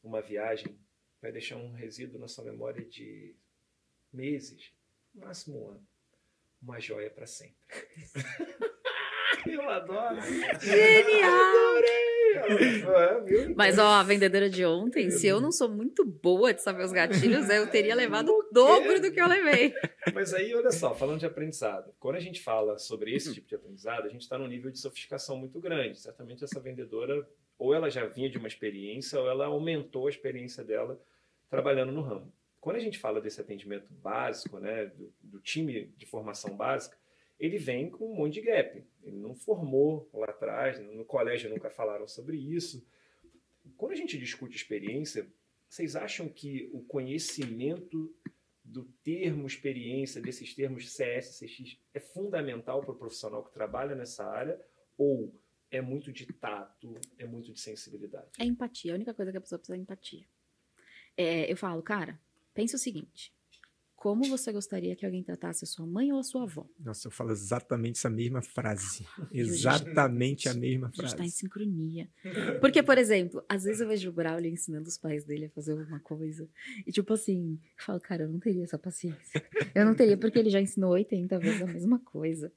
uma 0.00 0.20
viagem 0.20 0.78
vai 1.20 1.32
deixar 1.32 1.56
um 1.56 1.72
resíduo 1.72 2.20
na 2.20 2.28
sua 2.28 2.44
memória 2.44 2.84
de 2.84 3.34
meses, 4.12 4.72
máximo 5.12 5.64
um 5.64 5.68
ano. 5.70 5.91
Uma 6.62 6.78
joia 6.78 7.10
para 7.10 7.26
sempre. 7.26 7.56
eu 9.46 9.68
adoro. 9.68 10.20
Genial! 10.60 11.72
Viu? 13.24 13.54
Mas, 13.54 13.78
ó, 13.78 13.86
a 13.86 14.02
vendedora 14.02 14.48
de 14.48 14.64
ontem, 14.64 15.10
se 15.10 15.26
eu 15.26 15.40
não 15.40 15.52
sou 15.52 15.68
muito 15.68 16.04
boa 16.04 16.54
de 16.54 16.62
saber 16.62 16.84
os 16.84 16.92
gatilhos, 16.92 17.48
eu 17.48 17.66
teria 17.68 17.94
levado 17.94 18.30
o 18.30 18.48
dobro 18.52 19.00
do 19.00 19.12
que 19.12 19.20
eu 19.20 19.26
levei. 19.26 19.74
Mas 20.14 20.32
aí, 20.32 20.54
olha 20.54 20.70
só, 20.70 20.94
falando 20.94 21.20
de 21.20 21.26
aprendizado, 21.26 21.92
quando 21.98 22.16
a 22.16 22.20
gente 22.20 22.40
fala 22.40 22.78
sobre 22.78 23.14
esse 23.14 23.34
tipo 23.34 23.48
de 23.48 23.54
aprendizado, 23.54 24.06
a 24.06 24.08
gente 24.08 24.22
está 24.22 24.38
num 24.38 24.46
nível 24.46 24.70
de 24.70 24.78
sofisticação 24.78 25.36
muito 25.36 25.60
grande. 25.60 25.98
Certamente 25.98 26.44
essa 26.44 26.60
vendedora, 26.60 27.26
ou 27.58 27.74
ela 27.74 27.90
já 27.90 28.06
vinha 28.06 28.30
de 28.30 28.38
uma 28.38 28.48
experiência, 28.48 29.20
ou 29.20 29.28
ela 29.28 29.46
aumentou 29.46 30.06
a 30.06 30.10
experiência 30.10 30.64
dela 30.64 30.98
trabalhando 31.50 31.92
no 31.92 32.00
ramo. 32.02 32.32
Quando 32.62 32.76
a 32.76 32.80
gente 32.80 32.96
fala 32.96 33.20
desse 33.20 33.40
atendimento 33.40 33.92
básico, 33.92 34.60
né, 34.60 34.86
do, 34.86 35.12
do 35.20 35.40
time 35.40 35.86
de 35.96 36.06
formação 36.06 36.56
básica, 36.56 36.96
ele 37.36 37.58
vem 37.58 37.90
com 37.90 38.12
um 38.12 38.14
monte 38.14 38.34
de 38.34 38.42
gap. 38.42 38.84
Ele 39.02 39.16
não 39.16 39.34
formou 39.34 40.08
lá 40.14 40.26
atrás, 40.26 40.78
no 40.78 41.04
colégio 41.04 41.50
nunca 41.50 41.68
falaram 41.68 42.06
sobre 42.06 42.36
isso. 42.36 42.86
Quando 43.76 43.90
a 43.90 43.96
gente 43.96 44.16
discute 44.16 44.56
experiência, 44.56 45.26
vocês 45.68 45.96
acham 45.96 46.28
que 46.28 46.70
o 46.72 46.80
conhecimento 46.82 48.14
do 48.62 48.84
termo 49.02 49.44
experiência, 49.44 50.22
desses 50.22 50.54
termos 50.54 50.88
CS, 50.88 51.40
CX, 51.40 51.76
é 51.92 51.98
fundamental 51.98 52.80
para 52.80 52.92
o 52.92 52.96
profissional 52.96 53.42
que 53.42 53.52
trabalha 53.52 53.96
nessa 53.96 54.24
área? 54.24 54.64
Ou 54.96 55.34
é 55.68 55.80
muito 55.80 56.12
de 56.12 56.26
tato, 56.26 56.94
é 57.18 57.26
muito 57.26 57.52
de 57.52 57.58
sensibilidade? 57.58 58.30
É 58.38 58.44
empatia. 58.44 58.92
A 58.92 58.94
única 58.94 59.12
coisa 59.12 59.32
que 59.32 59.38
a 59.38 59.40
pessoa 59.40 59.58
precisa 59.58 59.76
é 59.76 59.80
empatia. 59.80 60.24
É, 61.16 61.50
eu 61.50 61.56
falo, 61.56 61.82
cara, 61.82 62.20
pensa 62.54 62.76
o 62.76 62.78
seguinte. 62.78 63.32
Como 63.94 64.24
você 64.24 64.50
gostaria 64.50 64.96
que 64.96 65.06
alguém 65.06 65.22
tratasse 65.22 65.62
a 65.62 65.66
sua 65.66 65.86
mãe 65.86 66.12
ou 66.12 66.18
a 66.18 66.24
sua 66.24 66.42
avó? 66.42 66.66
Nossa, 66.76 67.06
eu 67.06 67.12
falo 67.12 67.30
exatamente 67.30 67.98
essa 67.98 68.10
mesma 68.10 68.42
frase. 68.42 69.06
Exatamente 69.30 70.48
a 70.48 70.54
mesma 70.54 70.88
A 70.88 70.90
gente 70.90 71.10
tá 71.10 71.14
em 71.14 71.16
frase. 71.18 71.30
sincronia. 71.30 72.10
Porque, 72.60 72.82
por 72.82 72.98
exemplo, 72.98 73.44
às 73.48 73.62
vezes 73.62 73.80
eu 73.80 73.86
vejo 73.86 74.08
o 74.08 74.12
Braulio 74.12 74.50
ensinando 74.50 74.88
os 74.88 74.98
pais 74.98 75.24
dele 75.24 75.44
a 75.44 75.50
fazer 75.50 75.72
alguma 75.72 76.00
coisa. 76.00 76.48
E 76.84 76.90
tipo 76.90 77.12
assim, 77.12 77.60
eu 77.78 77.84
falo, 77.84 78.00
cara, 78.00 78.24
eu 78.24 78.28
não 78.28 78.40
teria 78.40 78.64
essa 78.64 78.76
paciência. 78.76 79.40
Eu 79.72 79.84
não 79.84 79.94
teria, 79.94 80.16
porque 80.16 80.36
ele 80.38 80.50
já 80.50 80.60
ensinou 80.60 80.90
80 80.90 81.38
vezes 81.38 81.62
a 81.62 81.66
mesma 81.66 82.00
coisa. 82.00 82.52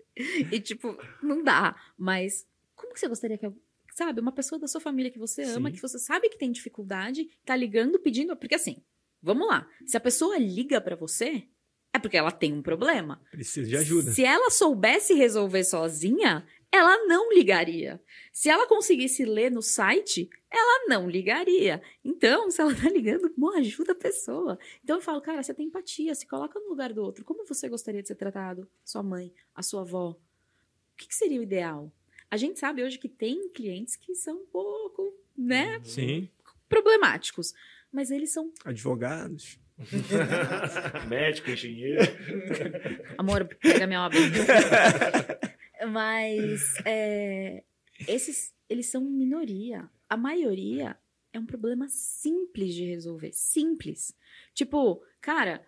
E 0.51 0.59
tipo, 0.59 0.97
não 1.21 1.43
dá. 1.43 1.75
Mas 1.95 2.47
como 2.75 2.91
que 2.91 2.99
você 2.99 3.07
gostaria 3.07 3.37
que. 3.37 3.47
Sabe, 3.93 4.19
uma 4.19 4.31
pessoa 4.31 4.59
da 4.59 4.67
sua 4.67 4.81
família 4.81 5.09
que 5.11 5.19
você 5.19 5.43
ama, 5.43 5.69
Sim. 5.69 5.75
que 5.75 5.81
você 5.81 5.97
sabe 5.99 6.27
que 6.27 6.37
tem 6.39 6.51
dificuldade, 6.51 7.29
tá 7.45 7.55
ligando, 7.55 7.99
pedindo. 7.99 8.35
Porque 8.35 8.55
assim, 8.55 8.81
vamos 9.21 9.47
lá. 9.47 9.67
Se 9.85 9.97
a 9.97 9.99
pessoa 9.99 10.37
liga 10.37 10.79
pra 10.79 10.95
você, 10.95 11.47
é 11.93 11.99
porque 11.99 12.17
ela 12.17 12.31
tem 12.31 12.53
um 12.53 12.61
problema. 12.61 13.21
Precisa 13.31 13.67
de 13.67 13.77
ajuda. 13.77 14.11
Se 14.11 14.23
ela 14.23 14.49
soubesse 14.49 15.13
resolver 15.13 15.63
sozinha, 15.63 16.45
ela 16.71 17.05
não 17.07 17.31
ligaria. 17.31 18.01
Se 18.33 18.49
ela 18.49 18.67
conseguisse 18.67 19.23
ler 19.23 19.49
no 19.49 19.61
site, 19.61 20.29
ela 20.51 20.87
não 20.89 21.09
ligaria. 21.09 21.81
Então, 22.03 22.51
se 22.51 22.61
ela 22.61 22.75
tá 22.75 22.89
ligando, 22.89 23.29
pô, 23.29 23.49
ajuda 23.51 23.93
a 23.93 23.95
pessoa. 23.95 24.59
Então 24.83 24.97
eu 24.97 25.01
falo, 25.01 25.21
cara, 25.21 25.41
você 25.41 25.53
tem 25.53 25.67
empatia, 25.67 26.13
se 26.13 26.27
coloca 26.27 26.59
no 26.59 26.67
lugar 26.67 26.91
do 26.91 27.01
outro. 27.01 27.23
Como 27.23 27.45
você 27.45 27.69
gostaria 27.69 28.01
de 28.01 28.09
ser 28.09 28.15
tratado? 28.15 28.67
Sua 28.83 29.01
mãe, 29.01 29.33
a 29.53 29.63
sua 29.63 29.81
avó. 29.81 30.09
O 30.09 30.97
que, 30.97 31.07
que 31.07 31.15
seria 31.15 31.39
o 31.39 31.43
ideal? 31.43 31.91
A 32.29 32.37
gente 32.37 32.59
sabe 32.59 32.83
hoje 32.83 32.97
que 32.97 33.07
tem 33.07 33.47
clientes 33.49 33.95
que 33.95 34.13
são 34.15 34.41
um 34.41 34.45
pouco, 34.45 35.13
né, 35.37 35.79
Sim, 35.83 36.29
problemáticos. 36.67 37.53
Mas 37.95 38.11
eles 38.11 38.33
são, 38.33 38.51
advogados. 38.65 39.57
Médico, 41.07 41.49
engenheiro. 41.49 42.01
amor, 43.17 43.45
pega 43.61 43.87
minha 43.87 44.05
obra. 44.05 44.19
Mas 45.89 46.75
é, 46.83 47.63
esses, 48.05 48.53
eles 48.69 48.87
são 48.87 49.01
minoria. 49.01 49.89
A 50.09 50.17
maioria 50.17 50.97
é 51.31 51.39
um 51.39 51.45
problema 51.45 51.87
simples 51.87 52.75
de 52.75 52.83
resolver. 52.83 53.31
Simples. 53.31 54.13
Tipo, 54.53 55.01
cara, 55.21 55.65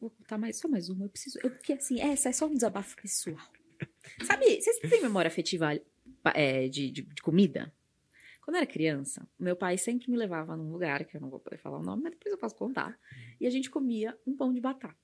vou 0.00 0.10
contar 0.10 0.38
mais, 0.38 0.56
só 0.56 0.68
mais 0.68 0.88
uma. 0.88 1.06
Eu 1.06 1.08
preciso. 1.08 1.40
Eu, 1.42 1.50
porque 1.50 1.72
assim, 1.72 2.00
essa 2.00 2.28
é 2.28 2.32
só 2.32 2.46
um 2.46 2.54
desabafo 2.54 2.94
pessoal. 2.94 3.44
Sabe, 4.22 4.60
vocês 4.60 4.78
têm 4.78 5.02
memória 5.02 5.26
afetiva 5.26 5.76
é, 6.32 6.68
de, 6.68 6.92
de, 6.92 7.02
de 7.02 7.22
comida? 7.22 7.74
Quando 8.42 8.56
eu 8.56 8.62
era 8.62 8.66
criança, 8.66 9.26
meu 9.38 9.54
pai 9.56 9.78
sempre 9.78 10.10
me 10.10 10.16
levava 10.16 10.56
num 10.56 10.70
lugar, 10.72 11.04
que 11.04 11.16
eu 11.16 11.20
não 11.20 11.30
vou 11.30 11.38
poder 11.38 11.58
falar 11.58 11.78
o 11.78 11.82
nome, 11.82 12.02
mas 12.02 12.12
depois 12.12 12.32
eu 12.32 12.38
posso 12.38 12.56
contar. 12.56 12.98
E 13.40 13.46
a 13.46 13.50
gente 13.50 13.70
comia 13.70 14.18
um 14.26 14.36
pão 14.36 14.52
de 14.52 14.60
batata. 14.60 14.96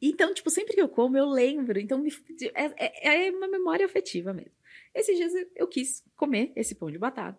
Então, 0.00 0.32
tipo, 0.32 0.48
sempre 0.48 0.74
que 0.74 0.80
eu 0.80 0.88
como, 0.88 1.16
eu 1.18 1.26
lembro. 1.28 1.78
Então, 1.78 1.98
me- 1.98 2.10
é, 2.54 2.86
é- 3.12 3.26
é 3.26 3.30
uma 3.30 3.46
memória 3.46 3.84
afetiva 3.84 4.32
mesmo. 4.32 4.52
Esses 4.94 5.14
dias 5.16 5.32
eu- 5.54 5.68
quis 5.68 6.02
comer 6.16 6.52
esse 6.56 6.74
pão 6.74 6.90
de 6.90 6.98
batata. 6.98 7.38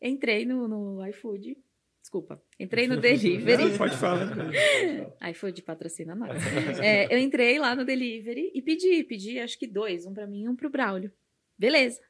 Entrei 0.00 0.46
no, 0.46 0.66
no 0.66 1.06
iFood. 1.08 1.56
Desculpa. 2.00 2.42
Entrei 2.58 2.88
no 2.88 2.96
delivery. 3.00 3.68
Não, 3.72 3.76
pode 3.78 3.96
falar. 3.98 4.26
iFood 5.30 5.62
patrocina 5.62 6.14
nós. 6.14 6.30
É, 6.82 7.12
eu 7.14 7.18
entrei 7.18 7.58
lá 7.58 7.76
no 7.76 7.84
delivery 7.84 8.50
e 8.54 8.62
pedi, 8.62 9.04
pedi 9.04 9.38
acho 9.38 9.58
que 9.58 9.66
dois, 9.66 10.06
um 10.06 10.14
pra 10.14 10.26
mim 10.26 10.44
e 10.44 10.48
um 10.48 10.56
pro 10.56 10.70
Braulio. 10.70 11.12
Beleza. 11.58 12.00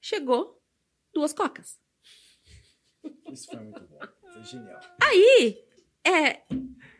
Chegou 0.00 0.57
duas 1.18 1.32
cocas. 1.32 1.78
Isso 3.32 3.46
foi 3.50 3.60
muito 3.60 3.80
bom. 3.82 3.98
Foi 4.32 4.42
genial. 4.44 4.80
Aí, 5.02 5.58
é, 6.04 6.42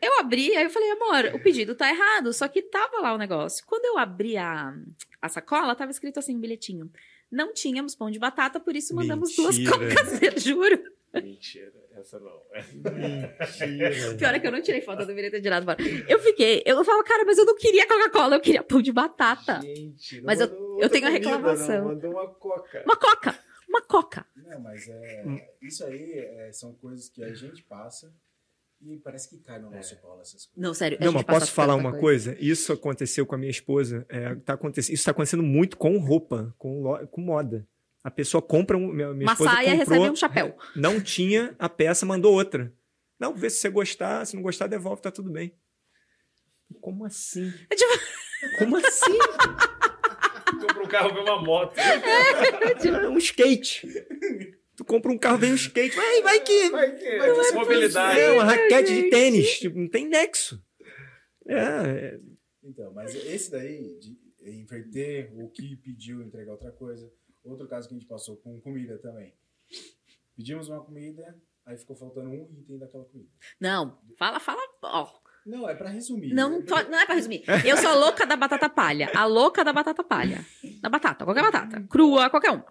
eu 0.01 0.19
abri, 0.19 0.55
aí 0.55 0.63
eu 0.63 0.69
falei, 0.69 0.91
amor, 0.91 1.35
o 1.35 1.43
pedido 1.43 1.75
tá 1.75 1.89
errado, 1.89 2.31
só 2.33 2.47
que 2.47 2.61
tava 2.61 2.99
lá 2.99 3.13
o 3.13 3.17
negócio. 3.17 3.65
Quando 3.65 3.85
eu 3.85 3.97
abri 3.97 4.37
a, 4.37 4.73
a 5.21 5.29
sacola, 5.29 5.75
tava 5.75 5.91
escrito 5.91 6.19
assim, 6.19 6.35
um 6.35 6.39
bilhetinho. 6.39 6.91
Não 7.31 7.53
tínhamos 7.53 7.95
pão 7.95 8.09
de 8.09 8.17
batata, 8.19 8.59
por 8.59 8.75
isso 8.75 8.95
mandamos 8.95 9.35
duas 9.35 9.57
Mentira. 9.57 9.77
cocas, 9.77 10.21
eu 10.23 10.39
juro. 10.39 10.81
Mentira, 11.13 11.73
essa 11.95 12.19
não. 12.19 12.41
Mentira. 12.53 14.15
Pior 14.17 14.33
é 14.35 14.39
que 14.39 14.47
eu 14.47 14.51
não 14.51 14.61
tirei 14.61 14.81
foto, 14.81 15.01
eu 15.01 15.05
deveria 15.07 15.31
ter 15.31 15.41
tirado 15.41 15.63
fora. 15.65 15.77
Eu 16.07 16.19
fiquei, 16.19 16.61
eu 16.65 16.83
falo, 16.83 17.03
cara, 17.03 17.25
mas 17.25 17.37
eu 17.37 17.45
não 17.45 17.55
queria 17.55 17.87
Coca-Cola, 17.87 18.35
eu 18.35 18.39
queria 18.41 18.63
pão 18.63 18.81
de 18.81 18.91
batata. 18.91 19.59
Gente, 19.61 20.17
não 20.17 20.23
Mas 20.25 20.39
eu- 20.39 20.77
eu 20.79 20.89
tenho 20.89 21.07
a 21.07 21.09
reclamação. 21.09 21.79
Não, 21.79 21.87
mandou 21.95 22.11
uma 22.11 22.27
coca. 22.35 22.83
Uma 22.85 22.95
coca, 22.95 23.39
uma 23.69 23.81
coca. 23.81 24.25
Não, 24.35 24.59
mas 24.59 24.87
é, 24.87 25.23
Hum. 25.25 25.39
isso 25.61 25.85
aí 25.85 26.11
é, 26.13 26.51
são 26.51 26.73
coisas 26.73 27.07
que 27.09 27.23
a 27.23 27.33
gente 27.33 27.63
passa 27.63 28.13
e 28.81 28.97
parece 28.97 29.29
que 29.29 29.37
cai 29.39 29.59
no 29.59 29.69
nosso 29.69 29.95
colo 29.97 30.21
essas 30.21 30.45
coisas. 30.45 30.53
Não, 30.57 30.73
sério. 30.73 30.97
Não, 31.01 31.11
mas 31.13 31.23
posso 31.23 31.51
falar 31.51 31.75
uma 31.75 31.97
coisa? 31.97 32.35
Isso 32.39 32.73
aconteceu 32.73 33.25
com 33.25 33.35
a 33.35 33.37
minha 33.37 33.51
esposa. 33.51 34.05
é, 34.09 34.35
tá 34.35 34.53
acontecendo, 34.53 34.93
isso 34.93 35.01
está 35.01 35.11
acontecendo 35.11 35.43
muito 35.43 35.77
com 35.77 35.97
roupa, 35.99 36.53
com, 36.57 36.83
com 37.11 37.21
moda. 37.21 37.67
A 38.03 38.09
pessoa 38.09 38.41
compra 38.41 38.77
um. 38.77 38.87
Minha, 38.93 39.13
minha 39.13 39.27
Uma 39.27 39.33
esposa 39.33 39.49
saia 39.51 39.77
comprou, 39.77 39.95
recebe 39.97 40.11
um 40.11 40.15
chapéu. 40.15 40.57
Não 40.75 41.01
tinha 41.01 41.53
a 41.59 41.67
peça, 41.67 42.05
mandou 42.05 42.33
outra. 42.33 42.73
Não, 43.19 43.35
vê 43.35 43.49
se 43.49 43.57
você 43.57 43.69
gostar. 43.69 44.25
Se 44.25 44.35
não 44.37 44.41
gostar, 44.41 44.67
devolve, 44.67 45.01
tá 45.01 45.11
tudo 45.11 45.29
bem. 45.29 45.53
Como 46.79 47.03
assim? 47.03 47.51
É 47.69 47.75
tipo- 47.75 48.57
Como 48.57 48.77
assim? 48.77 49.17
Um 50.89 50.91
carro, 50.91 51.13
vê 51.13 51.19
uma 51.19 51.41
moto. 51.41 51.75
um 53.11 53.17
skate. 53.19 53.87
Tu 54.75 54.83
compra 54.83 55.11
um 55.11 55.17
carro, 55.19 55.37
vem 55.37 55.51
um 55.51 55.55
skate. 55.55 55.95
Vai, 55.95 56.21
vai 56.23 56.39
que. 56.39 56.69
Vai 56.71 56.95
que 56.95 57.17
Vai 57.19 57.31
que 57.31 57.51
mobilidade. 57.53 58.19
É 58.19 58.31
uma 58.31 58.43
raquete 58.43 58.95
de 58.95 59.09
tênis. 59.11 59.59
Tipo, 59.59 59.77
não 59.77 59.87
tem 59.87 60.07
nexo. 60.07 60.59
É, 61.47 61.55
é, 61.55 62.19
Então, 62.63 62.91
mas 62.93 63.13
esse 63.13 63.51
daí, 63.51 63.99
de 63.99 64.17
inverter 64.43 65.31
o 65.39 65.49
que 65.49 65.75
pediu, 65.77 66.23
entregar 66.23 66.53
outra 66.53 66.71
coisa. 66.71 67.11
Outro 67.43 67.67
caso 67.67 67.87
que 67.87 67.93
a 67.93 67.97
gente 67.97 68.07
passou 68.07 68.37
com 68.37 68.59
comida 68.61 68.97
também. 68.97 69.33
Pedimos 70.35 70.69
uma 70.69 70.83
comida, 70.83 71.39
aí 71.65 71.77
ficou 71.77 71.95
faltando 71.95 72.29
um 72.29 72.33
item 72.33 72.79
daquela 72.79 73.05
comida. 73.05 73.29
Não, 73.59 74.01
fala, 74.17 74.39
fala. 74.39 74.61
Ó, 74.81 75.19
Não, 75.45 75.67
é 75.67 75.73
pra 75.73 75.89
resumir. 75.89 76.33
não, 76.33 76.59
não, 76.59 76.99
é 76.99 77.05
pra 77.05 77.15
resumir. 77.15 77.43
Eu 77.65 77.77
sou 77.77 77.89
a 77.89 77.95
louca 77.95 78.25
da 78.25 78.35
batata 78.35 78.69
palha. 78.69 79.11
A 79.15 79.25
louca 79.25 79.63
da 79.63 79.73
batata 79.73 80.03
palha. 80.03 80.45
Da 80.81 80.89
batata, 80.89 81.25
qualquer 81.25 81.41
batata. 81.41 81.81
Crua, 81.89 82.29
qualquer 82.29 82.51
uma. 82.51 82.65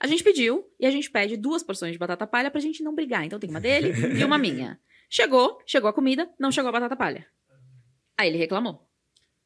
A 0.00 0.06
gente 0.06 0.24
pediu 0.24 0.68
e 0.78 0.86
a 0.86 0.90
gente 0.90 1.10
pede 1.10 1.36
duas 1.36 1.62
porções 1.62 1.92
de 1.92 1.98
batata 1.98 2.26
palha 2.26 2.50
pra 2.50 2.60
gente 2.60 2.82
não 2.82 2.94
brigar. 2.94 3.24
Então 3.24 3.38
tem 3.38 3.50
uma 3.50 3.60
dele 3.60 3.92
e 4.18 4.24
uma 4.24 4.38
minha. 4.38 4.80
Chegou, 5.08 5.58
chegou 5.66 5.88
a 5.88 5.92
comida, 5.92 6.28
não 6.38 6.50
chegou 6.50 6.68
a 6.68 6.72
batata 6.72 6.96
palha. 6.96 7.26
Aí 8.16 8.28
ele 8.28 8.38
reclamou. 8.38 8.88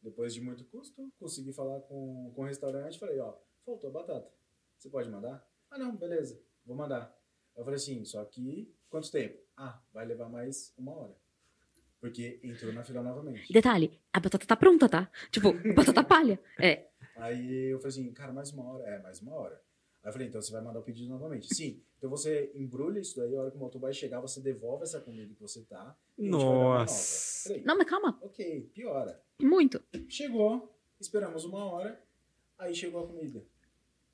Depois 0.00 0.32
de 0.32 0.40
muito 0.40 0.64
custo, 0.64 1.12
consegui 1.18 1.52
falar 1.52 1.80
com, 1.80 2.32
com 2.34 2.42
o 2.42 2.44
restaurante 2.44 2.98
falei, 2.98 3.18
ó, 3.18 3.34
faltou 3.64 3.90
a 3.90 3.92
batata. 3.92 4.30
Você 4.78 4.88
pode 4.88 5.10
mandar? 5.10 5.44
Ah, 5.70 5.78
não, 5.78 5.96
beleza, 5.96 6.40
vou 6.64 6.76
mandar. 6.76 7.14
Eu 7.56 7.64
falei 7.64 7.76
assim, 7.76 8.04
só 8.04 8.24
que 8.24 8.72
quanto 8.88 9.10
tempo? 9.10 9.36
Ah, 9.56 9.82
vai 9.92 10.06
levar 10.06 10.28
mais 10.28 10.72
uma 10.78 10.92
hora. 10.92 11.16
Porque 12.00 12.38
entrou 12.42 12.72
na 12.72 12.84
fila 12.84 13.00
E 13.00 13.04
novamente. 13.04 13.52
detalhe, 13.52 13.98
a 14.12 14.20
batata 14.20 14.46
tá 14.46 14.56
pronta, 14.56 14.88
tá? 14.88 15.10
Tipo, 15.30 15.52
batata 15.74 16.04
palha. 16.04 16.38
É. 16.58 16.86
Aí 17.16 17.70
eu 17.72 17.78
falei 17.78 17.88
assim, 17.90 18.12
cara, 18.12 18.32
mais 18.32 18.52
uma 18.52 18.64
hora? 18.64 18.84
É, 18.86 18.98
mais 19.00 19.20
uma 19.20 19.34
hora. 19.34 19.60
Aí 20.02 20.08
eu 20.08 20.12
falei, 20.12 20.28
então 20.28 20.40
você 20.40 20.52
vai 20.52 20.62
mandar 20.62 20.78
o 20.78 20.82
pedido 20.82 21.08
novamente. 21.08 21.52
Sim, 21.52 21.82
então 21.98 22.08
você 22.08 22.52
embrulha 22.54 23.00
isso 23.00 23.16
daí, 23.16 23.34
a 23.36 23.40
hora 23.40 23.50
que 23.50 23.56
o 23.56 23.60
motoboy 23.60 23.92
chegar, 23.92 24.20
você 24.20 24.40
devolve 24.40 24.84
essa 24.84 25.00
comida 25.00 25.34
que 25.34 25.40
você 25.42 25.62
tá. 25.62 25.96
Nossa. 26.16 27.48
Falei, 27.48 27.64
Não, 27.64 27.76
mas 27.76 27.88
calma. 27.88 28.16
ok, 28.22 28.70
piora. 28.72 29.20
Muito. 29.40 29.82
Chegou, 30.08 30.72
esperamos 31.00 31.44
uma 31.44 31.64
hora, 31.64 32.00
aí 32.58 32.74
chegou 32.74 33.02
a 33.04 33.06
comida. 33.08 33.42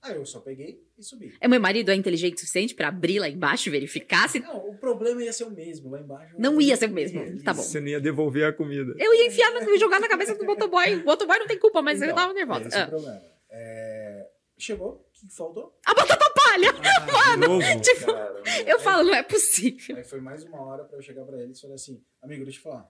Aí 0.05 0.17
eu 0.17 0.27
só 0.27 0.39
peguei 0.41 0.83
e 0.99 1.03
subi. 1.03 1.35
É, 1.41 1.49
meu 1.49 1.59
marido 1.61 1.91
é 1.91 1.95
inteligente 1.95 2.37
o 2.37 2.41
suficiente 2.41 2.75
pra 2.75 2.89
abrir 2.89 3.19
lá 3.19 3.29
embaixo 3.29 3.69
e 3.69 3.73
verificar 3.73 4.29
se. 4.29 4.39
Não, 4.41 4.69
o 4.69 4.77
problema 4.77 5.23
ia 5.23 5.33
ser 5.33 5.45
o 5.45 5.51
mesmo, 5.51 5.91
lá 5.91 5.99
embaixo. 6.01 6.35
Não 6.39 6.61
ia 6.61 6.77
ser 6.77 6.91
o 6.91 6.93
mesmo. 6.93 7.21
Tá 7.43 7.55
bom. 7.55 7.63
Você 7.63 7.81
não 7.81 7.89
ia 7.89 8.01
devolver 8.01 8.45
a 8.45 8.53
comida. 8.53 8.95
Eu 8.99 9.15
ia 9.15 9.27
enfiar, 9.27 9.51
no- 9.53 9.79
jogar 9.79 10.01
na 10.01 10.09
cabeça 10.09 10.35
do 10.35 10.45
motoboy. 10.45 10.97
O 10.97 11.05
motoboy 11.05 11.39
não 11.39 11.47
tem 11.47 11.59
culpa, 11.59 11.81
mas 11.83 12.01
eu 12.01 12.07
Então, 12.07 12.17
tava 12.17 12.33
nervosa. 12.35 12.69
Esse 12.69 12.77
é 12.77 12.81
o 12.81 12.85
Ah. 12.85 12.89
problema. 12.89 13.23
É, 13.51 14.29
Chegou, 14.57 14.91
o 14.93 15.13
que 15.13 15.35
faltou? 15.35 15.77
A 15.85 15.93
batata 15.95 16.31
palha! 16.33 16.73
De 16.73 17.47
novo. 17.49 17.81
Tipo, 17.83 18.07
Cara, 18.13 18.43
Eu 18.67 18.77
aí- 18.77 18.83
falo, 18.85 19.03
não 19.09 19.15
é 19.15 19.23
possível. 19.23 19.97
Aí 19.97 20.05
foi 20.05 20.21
mais 20.21 20.45
uma 20.45 20.63
hora 20.63 20.85
pra 20.85 20.97
eu 20.97 21.03
chegar 21.03 21.25
pra 21.25 21.43
eles 21.43 21.59
e 21.59 21.61
falar 21.63 21.75
assim, 21.75 22.01
amigo, 22.23 22.45
deixa 22.45 22.61
eu 22.61 22.63
falar. 22.63 22.89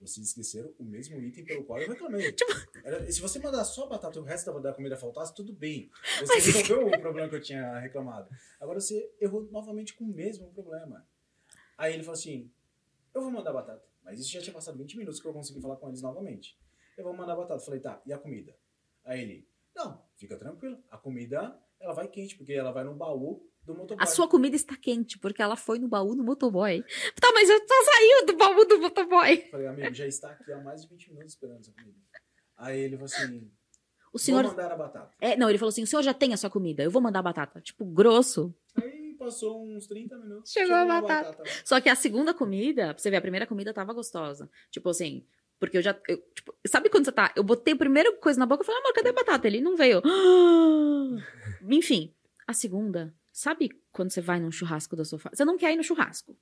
Vocês 0.00 0.28
esqueceram 0.28 0.72
o 0.78 0.84
mesmo 0.84 1.20
item 1.20 1.44
pelo 1.44 1.64
qual 1.64 1.78
eu 1.80 1.88
reclamei. 1.88 2.32
Tipo 2.32 2.50
Era- 2.82 3.10
se 3.12 3.20
você 3.20 3.38
mandar 3.38 3.64
só 3.64 3.84
a 3.84 3.88
batata 3.88 4.18
e 4.18 4.20
o 4.22 4.24
resto 4.24 4.50
da- 4.52 4.58
da 4.58 4.72
comida 4.72 4.96
faltasse, 4.96 5.34
tudo 5.34 5.52
bem. 5.52 5.90
Você 6.20 6.34
resolveu 6.72 6.86
o 6.88 7.00
problema 7.00 7.28
que 7.28 7.34
eu 7.36 7.40
tinha 7.42 7.78
reclamado. 7.78 8.28
Agora 8.58 8.80
você 8.80 9.12
errou 9.20 9.42
novamente 9.50 9.94
com 9.94 10.04
o 10.04 10.08
mesmo 10.08 10.50
problema. 10.52 11.06
Aí 11.76 11.92
ele 11.94 12.02
falou 12.02 12.18
assim: 12.18 12.50
Eu 13.14 13.20
vou 13.22 13.30
mandar 13.30 13.52
batata. 13.52 13.84
Mas 14.02 14.18
isso 14.18 14.30
já 14.30 14.40
tinha 14.40 14.54
passado 14.54 14.78
20 14.78 14.96
minutos 14.96 15.20
que 15.20 15.28
eu 15.28 15.32
consegui 15.32 15.60
falar 15.60 15.76
com 15.76 15.88
eles 15.88 16.00
novamente. 16.00 16.58
Eu 16.96 17.04
vou 17.04 17.12
mandar 17.12 17.36
batata. 17.36 17.60
Falei, 17.60 17.80
tá, 17.80 18.00
e 18.06 18.12
a 18.12 18.18
comida? 18.18 18.56
Aí 19.04 19.20
ele, 19.20 19.48
não, 19.74 20.02
fica 20.16 20.36
tranquilo. 20.38 20.82
A 20.90 20.96
comida, 20.96 21.60
ela 21.78 21.92
vai 21.92 22.08
quente, 22.08 22.36
porque 22.36 22.52
ela 22.54 22.72
vai 22.72 22.84
no 22.84 22.94
baú 22.94 23.46
do 23.64 23.74
motoboy. 23.74 24.02
A 24.02 24.06
sua 24.06 24.28
comida 24.28 24.56
está 24.56 24.76
quente, 24.76 25.18
porque 25.18 25.42
ela 25.42 25.56
foi 25.56 25.78
no 25.78 25.88
baú 25.88 26.14
do 26.14 26.24
motoboy. 26.24 26.82
Tá, 27.20 27.30
mas 27.32 27.48
eu 27.48 27.60
tô 27.66 27.74
saindo 27.84 28.26
do 28.26 28.36
baú 28.36 28.64
do 28.64 28.78
motoboy. 28.80 29.36
Falei, 29.50 29.66
amigo, 29.66 29.94
já 29.94 30.06
está 30.06 30.30
aqui 30.30 30.52
há 30.52 30.58
mais 30.58 30.82
de 30.82 30.88
20 30.88 31.08
minutos 31.10 31.32
esperando 31.32 31.60
essa 31.60 31.72
comida. 31.72 31.98
Aí 32.56 32.78
ele 32.80 32.96
falou 32.96 33.06
assim: 33.06 33.50
O 34.12 34.18
senhor. 34.18 34.42
Vou 34.42 34.52
mandar 34.52 34.72
a 34.72 34.76
batata. 34.76 35.10
É, 35.20 35.36
não, 35.36 35.48
ele 35.48 35.58
falou 35.58 35.70
assim: 35.70 35.82
o 35.82 35.86
senhor 35.86 36.02
já 36.02 36.12
tem 36.14 36.32
a 36.32 36.36
sua 36.36 36.50
comida, 36.50 36.82
eu 36.82 36.90
vou 36.90 37.00
mandar 37.00 37.20
a 37.20 37.22
batata. 37.22 37.60
Tipo, 37.60 37.84
grosso. 37.84 38.54
Aí 38.80 39.14
passou 39.18 39.64
uns 39.64 39.86
30 39.86 40.18
minutos. 40.18 40.52
Chegou 40.52 40.76
a 40.76 40.84
batata. 40.84 41.42
lá. 41.42 41.50
Só 41.64 41.80
que 41.80 41.88
a 41.88 41.94
segunda 41.94 42.34
comida, 42.34 42.94
pra 42.94 43.02
você 43.02 43.10
ver, 43.10 43.16
a 43.16 43.22
primeira 43.22 43.46
comida 43.46 43.72
tava 43.72 43.92
gostosa. 43.92 44.50
Tipo 44.70 44.90
assim, 44.90 45.26
porque 45.58 45.78
eu 45.78 45.82
já. 45.82 45.98
eu, 46.08 46.18
tipo, 46.34 46.54
sabe 46.66 46.88
quando 46.88 47.04
você 47.04 47.12
tá. 47.12 47.32
Eu 47.36 47.44
botei 47.44 47.74
a 47.74 47.76
primeira 47.76 48.12
coisa 48.16 48.38
na 48.38 48.46
boca 48.46 48.62
e 48.62 48.66
falei, 48.66 48.80
amor, 48.80 48.94
cadê 48.94 49.10
a 49.10 49.12
batata? 49.12 49.46
Ele 49.46 49.60
não 49.60 49.76
veio. 49.76 50.02
Enfim, 51.68 52.14
a 52.46 52.52
segunda. 52.54 53.14
Sabe 53.40 53.70
quando 53.90 54.10
você 54.10 54.20
vai 54.20 54.38
num 54.38 54.52
churrasco 54.52 54.94
da 54.94 55.02
sua 55.02 55.18
família? 55.18 55.34
Você 55.34 55.46
não 55.46 55.56
quer 55.56 55.72
ir 55.72 55.76
no 55.78 55.82
churrasco. 55.82 56.36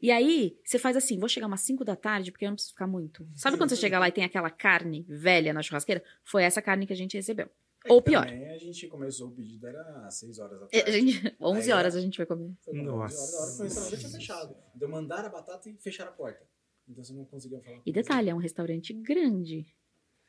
E 0.00 0.12
aí, 0.12 0.56
você 0.64 0.78
faz 0.78 0.96
assim: 0.96 1.18
vou 1.18 1.28
chegar 1.28 1.48
umas 1.48 1.62
5 1.62 1.84
da 1.84 1.96
tarde, 1.96 2.30
porque 2.30 2.44
eu 2.44 2.48
não 2.48 2.54
preciso 2.54 2.74
ficar 2.74 2.86
muito. 2.86 3.28
Sabe 3.34 3.56
quando 3.56 3.70
você 3.70 3.76
chega 3.76 3.98
lá 3.98 4.06
e 4.06 4.12
tem 4.12 4.22
aquela 4.22 4.48
carne 4.48 5.04
velha 5.08 5.52
na 5.52 5.62
churrasqueira? 5.62 6.00
Foi 6.22 6.44
essa 6.44 6.62
carne 6.62 6.86
que 6.86 6.92
a 6.92 6.96
gente 6.96 7.16
recebeu. 7.16 7.50
Ou 7.88 8.00
pior. 8.00 8.24
Também 8.26 8.48
a 8.50 8.56
gente 8.56 8.86
começou 8.86 9.30
o 9.30 9.32
pedido, 9.32 9.66
era 9.66 10.06
às 10.06 10.14
6 10.14 10.38
horas 10.38 10.60
da 10.60 10.66
É, 10.70 10.82
tarde. 10.82 10.90
A 10.90 10.92
gente, 10.92 11.36
11 11.42 11.72
Aí, 11.72 11.76
horas 11.76 11.96
a 11.96 12.00
gente 12.00 12.16
vai 12.18 12.26
comer. 12.26 12.52
Foi 12.64 12.72
Nossa. 12.74 13.16
11 13.16 13.34
horas, 13.34 13.34
a 13.34 13.42
hora 13.42 13.50
que 13.50 13.58
o 13.58 13.62
restaurante 13.64 13.98
tinha 13.98 14.10
fechado. 14.12 14.56
Então 14.76 14.88
mandaram 14.88 15.26
a 15.26 15.30
batata 15.30 15.68
e 15.68 15.76
fecharam 15.76 16.12
a 16.12 16.14
porta. 16.14 16.46
Então 16.88 17.02
você 17.02 17.12
não 17.12 17.24
conseguia 17.24 17.60
falar. 17.60 17.80
E 17.84 17.92
detalhe, 17.92 18.30
é 18.30 18.34
um 18.34 18.38
restaurante 18.38 18.92
grande. 18.92 19.66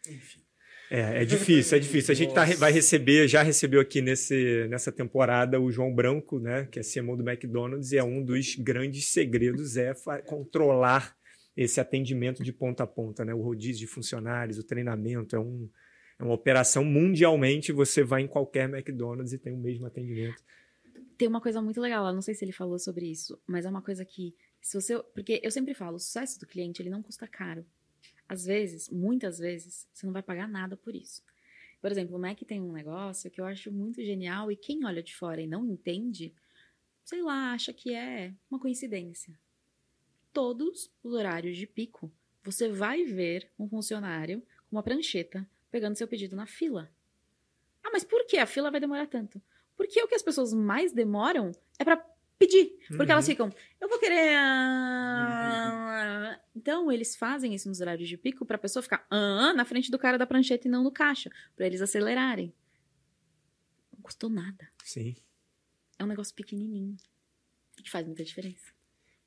Enfim. 0.09 0.41
É, 0.89 1.23
é 1.23 1.25
difícil, 1.25 1.77
é 1.77 1.79
difícil. 1.79 2.11
A 2.11 2.15
gente 2.15 2.33
tá, 2.33 2.45
vai 2.57 2.71
receber, 2.71 3.27
já 3.27 3.41
recebeu 3.41 3.81
aqui 3.81 4.01
nesse, 4.01 4.67
nessa 4.69 4.91
temporada 4.91 5.59
o 5.59 5.71
João 5.71 5.93
Branco, 5.93 6.39
né, 6.39 6.67
que 6.71 6.79
é 6.79 6.83
CMO 6.83 7.17
do 7.17 7.27
McDonald's, 7.27 7.91
e 7.91 7.97
é 7.97 8.03
um 8.03 8.23
dos 8.23 8.55
grandes 8.55 9.07
segredos 9.07 9.77
é 9.77 9.93
controlar 10.25 11.15
esse 11.55 11.79
atendimento 11.79 12.43
de 12.43 12.51
ponta 12.51 12.83
a 12.83 12.87
ponta, 12.87 13.23
né, 13.23 13.33
o 13.33 13.41
rodízio 13.41 13.79
de 13.79 13.87
funcionários, 13.87 14.57
o 14.57 14.63
treinamento, 14.63 15.35
é, 15.35 15.39
um, 15.39 15.69
é 16.19 16.23
uma 16.23 16.33
operação 16.33 16.83
mundialmente, 16.83 17.71
você 17.71 18.03
vai 18.03 18.21
em 18.21 18.27
qualquer 18.27 18.69
McDonald's 18.69 19.33
e 19.33 19.37
tem 19.37 19.53
o 19.53 19.57
mesmo 19.57 19.87
atendimento. 19.87 20.43
Tem 21.17 21.27
uma 21.27 21.39
coisa 21.39 21.61
muito 21.61 21.79
legal, 21.79 22.05
eu 22.07 22.13
não 22.13 22.21
sei 22.21 22.35
se 22.35 22.43
ele 22.43 22.51
falou 22.51 22.77
sobre 22.77 23.09
isso, 23.09 23.39
mas 23.47 23.65
é 23.65 23.69
uma 23.69 23.81
coisa 23.81 24.03
que, 24.03 24.35
se 24.61 24.79
você. 24.79 25.01
Porque 25.13 25.39
eu 25.41 25.49
sempre 25.49 25.73
falo, 25.73 25.95
o 25.95 25.99
sucesso 25.99 26.37
do 26.39 26.45
cliente 26.45 26.81
ele 26.81 26.89
não 26.89 27.01
custa 27.01 27.25
caro. 27.25 27.65
Às 28.27 28.45
vezes, 28.45 28.89
muitas 28.89 29.37
vezes, 29.37 29.87
você 29.93 30.05
não 30.05 30.13
vai 30.13 30.23
pagar 30.23 30.47
nada 30.47 30.75
por 30.75 30.95
isso. 30.95 31.23
Por 31.81 31.91
exemplo, 31.91 32.15
o 32.15 32.19
Mac 32.19 32.39
tem 32.41 32.59
um 32.59 32.71
negócio 32.71 33.29
que 33.29 33.39
eu 33.39 33.45
acho 33.45 33.71
muito 33.71 34.03
genial 34.03 34.51
e 34.51 34.55
quem 34.55 34.85
olha 34.85 35.03
de 35.03 35.15
fora 35.15 35.41
e 35.41 35.47
não 35.47 35.65
entende, 35.65 36.33
sei 37.03 37.21
lá, 37.21 37.51
acha 37.53 37.71
que 37.71 37.93
é 37.93 38.33
uma 38.49 38.59
coincidência. 38.59 39.37
Todos 40.33 40.91
os 41.03 41.13
horários 41.13 41.57
de 41.57 41.67
pico, 41.67 42.11
você 42.43 42.69
vai 42.69 43.03
ver 43.03 43.49
um 43.57 43.69
funcionário 43.69 44.41
com 44.41 44.75
uma 44.75 44.83
prancheta 44.83 45.47
pegando 45.69 45.95
seu 45.95 46.07
pedido 46.07 46.35
na 46.35 46.47
fila. 46.47 46.89
Ah, 47.83 47.89
mas 47.93 48.03
por 48.03 48.25
que 48.25 48.37
a 48.37 48.47
fila 48.47 48.71
vai 48.71 48.79
demorar 48.79 49.07
tanto? 49.07 49.41
Porque 49.77 50.01
o 50.01 50.07
que 50.07 50.15
as 50.15 50.23
pessoas 50.23 50.53
mais 50.53 50.91
demoram 50.91 51.51
é 51.77 51.83
pra 51.83 51.97
pedir. 52.37 52.77
Porque 52.89 53.03
Uhum. 53.03 53.11
elas 53.11 53.25
ficam, 53.25 53.49
eu 53.81 53.89
vou 53.89 53.99
querer. 53.99 54.35
ah." 54.35 56.39
Então, 56.55 56.91
eles 56.91 57.15
fazem 57.15 57.53
isso 57.53 57.67
nos 57.67 57.81
horários 57.81 58.07
de 58.09 58.17
pico 58.17 58.45
pra 58.45 58.57
pessoa 58.57 58.81
ficar 58.83 59.05
ah, 59.09 59.53
na 59.53 59.65
frente 59.65 59.91
do 59.91 59.99
cara 59.99 60.17
da 60.17 60.25
prancheta 60.25 60.67
e 60.67 60.71
não 60.71 60.83
no 60.83 60.91
caixa. 60.91 61.29
Pra 61.55 61.65
eles 61.65 61.81
acelerarem. 61.81 62.53
Não 63.93 64.01
custou 64.01 64.29
nada. 64.29 64.69
Sim. 64.83 65.15
É 65.99 66.03
um 66.03 66.07
negócio 66.07 66.33
pequenininho. 66.35 66.95
Que 67.83 67.89
faz 67.89 68.05
muita 68.05 68.23
diferença. 68.23 68.73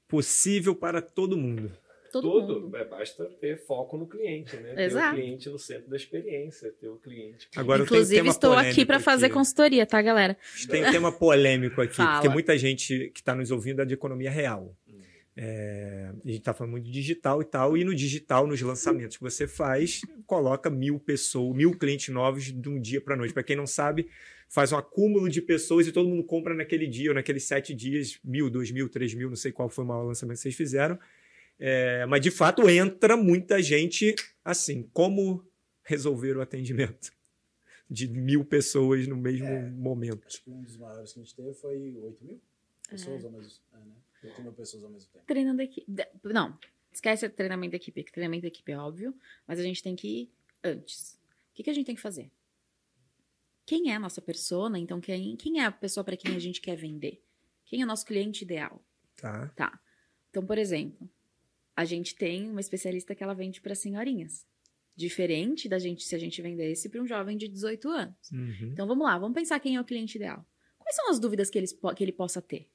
Possível 0.07 0.75
para 0.75 1.03
todo 1.03 1.37
mundo. 1.37 1.77
Todo 2.11 2.31
Tudo, 2.31 2.61
mundo. 2.61 2.77
é, 2.77 2.85
basta 2.85 3.25
ter 3.41 3.59
foco 3.67 3.97
no 3.97 4.07
cliente, 4.07 4.57
né? 4.57 4.75
Ter 4.75 4.83
Exato. 4.83 5.17
o 5.17 5.21
cliente 5.21 5.49
no 5.51 5.59
centro 5.59 5.91
da 5.91 5.97
experiência, 5.97 6.73
ter 6.81 6.89
o 6.89 6.97
cliente. 6.97 7.49
Agora 7.57 7.83
Inclusive, 7.83 8.29
estou 8.29 8.53
aqui 8.55 8.85
pra 8.87 8.99
fazer 8.99 9.27
aqui. 9.27 9.35
consultoria, 9.35 9.85
tá, 9.87 10.01
galera? 10.01 10.37
Tem 10.69 10.85
um 10.87 10.91
tema 10.91 11.13
polêmico 11.13 11.81
aqui, 11.81 11.97
Fala. 11.97 12.15
porque 12.15 12.29
muita 12.29 12.57
gente 12.57 13.11
que 13.15 13.21
está 13.21 13.35
nos 13.35 13.51
ouvindo 13.51 13.83
é 13.83 13.85
de 13.85 13.95
economia 13.95 14.31
real. 14.31 14.75
Hum. 14.89 14.99
É, 15.37 16.11
a 16.13 16.29
gente 16.29 16.39
está 16.41 16.53
falando 16.53 16.73
muito 16.73 16.85
de 16.87 16.91
digital 16.91 17.41
e 17.41 17.45
tal, 17.45 17.77
e 17.77 17.85
no 17.85 17.95
digital, 17.95 18.47
nos 18.47 18.61
lançamentos 18.61 19.17
que 19.17 19.23
você 19.23 19.47
faz, 19.47 20.01
coloca 20.27 20.69
mil 20.69 20.99
pessoas, 20.99 21.57
mil 21.57 21.79
clientes 21.79 22.09
novos 22.13 22.45
de 22.45 22.69
um 22.69 22.81
dia 22.81 23.01
para 23.01 23.15
noite. 23.17 23.33
Para 23.33 23.45
quem 23.45 23.55
não 23.55 23.67
sabe, 23.67 24.09
faz 24.49 24.73
um 24.73 24.77
acúmulo 24.77 25.29
de 25.29 25.41
pessoas 25.41 25.87
e 25.87 25.93
todo 25.93 26.09
mundo 26.09 26.25
compra 26.25 26.55
naquele 26.55 26.89
dia 26.89 27.11
ou 27.11 27.15
naqueles 27.15 27.45
sete 27.45 27.73
dias, 27.73 28.19
mil, 28.25 28.51
dois 28.51 28.73
mil, 28.73 28.89
três 28.89 29.15
mil, 29.15 29.29
não 29.29 29.37
sei 29.37 29.53
qual 29.53 29.69
foi 29.69 29.85
o 29.85 29.87
maior 29.87 30.03
lançamento 30.03 30.37
que 30.39 30.43
vocês 30.43 30.57
fizeram. 30.57 30.99
É, 31.59 32.07
mas 32.07 32.21
de 32.21 32.31
fato 32.31 32.69
entra 32.69 33.17
muita 33.17 33.61
gente 33.63 34.15
assim. 34.45 34.83
Como 34.93 35.45
resolver 35.83 36.37
o 36.37 36.41
atendimento 36.43 37.13
de 37.91 38.07
mil 38.09 38.45
pessoas 38.45 39.07
no 39.09 39.17
mesmo 39.17 39.47
É. 39.47 39.71
momento? 39.71 40.27
Acho 40.27 40.43
que 40.43 40.51
um 40.51 40.63
dos 40.63 40.77
maiores 40.77 41.13
que 41.13 41.21
a 41.21 41.23
gente 41.23 41.35
teve 41.35 41.53
foi 41.55 41.97
8 41.97 42.25
mil 42.25 42.41
É. 42.89 42.91
pessoas 42.93 43.25
ao 43.25 43.31
mesmo 43.33 43.51
tempo. 43.51 43.63
É, 43.75 43.79
né? 43.87 43.95
8 44.25 44.43
mil 44.43 44.53
pessoas 44.53 44.85
ao 44.85 44.91
mesmo 44.91 45.11
tempo. 45.11 45.25
Treinando 45.27 45.61
a 45.61 45.65
equipe. 45.65 45.91
De- 45.91 46.09
Não, 46.25 46.59
esquece 46.93 47.27
o 47.27 47.31
treinamento 47.31 47.73
da 47.73 47.77
equipe. 47.77 48.05
que 48.05 48.13
Treinamento 48.13 48.43
da 48.43 48.49
equipe 48.49 48.71
é 48.73 48.79
óbvio, 48.79 49.15
mas 49.47 49.59
a 49.59 49.63
gente 49.63 49.83
tem 49.83 49.97
que 49.97 50.07
ir 50.23 50.31
antes. 50.63 51.19
O 51.51 51.55
que, 51.55 51.63
que 51.65 51.71
a 51.71 51.73
gente 51.75 51.87
tem 51.87 51.95
que 51.97 52.01
fazer? 52.01 52.31
Quem 53.67 53.91
é 53.91 53.97
a 53.97 54.01
nossa 54.01 54.23
persona? 54.23 54.79
Então, 54.79 55.01
quem, 55.01 55.37
quem 55.37 55.61
é 55.61 55.65
a 55.67 55.73
pessoa 55.73 56.03
para 56.05 56.17
quem 56.17 56.35
a 56.35 56.39
gente 56.39 56.61
quer 56.61 56.77
vender? 56.77 57.23
Quem 57.67 57.83
é 57.83 57.85
o 57.85 57.87
nosso 57.87 58.07
cliente 58.07 58.43
ideal? 58.45 58.83
Tá. 59.17 59.49
Tá. 59.57 59.81
Então, 60.31 60.45
por 60.47 60.57
exemplo, 60.57 61.09
a 61.79 61.85
gente 61.85 62.17
tem 62.17 62.51
uma 62.51 62.61
especialista 62.61 63.15
que 63.15 63.23
ela 63.23 63.33
vende 63.35 63.61
para 63.61 63.73
senhorinhas. 63.73 64.45
Diferente 64.97 65.69
da 65.69 65.79
gente 65.79 66.03
se 66.03 66.13
a 66.13 66.19
gente 66.19 66.43
vendesse 66.43 66.89
para 66.89 67.01
um 67.01 67.07
jovem 67.07 67.37
de 67.37 67.47
18 67.47 67.89
anos. 67.89 68.33
Uhum. 68.33 68.71
Então 68.73 68.85
vamos 68.85 69.07
lá, 69.07 69.17
vamos 69.17 69.37
pensar 69.37 69.61
quem 69.61 69.77
é 69.77 69.81
o 69.81 69.85
cliente 69.85 70.17
ideal. 70.19 70.45
Quais 70.77 70.97
são 70.97 71.09
as 71.09 71.21
dúvidas 71.21 71.49
que, 71.49 71.57
eles, 71.57 71.73
po- 71.73 71.95
que 71.95 72.03
ele 72.03 72.11
possa 72.11 72.43
ter? 72.43 72.69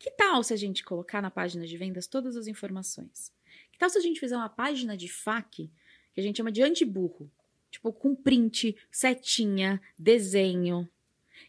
Que 0.00 0.10
tal 0.10 0.42
se 0.42 0.52
a 0.52 0.56
gente 0.56 0.82
colocar 0.82 1.22
na 1.22 1.30
página 1.30 1.64
de 1.64 1.76
vendas 1.78 2.08
todas 2.08 2.34
as 2.36 2.48
informações? 2.48 3.32
Que 3.70 3.78
tal 3.78 3.88
se 3.88 3.98
a 3.98 4.00
gente 4.00 4.18
fizer 4.18 4.36
uma 4.36 4.48
página 4.48 4.96
de 4.96 5.06
FAQ 5.08 5.70
que 6.12 6.20
a 6.20 6.22
gente 6.22 6.38
chama 6.38 6.50
de 6.50 6.60
antiburro? 6.60 7.30
Tipo, 7.70 7.92
com 7.92 8.16
print, 8.16 8.74
setinha, 8.90 9.80
desenho. 9.96 10.88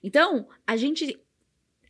Então, 0.03 0.47
a 0.67 0.77
gente 0.77 1.19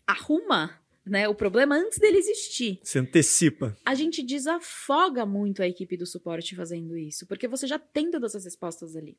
arruma 0.07 0.79
né, 1.09 1.27
o 1.27 1.35
problema 1.35 1.75
antes 1.75 1.97
dele 1.97 2.17
existir 2.17 2.79
Você 2.83 2.99
antecipa. 2.99 3.75
a 3.85 3.95
gente 3.95 4.23
desafoga 4.23 5.25
muito 5.25 5.61
a 5.61 5.67
equipe 5.67 5.97
do 5.97 6.05
suporte 6.05 6.55
fazendo 6.55 6.97
isso, 6.97 7.25
porque 7.25 7.47
você 7.47 7.65
já 7.67 7.79
tem 7.79 8.11
todas 8.11 8.35
as 8.35 8.45
respostas 8.45 8.95
ali. 8.95 9.17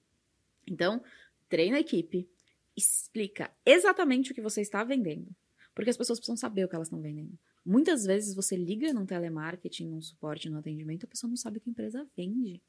Então, 0.66 1.02
treina 1.48 1.76
a 1.76 1.80
equipe, 1.80 2.28
explica 2.76 3.50
exatamente 3.66 4.32
o 4.32 4.34
que 4.34 4.40
você 4.40 4.60
está 4.60 4.84
vendendo, 4.84 5.34
porque 5.74 5.90
as 5.90 5.96
pessoas 5.96 6.18
precisam 6.18 6.36
saber 6.36 6.64
o 6.64 6.68
que 6.68 6.74
elas 6.74 6.88
estão 6.88 7.00
vendendo. 7.00 7.38
Muitas 7.64 8.04
vezes 8.04 8.34
você 8.34 8.56
liga 8.56 8.92
num 8.92 9.04
telemarketing, 9.04 9.88
num 9.88 10.00
suporte, 10.00 10.48
num 10.48 10.58
atendimento, 10.58 11.04
a 11.04 11.08
pessoa 11.08 11.28
não 11.28 11.36
sabe 11.36 11.58
o 11.58 11.60
que 11.60 11.68
a 11.68 11.72
empresa 11.72 12.06
vende. 12.16 12.62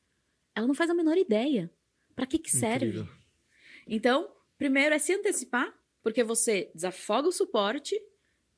Ela 0.54 0.68
não 0.68 0.74
faz 0.76 0.90
a 0.90 0.94
menor 0.94 1.18
ideia. 1.18 1.72
Para 2.14 2.26
que, 2.26 2.38
que 2.38 2.52
serve? 2.52 2.88
Incrível. 2.88 3.08
Então, 3.88 4.30
primeiro 4.58 4.94
é 4.94 5.00
se 5.00 5.14
antecipar, 5.14 5.74
porque 6.04 6.24
você 6.24 6.70
desafoga 6.76 7.30
o 7.30 7.32
suporte, 7.32 8.00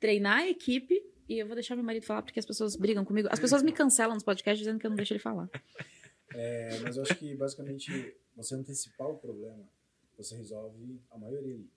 treinar 0.03 0.39
a 0.39 0.49
equipe, 0.49 1.01
e 1.29 1.39
eu 1.39 1.47
vou 1.47 1.55
deixar 1.55 1.77
meu 1.77 1.85
marido 1.85 2.05
falar 2.05 2.21
porque 2.23 2.37
as 2.37 2.45
pessoas 2.45 2.75
brigam 2.75 3.05
comigo. 3.05 3.29
As 3.31 3.39
pessoas 3.39 3.63
me 3.63 3.71
cancelam 3.71 4.15
nos 4.15 4.23
podcasts 4.23 4.59
dizendo 4.59 4.77
que 4.77 4.85
eu 4.85 4.89
não 4.89 4.97
deixo 4.97 5.13
ele 5.13 5.19
falar. 5.19 5.49
É, 6.35 6.79
mas 6.79 6.97
eu 6.97 7.03
acho 7.03 7.13
que 7.13 7.35
basicamente 7.35 8.17
você 8.35 8.55
antecipar 8.55 9.07
o 9.07 9.19
problema, 9.19 9.69
você 10.17 10.35
resolve 10.35 10.99
a 11.11 11.15
maioria 11.15 11.53
ali. 11.53 11.69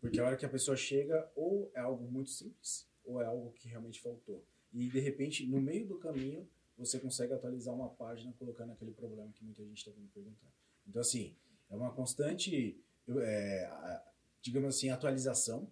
Porque 0.00 0.20
a 0.20 0.24
hora 0.24 0.36
que 0.36 0.46
a 0.46 0.48
pessoa 0.48 0.76
chega, 0.76 1.28
ou 1.34 1.72
é 1.74 1.80
algo 1.80 2.08
muito 2.08 2.30
simples, 2.30 2.88
ou 3.04 3.20
é 3.20 3.24
algo 3.24 3.50
que 3.54 3.66
realmente 3.66 4.00
faltou. 4.00 4.46
E 4.72 4.88
de 4.88 5.00
repente, 5.00 5.44
no 5.48 5.60
meio 5.60 5.88
do 5.88 5.98
caminho, 5.98 6.48
você 6.78 7.00
consegue 7.00 7.32
atualizar 7.32 7.74
uma 7.74 7.88
página 7.88 8.32
colocando 8.38 8.70
aquele 8.74 8.92
problema 8.92 9.32
que 9.32 9.42
muita 9.42 9.64
gente 9.64 9.78
está 9.78 9.90
vindo 9.90 10.08
perguntar. 10.14 10.52
Então, 10.86 11.02
assim, 11.02 11.34
é 11.68 11.74
uma 11.74 11.92
constante, 11.92 12.80
é, 13.08 14.00
digamos 14.40 14.76
assim, 14.76 14.88
atualização, 14.88 15.68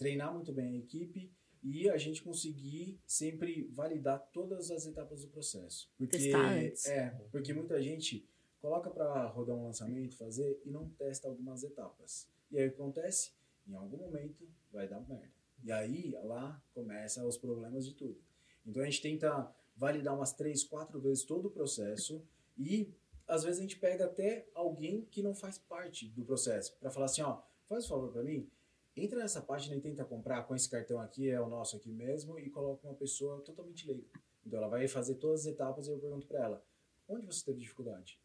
treinar 0.00 0.32
muito 0.32 0.50
bem 0.50 0.76
a 0.76 0.78
equipe 0.78 1.30
e 1.62 1.90
a 1.90 1.98
gente 1.98 2.22
conseguir 2.22 2.98
sempre 3.06 3.68
validar 3.70 4.18
todas 4.32 4.70
as 4.70 4.86
etapas 4.86 5.20
do 5.20 5.28
processo. 5.28 5.90
Porque, 5.98 6.16
Testar 6.16 6.52
antes. 6.54 6.86
É, 6.86 7.10
porque 7.30 7.52
muita 7.52 7.80
gente 7.82 8.26
coloca 8.62 8.88
para 8.88 9.26
rodar 9.26 9.54
um 9.54 9.64
lançamento, 9.64 10.16
fazer 10.16 10.58
e 10.64 10.70
não 10.70 10.88
testa 10.88 11.28
algumas 11.28 11.62
etapas. 11.62 12.26
E 12.50 12.58
aí 12.58 12.68
o 12.68 12.70
que 12.70 12.80
acontece? 12.80 13.32
Em 13.68 13.74
algum 13.74 13.98
momento 13.98 14.48
vai 14.72 14.88
dar 14.88 15.00
merda. 15.06 15.30
E 15.62 15.70
aí 15.70 16.12
lá 16.24 16.62
começam 16.72 17.28
os 17.28 17.36
problemas 17.36 17.84
de 17.86 17.94
tudo. 17.94 18.18
Então 18.66 18.82
a 18.82 18.86
gente 18.86 19.02
tenta 19.02 19.54
validar 19.76 20.16
umas 20.16 20.32
três, 20.32 20.64
quatro 20.64 20.98
vezes 20.98 21.24
todo 21.24 21.48
o 21.48 21.50
processo 21.50 22.22
e 22.56 22.90
às 23.28 23.44
vezes 23.44 23.58
a 23.58 23.62
gente 23.62 23.78
pega 23.78 24.06
até 24.06 24.48
alguém 24.54 25.02
que 25.10 25.22
não 25.22 25.34
faz 25.34 25.58
parte 25.58 26.08
do 26.08 26.24
processo 26.24 26.74
para 26.78 26.90
falar 26.90 27.04
assim, 27.06 27.20
ó, 27.20 27.42
faz 27.68 27.84
um 27.84 27.88
favor 27.88 28.10
para 28.10 28.22
mim, 28.22 28.50
entra 29.02 29.18
nessa 29.18 29.40
página 29.40 29.76
e 29.76 29.80
tenta 29.80 30.04
comprar 30.04 30.44
com 30.44 30.54
esse 30.54 30.68
cartão 30.68 31.00
aqui, 31.00 31.28
é 31.28 31.40
o 31.40 31.48
nosso 31.48 31.76
aqui 31.76 31.90
mesmo, 31.90 32.38
e 32.38 32.50
coloca 32.50 32.86
uma 32.86 32.94
pessoa 32.94 33.40
totalmente 33.40 33.86
leiga. 33.86 34.06
Então 34.44 34.58
ela 34.58 34.68
vai 34.68 34.86
fazer 34.88 35.16
todas 35.16 35.40
as 35.40 35.46
etapas 35.46 35.86
e 35.86 35.90
eu 35.90 35.98
pergunto 35.98 36.26
para 36.26 36.44
ela, 36.44 36.64
onde 37.08 37.26
você 37.26 37.44
teve 37.44 37.58
dificuldade? 37.60 38.20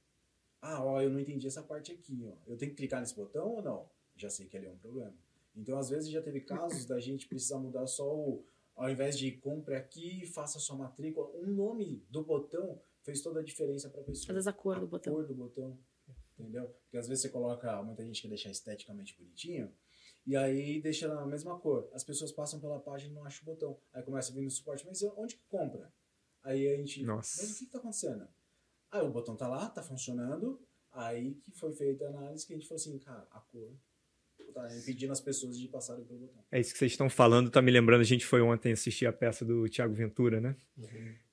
Ah, 0.61 0.83
ó, 0.83 1.01
eu 1.01 1.09
não 1.09 1.19
entendi 1.19 1.45
essa 1.45 1.61
parte 1.61 1.91
aqui, 1.91 2.25
ó. 2.27 2.35
Eu 2.47 2.57
tenho 2.57 2.71
que 2.71 2.77
clicar 2.77 2.99
nesse 2.99 3.15
botão 3.15 3.47
ou 3.49 3.61
não? 3.61 3.89
Já 4.15 4.29
sei 4.29 4.47
que 4.47 4.57
ali 4.57 4.65
é 4.65 4.71
um 4.71 4.77
problema. 4.77 5.13
Então, 5.55 5.77
às 5.77 5.89
vezes, 5.89 6.09
já 6.09 6.21
teve 6.21 6.41
casos 6.41 6.85
da 6.85 6.99
gente 6.99 7.27
precisar 7.27 7.59
mudar 7.59 7.87
só 7.87 8.05
o. 8.13 8.43
Ao 8.75 8.89
invés 8.89 9.17
de 9.17 9.31
compre 9.31 9.75
aqui, 9.75 10.25
faça 10.25 10.59
sua 10.59 10.75
matrícula. 10.75 11.29
Um 11.35 11.47
nome 11.47 12.03
do 12.09 12.23
botão 12.23 12.81
fez 13.03 13.21
toda 13.21 13.39
a 13.39 13.43
diferença 13.43 13.89
para 13.89 14.01
a 14.01 14.03
pessoa. 14.03 14.31
Às 14.31 14.33
vezes 14.33 14.47
a 14.47 14.53
cor 14.53 14.79
do 14.79 14.87
botão. 14.87 15.13
cor 15.13 15.25
do 15.25 15.33
botão. 15.33 15.77
Entendeu? 16.37 16.67
Porque 16.67 16.97
às 16.97 17.07
vezes 17.07 17.21
você 17.21 17.29
coloca. 17.29 17.81
Muita 17.83 18.03
gente 18.03 18.21
quer 18.21 18.27
deixar 18.27 18.49
esteticamente 18.49 19.15
bonitinho. 19.17 19.71
E 20.25 20.35
aí 20.35 20.81
deixa 20.81 21.07
na 21.07 21.25
mesma 21.25 21.59
cor. 21.59 21.89
As 21.93 22.03
pessoas 22.03 22.31
passam 22.31 22.59
pela 22.59 22.79
página 22.79 23.11
e 23.11 23.15
não 23.15 23.25
acham 23.25 23.43
o 23.43 23.45
botão. 23.45 23.79
Aí 23.93 24.01
começa 24.01 24.31
a 24.31 24.35
vir 24.35 24.41
no 24.41 24.49
suporte, 24.49 24.85
mas 24.85 25.01
onde 25.03 25.35
que 25.35 25.43
compra? 25.47 25.93
Aí 26.43 26.67
a 26.67 26.77
gente. 26.77 27.03
Nossa. 27.03 27.41
Mas 27.41 27.51
o 27.51 27.59
que, 27.59 27.65
que 27.65 27.71
tá 27.71 27.77
acontecendo? 27.77 28.27
Aí 28.91 29.01
o 29.01 29.11
botão 29.11 29.35
tá 29.35 29.47
lá, 29.47 29.69
tá 29.69 29.83
funcionando. 29.83 30.59
Aí 30.91 31.35
que 31.35 31.51
foi 31.51 31.73
feita 31.73 32.05
a 32.05 32.09
análise 32.09 32.45
que 32.47 32.53
a 32.53 32.55
gente 32.55 32.67
falou 32.67 32.79
assim, 32.79 32.97
cara, 32.99 33.27
a 33.31 33.39
cor 33.39 33.75
tá 34.53 34.77
impedindo 34.77 35.11
as 35.11 35.19
pessoas 35.19 35.59
de 35.59 35.67
passarem 35.67 36.05
pelo 36.05 36.19
botão. 36.19 36.43
É 36.51 36.59
isso 36.59 36.71
que 36.71 36.79
vocês 36.79 36.93
estão 36.93 37.09
falando, 37.09 37.51
tá 37.51 37.61
me 37.61 37.71
lembrando. 37.71 38.01
A 38.01 38.05
gente 38.05 38.25
foi 38.25 38.41
ontem 38.41 38.71
assistir 38.71 39.05
a 39.05 39.13
peça 39.13 39.43
do 39.43 39.67
Tiago 39.67 39.93
Ventura, 39.93 40.39
né? 40.39 40.55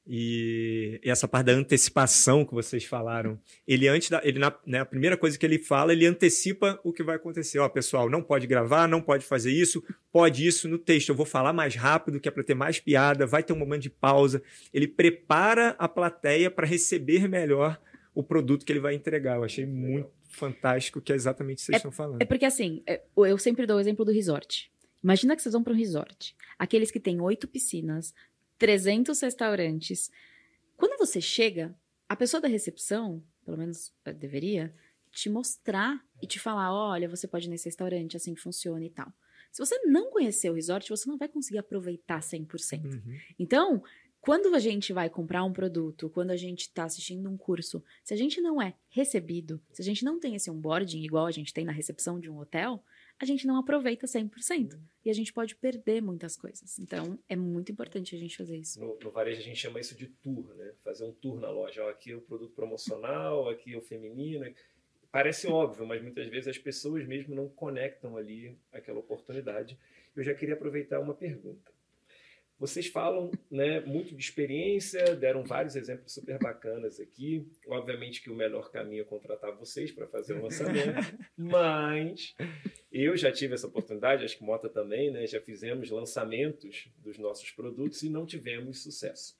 E, 0.06 1.00
e 1.02 1.08
essa 1.08 1.28
parte 1.28 1.46
da 1.46 1.52
antecipação 1.52 2.44
que 2.44 2.52
vocês 2.52 2.84
falaram, 2.84 3.38
ele 3.66 3.86
antes 3.86 4.10
da, 4.10 4.20
ele 4.24 4.38
na, 4.38 4.52
né, 4.66 4.80
a 4.80 4.84
primeira 4.84 5.16
coisa 5.16 5.38
que 5.38 5.46
ele 5.46 5.58
fala, 5.58 5.92
ele 5.92 6.06
antecipa 6.06 6.80
o 6.82 6.92
que 6.92 7.02
vai 7.02 7.16
acontecer. 7.16 7.58
Ó, 7.60 7.68
pessoal, 7.68 8.10
não 8.10 8.22
pode 8.22 8.46
gravar, 8.46 8.88
não 8.88 9.00
pode 9.00 9.24
fazer 9.24 9.52
isso, 9.52 9.82
pode 10.10 10.46
isso 10.46 10.68
no 10.68 10.78
texto. 10.78 11.10
Eu 11.10 11.14
vou 11.14 11.26
falar 11.26 11.52
mais 11.52 11.76
rápido, 11.76 12.18
que 12.18 12.28
é 12.28 12.32
para 12.32 12.42
ter 12.42 12.54
mais 12.54 12.80
piada, 12.80 13.26
vai 13.26 13.42
ter 13.42 13.52
um 13.52 13.58
momento 13.58 13.82
de 13.82 13.90
pausa. 13.90 14.42
Ele 14.74 14.88
prepara 14.88 15.76
a 15.78 15.88
plateia 15.88 16.50
para 16.50 16.66
receber 16.66 17.28
melhor 17.28 17.80
o 18.14 18.22
produto 18.22 18.66
que 18.66 18.72
ele 18.72 18.80
vai 18.80 18.94
entregar. 18.94 19.36
Eu 19.36 19.44
achei 19.44 19.64
muito 19.64 20.10
fantástico, 20.28 21.00
que 21.00 21.12
é 21.12 21.14
exatamente 21.14 21.58
o 21.58 21.60
que 21.60 21.66
vocês 21.66 21.76
estão 21.76 21.92
falando. 21.92 22.20
É 22.20 22.24
porque 22.24 22.44
assim, 22.44 22.82
é, 22.86 23.00
eu 23.16 23.38
sempre 23.38 23.66
dou 23.66 23.76
o 23.76 23.80
exemplo 23.80 24.04
do 24.04 24.10
resort. 24.10 24.70
Imagina 25.02 25.34
que 25.34 25.42
vocês 25.42 25.52
vão 25.52 25.62
para 25.62 25.72
um 25.72 25.76
resort. 25.76 26.36
Aqueles 26.58 26.90
que 26.90 27.00
têm 27.00 27.20
oito 27.20 27.48
piscinas, 27.48 28.14
300 28.62 29.20
restaurantes. 29.20 30.08
Quando 30.76 30.96
você 30.96 31.20
chega, 31.20 31.76
a 32.08 32.14
pessoa 32.14 32.40
da 32.40 32.46
recepção, 32.46 33.20
pelo 33.44 33.58
menos 33.58 33.92
eh, 34.04 34.12
deveria, 34.12 34.72
te 35.10 35.28
mostrar 35.28 36.00
e 36.22 36.28
te 36.28 36.38
falar: 36.38 36.72
olha, 36.72 37.08
você 37.08 37.26
pode 37.26 37.48
ir 37.48 37.50
nesse 37.50 37.64
restaurante, 37.64 38.16
assim 38.16 38.36
funciona 38.36 38.84
e 38.84 38.90
tal. 38.90 39.12
Se 39.50 39.58
você 39.58 39.76
não 39.80 40.12
conhecer 40.12 40.48
o 40.48 40.54
resort, 40.54 40.88
você 40.88 41.08
não 41.10 41.18
vai 41.18 41.26
conseguir 41.28 41.58
aproveitar 41.58 42.20
100%. 42.20 42.84
Uhum. 42.84 43.18
Então, 43.36 43.82
quando 44.20 44.54
a 44.54 44.60
gente 44.60 44.92
vai 44.92 45.10
comprar 45.10 45.42
um 45.42 45.52
produto, 45.52 46.08
quando 46.08 46.30
a 46.30 46.36
gente 46.36 46.60
está 46.60 46.84
assistindo 46.84 47.28
um 47.28 47.36
curso, 47.36 47.82
se 48.04 48.14
a 48.14 48.16
gente 48.16 48.40
não 48.40 48.62
é 48.62 48.74
recebido, 48.88 49.60
se 49.72 49.82
a 49.82 49.84
gente 49.84 50.04
não 50.04 50.20
tem 50.20 50.36
esse 50.36 50.48
onboarding 50.48 51.02
igual 51.02 51.26
a 51.26 51.32
gente 51.32 51.52
tem 51.52 51.64
na 51.64 51.72
recepção 51.72 52.20
de 52.20 52.30
um 52.30 52.38
hotel, 52.38 52.80
a 53.22 53.24
gente 53.24 53.46
não 53.46 53.56
aproveita 53.56 54.04
100%. 54.04 54.80
E 55.04 55.08
a 55.08 55.12
gente 55.12 55.32
pode 55.32 55.54
perder 55.54 56.02
muitas 56.02 56.36
coisas. 56.36 56.76
Então, 56.80 57.16
é 57.28 57.36
muito 57.36 57.70
importante 57.70 58.16
a 58.16 58.18
gente 58.18 58.36
fazer 58.36 58.56
isso. 58.56 58.80
No, 58.80 58.98
no 58.98 59.10
varejo 59.12 59.40
a 59.40 59.44
gente 59.44 59.60
chama 59.60 59.78
isso 59.78 59.96
de 59.96 60.08
tour, 60.08 60.52
né? 60.56 60.72
Fazer 60.82 61.04
um 61.04 61.12
tour 61.12 61.38
na 61.38 61.48
loja. 61.48 61.84
Ó, 61.84 61.88
aqui 61.88 62.10
é 62.10 62.16
o 62.16 62.20
produto 62.20 62.52
promocional, 62.52 63.48
aqui 63.48 63.74
é 63.74 63.78
o 63.78 63.80
feminino. 63.80 64.52
Parece 65.12 65.46
óbvio, 65.46 65.86
mas 65.86 66.02
muitas 66.02 66.26
vezes 66.26 66.48
as 66.48 66.58
pessoas 66.58 67.06
mesmo 67.06 67.32
não 67.32 67.48
conectam 67.48 68.16
ali 68.16 68.58
aquela 68.72 68.98
oportunidade. 68.98 69.78
Eu 70.16 70.24
já 70.24 70.34
queria 70.34 70.54
aproveitar 70.54 70.98
uma 70.98 71.14
pergunta. 71.14 71.70
Vocês 72.62 72.86
falam 72.86 73.28
né, 73.50 73.80
muito 73.80 74.14
de 74.14 74.22
experiência, 74.22 75.16
deram 75.16 75.42
vários 75.42 75.74
exemplos 75.74 76.14
super 76.14 76.38
bacanas 76.38 77.00
aqui. 77.00 77.44
Obviamente 77.66 78.22
que 78.22 78.30
o 78.30 78.36
melhor 78.36 78.70
caminho 78.70 79.02
é 79.02 79.04
contratar 79.04 79.50
vocês 79.56 79.90
para 79.90 80.06
fazer 80.06 80.34
o 80.34 80.42
lançamento, 80.44 81.18
mas 81.36 82.36
eu 82.92 83.16
já 83.16 83.32
tive 83.32 83.54
essa 83.54 83.66
oportunidade, 83.66 84.24
acho 84.24 84.38
que 84.38 84.44
Mota 84.44 84.68
também, 84.68 85.10
né? 85.10 85.26
Já 85.26 85.40
fizemos 85.40 85.90
lançamentos 85.90 86.88
dos 86.98 87.18
nossos 87.18 87.50
produtos 87.50 88.00
e 88.04 88.08
não 88.08 88.24
tivemos 88.24 88.80
sucesso. 88.80 89.36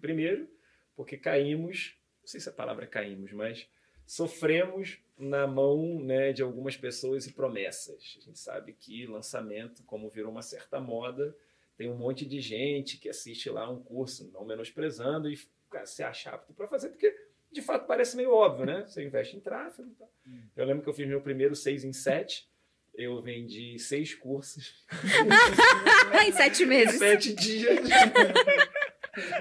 Primeiro, 0.00 0.48
porque 0.96 1.18
caímos, 1.18 1.94
não 2.22 2.26
sei 2.26 2.40
se 2.40 2.48
a 2.48 2.52
palavra 2.52 2.84
é 2.84 2.88
caímos, 2.88 3.34
mas 3.34 3.68
sofremos 4.06 4.98
na 5.18 5.46
mão 5.46 6.02
né, 6.02 6.32
de 6.32 6.40
algumas 6.40 6.74
pessoas 6.74 7.26
e 7.26 7.34
promessas. 7.34 8.16
A 8.16 8.20
gente 8.22 8.38
sabe 8.38 8.72
que 8.72 9.04
lançamento, 9.04 9.82
como 9.84 10.08
virou 10.08 10.32
uma 10.32 10.40
certa 10.40 10.80
moda, 10.80 11.36
tem 11.76 11.90
um 11.90 11.96
monte 11.96 12.26
de 12.26 12.40
gente 12.40 12.98
que 12.98 13.08
assiste 13.08 13.50
lá 13.50 13.70
um 13.70 13.82
curso, 13.82 14.30
não 14.32 14.44
menosprezando, 14.44 15.30
e 15.30 15.38
cara, 15.70 15.86
se 15.86 16.02
acha 16.02 16.30
apto 16.30 16.52
para 16.52 16.68
fazer, 16.68 16.90
porque 16.90 17.14
de 17.50 17.62
fato 17.62 17.86
parece 17.86 18.16
meio 18.16 18.32
óbvio, 18.32 18.66
né? 18.66 18.84
Você 18.86 19.04
investe 19.04 19.36
em 19.36 19.40
tráfego. 19.40 19.90
Tá? 19.98 20.06
Hum. 20.26 20.42
Eu 20.56 20.64
lembro 20.64 20.82
que 20.82 20.88
eu 20.88 20.94
fiz 20.94 21.06
meu 21.06 21.20
primeiro 21.20 21.54
6 21.54 21.84
em 21.84 21.92
7. 21.92 22.50
Eu 22.94 23.22
vendi 23.22 23.78
seis 23.78 24.14
cursos. 24.14 24.84
em 26.26 26.32
sete 26.32 26.66
meses. 26.66 26.98
Sete 26.98 27.32
dias. 27.34 27.90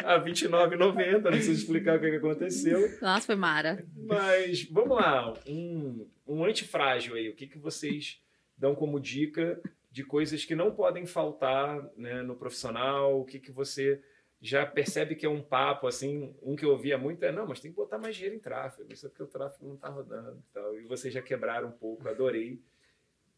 a 0.06 0.18
R$29,90. 0.18 1.22
Não 1.22 1.22
preciso 1.24 1.62
explicar 1.62 1.98
o 1.98 2.00
que 2.00 2.16
aconteceu. 2.16 2.98
Nossa, 3.02 3.26
foi 3.26 3.36
mara. 3.36 3.86
Mas 3.94 4.64
vamos 4.64 4.96
lá. 4.96 5.34
Um, 5.46 6.08
um 6.26 6.46
antifrágil 6.46 7.16
aí. 7.16 7.28
O 7.30 7.36
que, 7.36 7.46
que 7.46 7.58
vocês 7.58 8.22
dão 8.58 8.74
como 8.74 9.02
dica 9.02 9.62
de 9.92 10.04
coisas 10.04 10.46
que 10.46 10.56
não 10.56 10.74
podem 10.74 11.06
faltar 11.06 11.84
né, 11.98 12.22
no 12.22 12.36
profissional, 12.36 13.20
o 13.20 13.26
que, 13.26 13.40
que 13.40 13.52
você 13.52 14.02
já 14.40 14.66
percebe 14.66 15.16
que 15.16 15.26
é 15.26 15.30
um 15.30 15.44
papo, 15.44 15.86
assim, 15.86 16.36
um 16.42 16.56
que 16.56 16.66
eu 16.66 16.72
ouvia 16.72 16.98
muito 16.98 17.24
é, 17.24 17.32
não, 17.32 17.46
mas 17.46 17.60
tem 17.60 17.70
que 17.70 17.78
botar 17.78 18.00
mais 18.00 18.16
dinheiro 18.16 18.36
em 18.36 18.40
tráfego, 18.40 18.92
isso 18.92 19.06
é 19.06 19.10
porque 19.10 19.24
o 19.24 19.28
tráfego 19.28 19.68
não 19.68 19.76
está 19.76 19.90
rodando 19.90 20.40
e 20.40 20.54
tal. 20.54 20.80
E 20.80 20.86
vocês 20.86 21.14
já 21.14 21.22
quebraram 21.22 21.68
um 21.68 21.74
pouco, 21.74 22.08
adorei. 22.08 22.60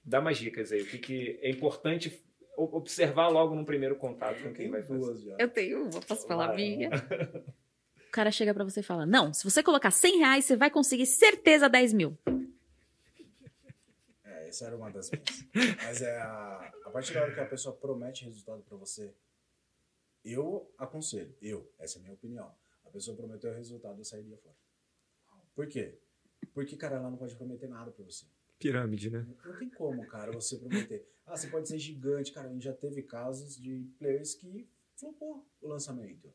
Dá 0.06 0.22
mais 0.22 0.38
dicas 0.38 0.72
aí, 0.72 0.82
o 0.82 0.86
que, 0.86 0.98
que 0.98 1.40
é 1.42 1.50
importante 1.50 2.24
observar 2.56 3.30
logo 3.30 3.56
no 3.56 3.66
primeiro 3.66 3.96
contato 3.96 4.42
com 4.44 4.54
quem 4.54 4.70
vai 4.70 4.84
fazer. 4.84 5.36
Eu 5.40 5.50
tenho 5.50 5.84
uma, 5.84 6.02
posso 6.02 6.28
falar 6.28 6.52
a 6.52 6.56
minha? 6.56 6.90
o 8.08 8.12
cara 8.12 8.32
chega 8.32 8.54
para 8.54 8.64
você 8.64 8.82
e 8.82 8.84
fala, 8.84 9.06
não, 9.06 9.34
se 9.34 9.44
você 9.44 9.64
colocar 9.64 9.92
100 9.92 10.20
reais, 10.20 10.46
você 10.46 10.56
vai 10.56 10.70
conseguir 10.70 11.08
certeza 11.08 11.68
10 11.68 11.94
mil. 11.94 12.18
Essa 14.54 14.68
era 14.68 14.78
uma 14.78 14.92
das 14.92 15.10
minhas. 15.10 15.48
Mas 15.84 16.02
é 16.04 16.16
a, 16.16 16.72
a 16.86 16.90
partir 16.92 17.16
da 17.16 17.24
hora 17.24 17.34
que 17.34 17.40
a 17.40 17.46
pessoa 17.48 17.76
promete 17.76 18.24
resultado 18.24 18.62
para 18.62 18.78
você, 18.78 19.12
eu 20.24 20.72
aconselho, 20.78 21.36
eu, 21.42 21.74
essa 21.80 21.98
é 21.98 22.00
a 22.00 22.02
minha 22.04 22.14
opinião. 22.14 22.56
A 22.86 22.90
pessoa 22.92 23.18
prometeu 23.18 23.50
o 23.50 23.56
resultado, 23.56 24.00
eu 24.00 24.06
sairia 24.06 24.38
fora. 24.38 24.56
Por 25.56 25.68
quê? 25.68 25.98
Porque, 26.54 26.78
cara, 26.78 26.98
ela 26.98 27.10
não 27.10 27.18
pode 27.18 27.36
prometer 27.36 27.68
nada 27.68 27.90
para 27.90 28.06
você. 28.06 28.28
Pirâmide, 28.60 29.10
né? 29.10 29.28
Não 29.44 29.58
tem 29.58 29.72
como, 29.72 30.06
cara, 30.06 30.32
você 30.32 30.56
prometer. 30.58 31.04
Ah, 31.26 31.36
você 31.36 31.48
pode 31.48 31.68
ser 31.68 31.80
gigante, 31.80 32.32
cara. 32.32 32.48
A 32.48 32.54
gente 32.54 32.64
já 32.64 32.74
teve 32.74 33.02
casos 33.02 33.56
de 33.56 33.90
players 33.98 34.36
que 34.36 34.70
flopou 34.96 35.48
o 35.62 35.68
lançamento. 35.68 36.32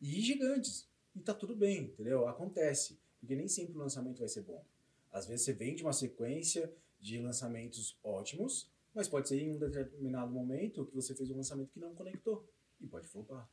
E 0.00 0.22
gigantes. 0.22 0.88
E 1.14 1.20
tá 1.20 1.34
tudo 1.34 1.54
bem, 1.54 1.82
entendeu? 1.84 2.26
Acontece. 2.26 2.98
Porque 3.20 3.36
nem 3.36 3.46
sempre 3.46 3.74
o 3.74 3.78
lançamento 3.78 4.20
vai 4.20 4.28
ser 4.28 4.40
bom. 4.40 4.64
Às 5.10 5.26
vezes 5.26 5.44
você 5.44 5.52
vende 5.52 5.82
uma 5.82 5.92
sequência 5.92 6.72
de 7.02 7.20
lançamentos 7.20 7.98
ótimos, 8.02 8.70
mas 8.94 9.08
pode 9.08 9.28
ser 9.28 9.40
em 9.40 9.50
um 9.50 9.58
determinado 9.58 10.32
momento 10.32 10.86
que 10.86 10.94
você 10.94 11.14
fez 11.14 11.30
um 11.30 11.36
lançamento 11.36 11.72
que 11.72 11.80
não 11.80 11.94
conectou 11.94 12.48
e 12.80 12.86
pode 12.86 13.08
flopar. 13.08 13.50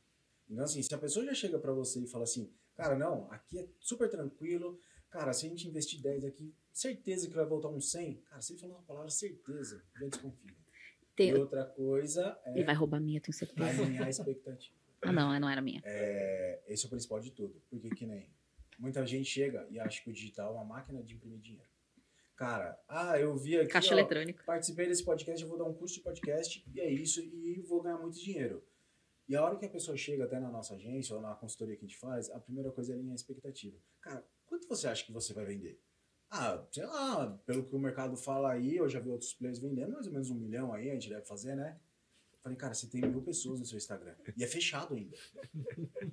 Então, 0.48 0.64
assim, 0.64 0.80
se 0.82 0.94
a 0.94 0.98
pessoa 0.98 1.26
já 1.26 1.34
chega 1.34 1.58
para 1.58 1.72
você 1.72 2.00
e 2.00 2.06
fala 2.06 2.24
assim, 2.24 2.50
cara, 2.76 2.96
não, 2.96 3.30
aqui 3.30 3.58
é 3.58 3.68
super 3.80 4.08
tranquilo, 4.08 4.80
cara, 5.10 5.32
se 5.32 5.46
a 5.46 5.48
gente 5.48 5.68
investir 5.68 6.00
10 6.00 6.24
aqui, 6.24 6.54
certeza 6.72 7.28
que 7.28 7.34
vai 7.34 7.44
voltar 7.44 7.68
um 7.68 7.80
100, 7.80 8.22
cara, 8.22 8.40
se 8.40 8.52
ele 8.52 8.60
falar 8.60 8.74
uma 8.74 8.82
palavra 8.82 9.10
certeza, 9.10 9.82
já 9.98 10.06
desconfia. 10.06 10.56
Tem... 11.16 11.30
E 11.30 11.34
outra 11.34 11.64
coisa 11.64 12.38
é. 12.44 12.54
Ele 12.54 12.64
vai 12.64 12.74
roubar 12.74 13.00
minha, 13.00 13.20
tenho 13.20 13.36
certeza. 13.36 13.82
Alinhar 13.82 14.06
a 14.06 14.10
expectativa. 14.10 14.74
ah, 15.02 15.12
não, 15.12 15.38
não 15.40 15.48
era 15.48 15.60
minha. 15.60 15.82
É, 15.84 16.62
esse 16.68 16.84
é 16.84 16.86
o 16.86 16.90
principal 16.90 17.20
de 17.20 17.30
tudo. 17.32 17.60
Porque 17.68 17.90
que 17.90 18.06
nem. 18.06 18.28
Muita 18.78 19.04
gente 19.04 19.26
chega 19.26 19.66
e 19.70 19.78
acha 19.78 20.02
que 20.02 20.08
o 20.08 20.12
digital 20.12 20.52
é 20.52 20.54
uma 20.54 20.64
máquina 20.64 21.02
de 21.02 21.14
imprimir 21.14 21.40
dinheiro. 21.40 21.68
Cara, 22.40 22.82
ah, 22.88 23.20
eu 23.20 23.36
vi 23.36 23.58
aqui. 23.58 23.68
Caixa 23.68 23.94
ó, 23.94 23.98
eletrônica. 23.98 24.42
Participei 24.46 24.88
desse 24.88 25.04
podcast, 25.04 25.42
eu 25.42 25.46
vou 25.46 25.58
dar 25.58 25.66
um 25.66 25.74
curso 25.74 25.96
de 25.96 26.00
podcast 26.00 26.64
e 26.72 26.80
é 26.80 26.90
isso, 26.90 27.20
e 27.20 27.60
vou 27.68 27.82
ganhar 27.82 27.98
muito 27.98 28.18
dinheiro. 28.18 28.64
E 29.28 29.36
a 29.36 29.44
hora 29.44 29.58
que 29.58 29.66
a 29.66 29.68
pessoa 29.68 29.94
chega 29.94 30.24
até 30.24 30.40
na 30.40 30.48
nossa 30.48 30.74
agência 30.74 31.14
ou 31.14 31.20
na 31.20 31.34
consultoria 31.34 31.76
que 31.76 31.84
a 31.84 31.86
gente 31.86 31.98
faz, 31.98 32.30
a 32.30 32.40
primeira 32.40 32.72
coisa 32.72 32.92
é 32.92 32.94
alinhar 32.94 33.12
a 33.12 33.14
expectativa. 33.14 33.76
Cara, 34.00 34.24
quanto 34.46 34.66
você 34.66 34.88
acha 34.88 35.04
que 35.04 35.12
você 35.12 35.34
vai 35.34 35.44
vender? 35.44 35.78
Ah, 36.30 36.64
sei 36.72 36.86
lá, 36.86 37.28
pelo 37.44 37.62
que 37.62 37.76
o 37.76 37.78
mercado 37.78 38.16
fala 38.16 38.52
aí, 38.52 38.74
eu 38.74 38.88
já 38.88 39.00
vi 39.00 39.10
outros 39.10 39.34
players 39.34 39.58
vendendo 39.58 39.92
mais 39.92 40.06
ou 40.06 40.12
menos 40.14 40.30
um 40.30 40.34
milhão 40.34 40.72
aí, 40.72 40.88
a 40.88 40.94
gente 40.94 41.10
deve 41.10 41.26
fazer, 41.26 41.54
né? 41.54 41.78
Falei, 42.42 42.56
cara, 42.56 42.72
você 42.72 42.86
tem 42.86 43.02
mil 43.02 43.20
pessoas 43.20 43.60
no 43.60 43.66
seu 43.66 43.76
Instagram. 43.76 44.14
E 44.34 44.42
é 44.42 44.46
fechado 44.46 44.94
ainda. 44.94 45.14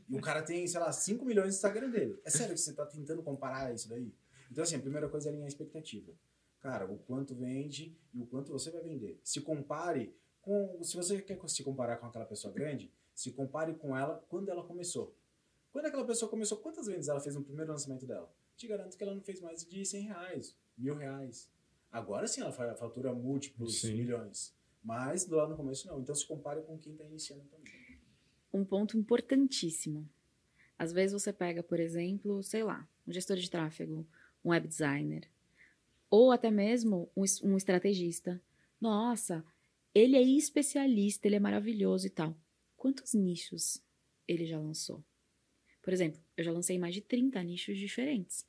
E 0.09 0.17
o 0.17 0.19
cara 0.19 0.43
tem, 0.43 0.67
sei 0.67 0.81
lá, 0.81 0.91
5 0.91 1.23
milhões 1.23 1.47
no 1.47 1.53
Instagram 1.53 1.89
dele. 1.89 2.19
É 2.25 2.29
sério 2.29 2.53
que 2.53 2.59
você 2.59 2.73
tá 2.73 2.85
tentando 2.85 3.23
comparar 3.23 3.73
isso 3.73 3.87
daí? 3.87 4.13
Então, 4.51 4.63
assim, 4.63 4.75
a 4.75 4.79
primeira 4.79 5.09
coisa 5.09 5.27
é 5.27 5.29
alinhar 5.29 5.45
a 5.45 5.49
expectativa. 5.49 6.13
Cara, 6.59 6.85
o 6.91 6.97
quanto 6.99 7.35
vende 7.35 7.95
e 8.13 8.21
o 8.21 8.25
quanto 8.25 8.51
você 8.51 8.71
vai 8.71 8.81
vender. 8.81 9.19
Se 9.23 9.41
compare 9.41 10.15
com. 10.41 10.81
Se 10.83 10.95
você 10.95 11.21
quer 11.21 11.39
se 11.47 11.63
comparar 11.63 11.97
com 11.97 12.07
aquela 12.07 12.25
pessoa 12.25 12.53
grande, 12.53 12.91
se 13.13 13.31
compare 13.31 13.73
com 13.75 13.95
ela 13.95 14.23
quando 14.29 14.49
ela 14.49 14.63
começou. 14.63 15.15
Quando 15.71 15.85
aquela 15.85 16.05
pessoa 16.05 16.29
começou, 16.29 16.57
quantas 16.57 16.87
vendas 16.87 17.07
ela 17.07 17.19
fez 17.19 17.35
no 17.35 17.43
primeiro 17.43 17.71
lançamento 17.71 18.05
dela? 18.05 18.31
Te 18.55 18.67
garanto 18.67 18.97
que 18.97 19.03
ela 19.03 19.13
não 19.13 19.21
fez 19.21 19.39
mais 19.39 19.63
de 19.63 19.85
100 19.85 20.01
reais, 20.03 20.57
mil 20.75 20.95
reais. 20.95 21.51
Agora 21.91 22.27
sim 22.27 22.41
ela 22.41 22.51
fatura 22.51 23.13
múltiplos 23.13 23.81
sim. 23.81 23.95
milhões. 23.95 24.55
Mas 24.83 25.27
lá 25.27 25.47
no 25.47 25.55
começo 25.55 25.87
não. 25.87 25.99
Então 25.99 26.15
se 26.15 26.25
compare 26.25 26.61
com 26.61 26.77
quem 26.77 26.93
está 26.93 27.05
iniciando 27.05 27.43
também. 27.45 27.71
Um 28.53 28.65
ponto 28.65 28.97
importantíssimo. 28.97 30.09
Às 30.77 30.91
vezes 30.91 31.21
você 31.21 31.33
pega, 31.33 31.61
por 31.61 31.79
exemplo, 31.79 32.41
sei 32.43 32.63
lá, 32.63 32.87
um 33.05 33.11
gestor 33.11 33.37
de 33.37 33.49
tráfego, 33.49 34.07
um 34.47 34.51
web 34.51 34.67
designer, 34.67 35.29
ou 36.09 36.31
até 36.31 36.49
mesmo 36.49 37.11
um, 37.15 37.23
um 37.43 37.57
estrategista. 37.57 38.41
Nossa, 38.79 39.45
ele 39.93 40.15
é 40.15 40.21
especialista, 40.21 41.27
ele 41.27 41.35
é 41.35 41.39
maravilhoso 41.39 42.07
e 42.07 42.09
tal. 42.09 42.35
Quantos 42.75 43.13
nichos 43.13 43.83
ele 44.27 44.45
já 44.45 44.59
lançou? 44.59 45.03
Por 45.81 45.93
exemplo, 45.93 46.21
eu 46.35 46.43
já 46.43 46.51
lancei 46.51 46.77
mais 46.77 46.93
de 46.93 47.01
30 47.01 47.41
nichos 47.43 47.77
diferentes. 47.77 48.45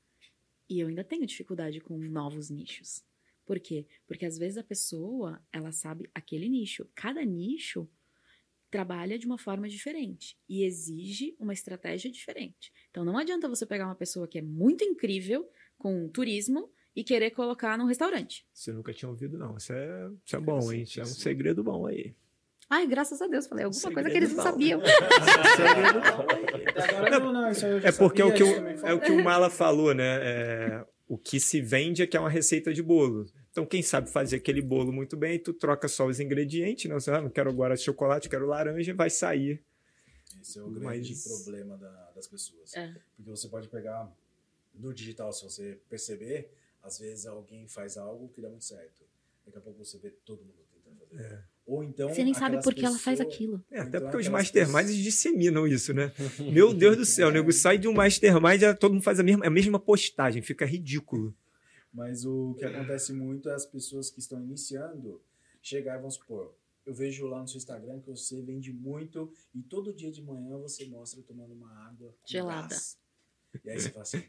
E 0.68 0.80
eu 0.80 0.88
ainda 0.88 1.02
tenho 1.02 1.26
dificuldade 1.26 1.80
com 1.80 1.96
novos 1.96 2.50
nichos. 2.50 3.02
Por 3.46 3.58
quê? 3.58 3.86
Porque 4.06 4.26
às 4.26 4.36
vezes 4.36 4.58
a 4.58 4.62
pessoa, 4.62 5.42
ela 5.50 5.72
sabe 5.72 6.10
aquele 6.14 6.48
nicho. 6.48 6.86
Cada 6.94 7.24
nicho 7.24 7.88
trabalha 8.70 9.18
de 9.18 9.26
uma 9.26 9.38
forma 9.38 9.68
diferente 9.68 10.36
e 10.48 10.62
exige 10.64 11.34
uma 11.38 11.54
estratégia 11.54 12.10
diferente. 12.10 12.72
Então 12.90 13.04
não 13.04 13.16
adianta 13.16 13.48
você 13.48 13.64
pegar 13.64 13.86
uma 13.86 13.94
pessoa 13.94 14.28
que 14.28 14.38
é 14.38 14.42
muito 14.42 14.84
incrível, 14.84 15.48
com 15.78 16.08
turismo 16.08 16.70
e 16.94 17.04
querer 17.04 17.30
colocar 17.30 17.78
num 17.78 17.86
restaurante. 17.86 18.44
Você 18.52 18.72
nunca 18.72 18.92
tinha 18.92 19.08
ouvido, 19.08 19.38
não. 19.38 19.56
Isso 19.56 19.72
é, 19.72 20.10
isso 20.24 20.36
é 20.36 20.40
bom, 20.40 20.72
hein? 20.72 20.82
Isso 20.82 21.00
é 21.00 21.04
um 21.04 21.06
segredo 21.06 21.62
bom 21.62 21.86
aí. 21.86 22.14
Ai, 22.70 22.86
graças 22.86 23.22
a 23.22 23.26
Deus, 23.26 23.46
falei 23.46 23.64
alguma 23.64 23.80
segredo 23.80 24.02
coisa 24.02 24.10
que 24.10 24.16
eles 24.18 24.34
não 24.34 24.42
sabiam. 24.42 24.82
é 27.82 27.92
porque 27.92 28.20
é 28.20 28.24
o 28.26 28.34
que 28.34 28.42
o, 28.42 28.46
é 28.86 28.92
o 28.92 29.00
que 29.00 29.10
o 29.10 29.24
Mala 29.24 29.48
falou, 29.48 29.94
né? 29.94 30.18
É, 30.20 30.84
o 31.06 31.16
que 31.16 31.40
se 31.40 31.62
vende 31.62 32.02
é 32.02 32.06
que 32.06 32.14
é 32.16 32.20
uma 32.20 32.28
receita 32.28 32.74
de 32.74 32.82
bolo. 32.82 33.24
Então, 33.50 33.64
quem 33.64 33.82
sabe 33.82 34.10
fazer 34.10 34.36
aquele 34.36 34.60
bolo 34.60 34.92
muito 34.92 35.16
bem, 35.16 35.38
tu 35.38 35.54
troca 35.54 35.88
só 35.88 36.06
os 36.06 36.20
ingredientes, 36.20 36.90
né? 36.90 36.94
Você, 36.94 37.10
ah, 37.10 37.22
não 37.22 37.30
quero 37.30 37.48
agora 37.48 37.74
chocolate, 37.74 38.28
quero 38.28 38.46
laranja, 38.46 38.92
vai 38.94 39.08
sair. 39.08 39.64
Esse 40.40 40.58
é 40.58 40.62
o 40.62 40.68
grande 40.70 41.10
Mas... 41.10 41.24
problema 41.24 41.78
da, 41.78 42.10
das 42.14 42.26
pessoas. 42.26 42.76
É. 42.76 42.92
Porque 43.16 43.30
você 43.30 43.48
pode 43.48 43.68
pegar 43.68 44.12
no 44.78 44.94
digital, 44.94 45.32
se 45.32 45.44
você 45.44 45.80
perceber, 45.88 46.50
às 46.82 46.98
vezes 46.98 47.26
alguém 47.26 47.66
faz 47.66 47.96
algo 47.96 48.28
que 48.28 48.40
dá 48.40 48.48
muito 48.48 48.64
certo. 48.64 49.04
Daqui 49.44 49.58
a 49.58 49.60
pouco 49.60 49.84
você 49.84 49.98
vê 49.98 50.10
todo 50.10 50.40
mundo 50.40 50.58
tentando 50.72 51.06
fazer. 51.06 51.22
É. 51.22 51.44
Ou 51.66 51.84
então. 51.84 52.08
Você 52.08 52.24
nem 52.24 52.32
sabe 52.32 52.62
por 52.62 52.74
que 52.74 52.84
ela 52.84 52.98
faz 52.98 53.20
aquilo. 53.20 53.62
É, 53.70 53.80
até 53.80 53.98
então 53.98 54.02
porque 54.02 54.16
os 54.16 54.28
masterminds 54.28 54.86
pessoas... 54.86 55.04
disseminam 55.04 55.66
isso, 55.66 55.92
né? 55.92 56.12
Meu 56.52 56.72
Deus 56.72 56.96
do 56.96 57.04
céu, 57.04 57.28
o 57.28 57.30
nego 57.30 57.52
sai 57.52 57.76
de 57.76 57.88
um 57.88 57.92
mastermind 57.92 58.62
e 58.62 58.74
todo 58.74 58.92
mundo 58.92 59.02
faz 59.02 59.20
a 59.20 59.22
mesma, 59.22 59.46
a 59.46 59.50
mesma 59.50 59.78
postagem, 59.78 60.40
fica 60.40 60.64
ridículo. 60.64 61.34
Mas 61.92 62.24
o 62.24 62.54
que 62.58 62.64
acontece 62.64 63.12
muito 63.12 63.48
é 63.48 63.54
as 63.54 63.66
pessoas 63.66 64.10
que 64.10 64.20
estão 64.20 64.40
iniciando, 64.42 65.20
chegar 65.60 65.96
e 65.96 65.98
vamos 65.98 66.14
supor, 66.14 66.54
eu 66.86 66.94
vejo 66.94 67.26
lá 67.26 67.40
no 67.40 67.48
seu 67.48 67.58
Instagram 67.58 68.00
que 68.00 68.08
você 68.08 68.40
vende 68.40 68.72
muito 68.72 69.30
e 69.54 69.62
todo 69.62 69.92
dia 69.92 70.10
de 70.10 70.22
manhã 70.22 70.56
você 70.56 70.86
mostra 70.86 71.20
tomando 71.22 71.52
uma 71.52 71.70
água 71.86 72.14
com 72.22 72.26
Gelada. 72.26 72.68
gás. 72.68 72.98
E 73.62 73.70
aí 73.70 73.80
você 73.80 73.90
fala 73.90 74.02
assim, 74.02 74.22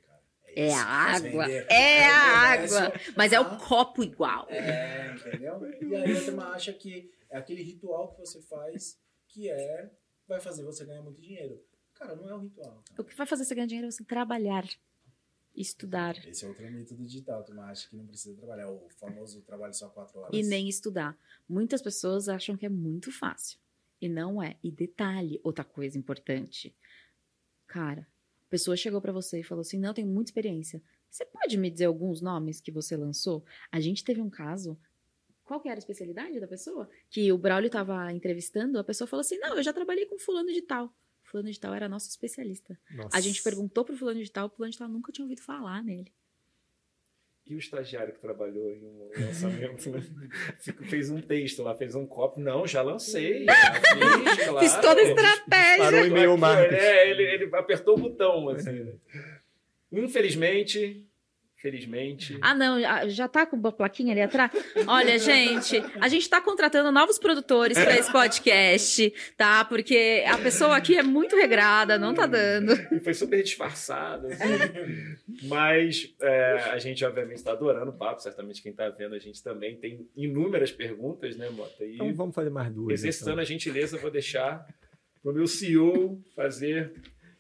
É 0.56 0.68
isso 0.68 0.76
a 0.78 0.80
que 0.80 0.86
faz 0.86 1.26
água. 1.26 1.46
vender. 1.48 1.66
É 1.70 2.06
a 2.06 2.18
água. 2.54 2.94
Mas 3.16 3.32
é 3.34 3.36
a- 3.38 3.42
o 3.42 3.58
copo 3.60 4.04
igual. 4.04 4.48
É, 4.50 5.16
entendeu? 5.16 5.60
E 5.82 5.96
aí 5.96 6.18
a 6.18 6.26
turma 6.26 6.44
acha 6.50 6.74
que 6.74 7.12
é 7.30 7.38
aquele 7.38 7.62
ritual 7.64 8.12
que 8.14 8.20
você 8.20 8.42
faz 8.42 9.00
que 9.28 9.50
é 9.50 9.92
vai 10.28 10.40
fazer 10.40 10.64
você 10.64 10.86
ganhar 10.86 11.02
muito 11.02 11.22
dinheiro. 11.22 11.64
Cara, 11.94 12.16
não 12.16 12.30
é 12.30 12.34
um 12.36 12.40
ritual. 12.40 12.84
O 12.92 12.96
Cara. 12.96 13.10
que 13.10 13.16
vai 13.16 13.28
fazer 13.28 13.44
você 13.46 13.54
ganhar 13.56 13.68
dinheiro 13.68 13.88
é 13.88 13.92
você 13.92 14.04
trabalhar, 14.04 14.66
estudar 15.56 16.16
Esse 16.28 16.46
é 16.46 16.48
outro 16.48 16.70
mito 16.72 16.96
do 16.96 17.04
digital. 17.04 17.44
Tu 17.44 17.60
acha 17.62 17.90
que 17.90 17.96
não 17.96 18.06
precisa 18.08 18.36
trabalhar. 18.38 18.70
O 18.70 18.88
famoso 18.90 19.42
trabalho 19.42 19.74
só 19.74 19.90
quatro 19.90 20.20
horas. 20.20 20.32
e 20.34 20.44
nem 20.44 20.70
estudar. 20.70 21.18
Muitas 21.48 21.82
pessoas 21.82 22.30
acham 22.30 22.56
que 22.56 22.66
é 22.66 22.70
muito 22.70 23.12
fácil. 23.12 23.60
E 24.02 24.08
não 24.08 24.42
é. 24.42 24.56
E 24.64 24.72
detalhe, 24.72 25.42
outra 25.44 25.64
coisa 25.66 25.98
importante. 25.98 26.74
Cara, 27.68 28.08
a 28.50 28.58
pessoa 28.58 28.76
chegou 28.76 29.00
pra 29.00 29.12
você 29.12 29.40
e 29.40 29.44
falou 29.44 29.62
assim: 29.62 29.78
não, 29.78 29.90
eu 29.90 29.94
tenho 29.94 30.08
muita 30.08 30.32
experiência. 30.32 30.82
Você 31.08 31.24
pode 31.24 31.56
me 31.56 31.70
dizer 31.70 31.86
alguns 31.86 32.20
nomes 32.20 32.60
que 32.60 32.72
você 32.72 32.98
lançou? 32.98 33.46
A 33.72 33.80
gente 33.80 34.04
teve 34.04 34.22
um 34.22 34.30
caso. 34.30 34.76
Qual 35.44 35.62
que 35.62 35.70
era 35.70 35.78
a 35.78 35.80
especialidade 35.80 36.40
da 36.40 36.48
pessoa? 36.48 36.90
Que 37.12 37.32
o 37.32 37.38
Braulio 37.38 37.70
tava 37.70 38.12
entrevistando, 38.12 38.80
a 38.80 38.84
pessoa 38.84 39.08
falou 39.08 39.22
assim: 39.22 39.38
não, 39.38 39.56
eu 39.56 39.62
já 39.62 39.72
trabalhei 39.72 40.08
com 40.08 40.18
fulano 40.18 40.52
de 40.52 40.64
tal. 40.64 40.92
Fulano 41.24 41.52
de 41.52 41.60
tal 41.60 41.76
era 41.76 41.88
nosso 41.88 42.10
especialista. 42.10 42.80
Nossa. 42.90 43.16
A 43.16 43.22
gente 43.22 43.42
perguntou 43.44 43.86
pro 43.86 43.96
fulano 43.96 44.24
de 44.24 44.32
tal, 44.32 44.48
o 44.48 44.50
fulano 44.50 44.72
de 44.72 44.80
tal 44.80 44.90
nunca 44.90 45.12
tinha 45.12 45.26
ouvido 45.26 45.44
falar 45.44 45.84
nele. 45.84 46.12
E 47.50 47.56
o 47.56 47.58
estagiário 47.58 48.14
que 48.14 48.20
trabalhou 48.20 48.70
em 48.70 48.80
um 48.86 49.10
lançamento, 49.26 49.90
né? 49.90 50.04
Fez 50.88 51.10
um 51.10 51.20
texto 51.20 51.64
lá, 51.64 51.74
fez 51.74 51.96
um 51.96 52.06
copo. 52.06 52.40
Não, 52.40 52.68
já 52.68 52.84
lancei. 52.84 53.44
Já 53.46 53.74
fiz, 53.74 54.46
claro. 54.46 54.60
Fiz 54.62 54.76
toda 54.76 55.02
a 55.02 55.04
estratégia. 55.04 55.84
Parou 55.84 56.06
em 56.06 56.10
meio 56.12 56.32
Aqui, 56.34 56.42
marketing. 56.42 56.76
É, 56.76 57.10
ele, 57.10 57.24
ele 57.24 57.56
apertou 57.56 57.98
o 57.98 58.02
botão, 58.02 58.50
assim. 58.50 58.84
né? 58.84 58.94
Infelizmente, 59.92 61.04
felizmente. 61.62 62.38
Ah, 62.42 62.54
não, 62.56 62.80
já- 62.80 63.08
já 63.08 63.28
tá 63.28 63.46
com 63.46 63.56
a 63.68 63.72
plaquinha 63.72 64.12
ali 64.14 64.22
atrás? 64.22 64.52
Olha, 64.88 65.18
gente, 65.20 65.82
a 66.00 66.08
gente 66.08 66.30
tá 66.30 66.40
contratando 66.42 66.92
novos 66.92 67.20
produtores 67.20 67.78
para 67.78 67.98
esse 67.98 68.12
podcast, 68.12 69.14
tá? 69.38 69.64
Porque 69.66 70.24
a 70.28 70.38
pessoa 70.38 70.76
aqui 70.78 70.96
é 70.98 71.04
muito 71.04 71.36
regrada, 71.36 71.98
não 72.00 72.14
tá 72.14 72.26
dando. 72.26 72.74
E 72.94 73.00
foi 73.00 73.14
super 73.14 73.42
disfarçado. 73.44 74.28
assim. 74.28 74.44
Mas 75.48 76.14
é, 76.22 76.54
a 76.72 76.78
gente, 76.80 77.04
obviamente, 77.06 77.38
está 77.38 77.52
adorando 77.52 77.92
o 77.92 77.94
papo. 77.98 78.22
Certamente 78.22 78.62
quem 78.62 78.72
está 78.72 78.90
vendo 78.90 79.16
a 79.16 79.20
gente 79.20 79.42
também 79.44 79.76
tem 79.76 80.08
inúmeras 80.16 80.72
perguntas, 80.72 81.36
né, 81.36 81.50
Mota? 81.50 81.84
E 81.84 81.96
Então 81.96 82.14
vamos 82.14 82.36
fazer 82.36 82.50
mais 82.50 82.72
duas. 82.74 82.94
exercitando 82.94 83.32
então. 83.34 83.42
a 83.44 83.46
gentileza, 83.46 83.96
eu 83.98 84.02
vou 84.02 84.12
deixar 84.12 84.66
para 85.22 85.32
o 85.32 85.36
meu 85.36 85.48
CEO 85.48 86.22
fazer 86.36 86.92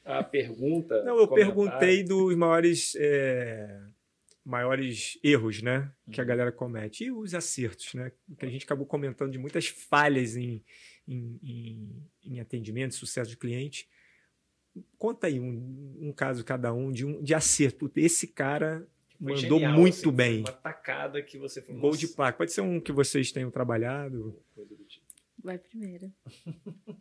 a 0.06 0.24
pergunta. 0.24 1.04
Não, 1.04 1.18
eu 1.20 1.28
comentário. 1.28 1.56
perguntei 1.56 2.04
dos 2.04 2.36
maiores, 2.36 2.96
é, 3.00 3.78
maiores 4.50 5.20
erros, 5.24 5.62
né? 5.62 5.92
Que 6.12 6.20
a 6.20 6.24
galera 6.24 6.52
comete. 6.52 7.06
E 7.06 7.12
os 7.12 7.36
acertos, 7.36 7.94
né? 7.94 8.12
Que 8.38 8.46
a 8.46 8.50
gente 8.50 8.66
acabou 8.66 8.86
comentando 8.86 9.32
de 9.32 9.38
muitas 9.38 9.68
falhas 9.68 10.36
em, 10.36 10.64
em, 11.08 11.40
em, 11.44 12.10
em 12.24 12.40
atendimento, 12.40 12.96
sucesso 12.96 13.30
de 13.30 13.38
cliente. 13.38 13.88
Conta 14.98 15.28
aí 15.28 15.40
um, 15.40 15.98
um 16.02 16.12
caso 16.12 16.44
cada 16.44 16.74
um 16.74 16.92
de, 16.92 17.06
um 17.06 17.22
de 17.22 17.36
acerto. 17.36 17.92
Esse 17.96 18.28
cara 18.28 18.88
Foi 19.22 19.34
mandou 19.34 19.60
genial, 19.60 19.80
muito 19.80 20.10
assim, 20.10 20.12
bem. 20.12 20.40
Uma 20.40 20.52
tacada 20.52 21.22
que 21.22 21.38
você 21.38 21.62
falou. 21.62 21.82
Gol 21.82 21.96
de 21.96 22.08
placa. 22.08 22.38
Pode 22.38 22.52
ser 22.52 22.62
um 22.62 22.80
que 22.80 22.92
vocês 22.92 23.32
tenham 23.32 23.52
trabalhado. 23.52 24.42
coisa 24.56 24.76
do 24.76 24.84
tipo. 24.86 25.06
Vai 25.44 25.60
primeiro. 25.60 26.12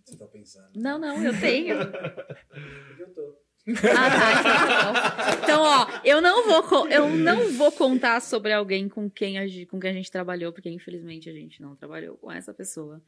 Você 0.04 0.16
tá 0.16 0.26
pensando. 0.26 0.70
Não, 0.76 0.98
não, 0.98 1.24
eu 1.24 1.38
tenho. 1.40 1.76
Eu 2.98 3.14
tô. 3.14 3.47
Ah, 3.76 4.10
tá, 4.10 4.32
então 4.40 4.92
tá. 4.92 5.40
Então, 5.42 5.62
ó, 5.62 5.86
eu 6.04 6.20
não 6.20 6.46
vou, 6.46 6.88
eu 6.88 7.08
não 7.08 7.52
vou 7.52 7.70
contar 7.72 8.20
sobre 8.20 8.52
alguém 8.52 8.88
com 8.88 9.10
quem, 9.10 9.38
a, 9.38 9.42
com 9.68 9.78
quem 9.78 9.90
a 9.90 9.94
gente 9.94 10.10
trabalhou, 10.10 10.52
porque 10.52 10.70
infelizmente 10.70 11.28
a 11.28 11.32
gente 11.32 11.60
não 11.60 11.76
trabalhou 11.76 12.16
com 12.16 12.30
essa 12.30 12.54
pessoa. 12.54 13.02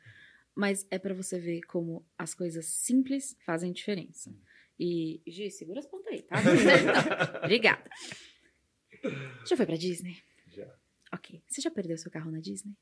Mas 0.55 0.87
é 0.91 0.99
pra 0.99 1.15
você 1.15 1.39
ver 1.39 1.63
como 1.63 2.05
as 2.19 2.35
coisas 2.35 2.67
simples 2.67 3.37
fazem 3.47 3.73
diferença. 3.73 4.35
E, 4.79 5.23
Gi, 5.27 5.51
segura 5.51 5.81
as 5.81 5.87
pontas 5.87 6.13
aí, 6.13 6.23
tá? 6.23 6.37
Obrigada. 7.45 7.89
Já 9.47 9.57
foi 9.57 9.67
pra 9.67 9.77
Disney? 9.77 10.17
Já. 10.49 10.67
Ok. 11.13 11.43
Você 11.49 11.61
já 11.61 11.71
perdeu 11.71 11.97
seu 11.97 12.11
carro 12.11 12.31
na 12.31 12.41
Disney? 12.41 12.75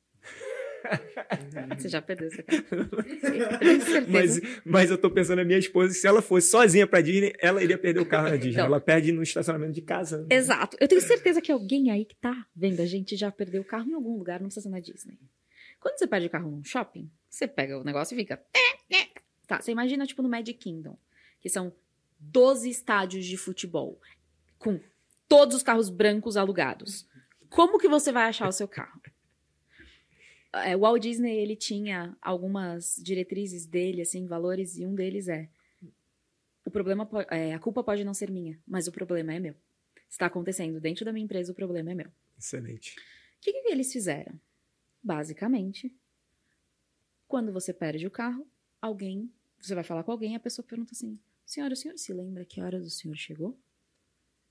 Você 1.76 1.88
já 1.88 2.00
perdeu 2.00 2.30
seu 2.30 2.44
carro? 2.44 2.64
Eu 2.70 3.58
tenho 3.58 3.80
certeza. 3.80 4.10
Mas, 4.10 4.40
mas 4.64 4.90
eu 4.90 4.98
tô 4.98 5.10
pensando 5.10 5.38
na 5.38 5.44
minha 5.44 5.58
esposa, 5.58 5.92
se 5.92 6.06
ela 6.06 6.22
fosse 6.22 6.50
sozinha 6.50 6.86
pra 6.86 7.00
Disney, 7.00 7.32
ela 7.40 7.62
iria 7.62 7.78
perder 7.78 8.00
o 8.00 8.06
carro 8.06 8.28
na 8.28 8.36
Disney. 8.36 8.52
Então. 8.52 8.66
Ela 8.66 8.80
perde 8.80 9.12
no 9.12 9.22
estacionamento 9.22 9.72
de 9.72 9.82
casa. 9.82 10.26
Exato. 10.30 10.76
Eu 10.80 10.88
tenho 10.88 11.00
certeza 11.00 11.40
que 11.40 11.52
alguém 11.52 11.90
aí 11.90 12.04
que 12.04 12.16
tá 12.16 12.46
vendo 12.54 12.80
a 12.80 12.86
gente 12.86 13.16
já 13.16 13.30
perdeu 13.30 13.62
o 13.62 13.64
carro 13.64 13.88
em 13.88 13.94
algum 13.94 14.16
lugar, 14.16 14.40
não 14.40 14.46
precisa 14.46 14.64
ser 14.64 14.70
na 14.70 14.80
Disney. 14.80 15.18
Quando 15.80 15.98
você 15.98 16.06
perde 16.06 16.26
o 16.26 16.30
carro 16.30 16.50
num 16.50 16.64
shopping, 16.64 17.10
você 17.28 17.46
pega 17.46 17.78
o 17.78 17.84
negócio 17.84 18.14
e 18.14 18.18
fica. 18.18 18.42
Tá, 19.46 19.60
você 19.60 19.72
imagina, 19.72 20.06
tipo, 20.06 20.22
no 20.22 20.28
Magic 20.28 20.58
Kingdom, 20.58 20.98
que 21.40 21.48
são 21.48 21.72
12 22.20 22.68
estádios 22.68 23.24
de 23.24 23.36
futebol, 23.36 23.98
com 24.58 24.78
todos 25.28 25.56
os 25.56 25.62
carros 25.62 25.88
brancos 25.88 26.36
alugados. 26.36 27.06
Como 27.48 27.78
que 27.78 27.88
você 27.88 28.12
vai 28.12 28.28
achar 28.28 28.48
o 28.48 28.52
seu 28.52 28.68
carro? 28.68 29.00
É, 30.52 30.76
o 30.76 30.80
Walt 30.80 31.02
Disney, 31.02 31.36
ele 31.36 31.54
tinha 31.54 32.16
algumas 32.22 32.96
diretrizes 33.02 33.66
dele, 33.66 34.00
assim, 34.00 34.26
valores, 34.26 34.76
e 34.76 34.86
um 34.86 34.94
deles 34.94 35.28
é 35.28 35.48
o 36.68 36.70
problema, 36.70 37.08
é, 37.30 37.54
a 37.54 37.58
culpa 37.58 37.82
pode 37.82 38.04
não 38.04 38.12
ser 38.12 38.30
minha, 38.30 38.60
mas 38.66 38.86
o 38.86 38.92
problema 38.92 39.32
é 39.32 39.40
meu. 39.40 39.54
Está 40.06 40.26
acontecendo 40.26 40.78
dentro 40.78 41.02
da 41.02 41.10
minha 41.10 41.24
empresa, 41.24 41.50
o 41.50 41.54
problema 41.54 41.92
é 41.92 41.94
meu. 41.94 42.12
Excelente. 42.38 42.94
O 42.98 43.40
que, 43.40 43.52
que 43.52 43.68
eles 43.70 43.90
fizeram? 43.90 44.38
Basicamente, 45.02 45.96
quando 47.26 47.52
você 47.54 47.72
perde 47.72 48.06
o 48.06 48.10
carro, 48.10 48.46
alguém, 48.82 49.32
você 49.58 49.74
vai 49.74 49.82
falar 49.82 50.04
com 50.04 50.12
alguém, 50.12 50.36
a 50.36 50.40
pessoa 50.40 50.66
pergunta 50.66 50.92
assim: 50.92 51.18
Senhora, 51.46 51.72
o 51.72 51.76
senhor 51.76 51.96
se 51.96 52.12
lembra 52.12 52.44
que 52.44 52.60
horas 52.60 52.86
o 52.86 52.90
senhor 52.90 53.16
chegou? 53.16 53.58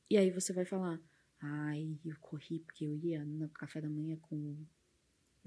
E 0.09 0.17
aí 0.17 0.31
você 0.31 0.51
vai 0.53 0.65
falar: 0.65 0.99
Ai, 1.39 1.99
eu 2.03 2.15
corri 2.19 2.59
porque 2.61 2.83
eu 2.83 2.95
ia 2.95 3.23
no 3.23 3.47
café 3.49 3.79
da 3.79 3.89
manhã 3.89 4.17
com 4.21 4.57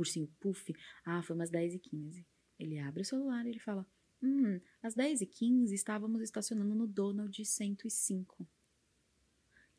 ursinho 0.01 0.29
puff. 0.39 0.75
Ah, 1.05 1.23
foi 1.23 1.37
umas 1.37 1.51
10h15. 1.51 2.25
Ele 2.59 2.79
abre 2.79 3.03
o 3.03 3.05
celular 3.05 3.47
e 3.47 3.51
ele 3.51 3.59
fala: 3.59 3.87
Hum, 4.23 4.61
às 4.83 4.95
10h15 4.95 5.73
estávamos 5.73 6.21
estacionando 6.21 6.75
no 6.75 6.87
Donald 6.87 7.45
105. 7.45 8.43
O 8.43 8.49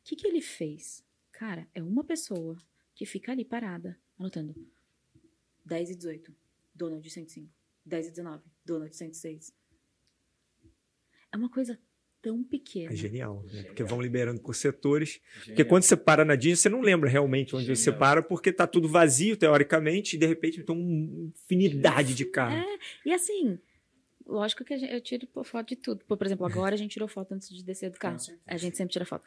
que, 0.04 0.16
que 0.16 0.26
ele 0.26 0.40
fez? 0.40 1.04
Cara, 1.30 1.68
é 1.74 1.82
uma 1.82 2.02
pessoa 2.02 2.56
que 2.94 3.06
fica 3.06 3.32
ali 3.32 3.44
parada, 3.44 3.98
anotando 4.18 4.54
10 5.64 5.90
e 5.90 5.94
18, 5.96 6.34
Donald 6.74 7.08
105, 7.08 7.52
10 7.86 8.06
e 8.06 8.10
19, 8.10 8.44
Donald 8.64 8.94
106. 8.94 9.54
É 11.30 11.36
uma 11.36 11.48
coisa 11.48 11.80
tão 12.22 12.42
pequena. 12.44 12.92
É 12.92 12.96
genial, 12.96 13.44
né? 13.52 13.64
Porque 13.64 13.82
vão 13.82 14.00
liberando 14.00 14.40
por 14.40 14.54
setores. 14.54 15.20
Porque 15.34 15.48
Genial. 15.50 15.68
quando 15.68 15.82
você 15.82 15.96
para 15.96 16.24
na 16.24 16.36
Disney, 16.36 16.56
você 16.56 16.68
não 16.68 16.80
lembra 16.80 17.10
realmente 17.10 17.54
onde 17.56 17.66
você 17.66 17.84
Genial. 17.86 17.98
para, 17.98 18.22
porque 18.22 18.52
tá 18.52 18.66
tudo 18.66 18.88
vazio, 18.88 19.36
teoricamente, 19.36 20.14
e 20.14 20.18
de 20.18 20.26
repente 20.26 20.62
tem 20.62 20.74
uma 20.76 21.30
infinidade 21.34 22.14
de 22.14 22.24
carros. 22.24 22.64
É, 22.64 22.78
e 23.08 23.12
assim, 23.12 23.58
lógico 24.24 24.64
que 24.64 24.72
a 24.72 24.78
gente- 24.78 24.92
eu 24.92 25.00
tiro 25.00 25.26
foto 25.44 25.68
de 25.68 25.76
tudo. 25.76 26.04
Por 26.04 26.24
exemplo, 26.24 26.46
agora 26.46 26.74
a 26.74 26.78
gente 26.78 26.92
tirou 26.92 27.08
foto 27.08 27.34
antes 27.34 27.48
de 27.48 27.62
descer 27.64 27.90
do 27.90 27.98
carro. 27.98 28.16
A 28.46 28.56
gente 28.56 28.76
sempre 28.76 28.92
tira 28.92 29.04
foto. 29.04 29.24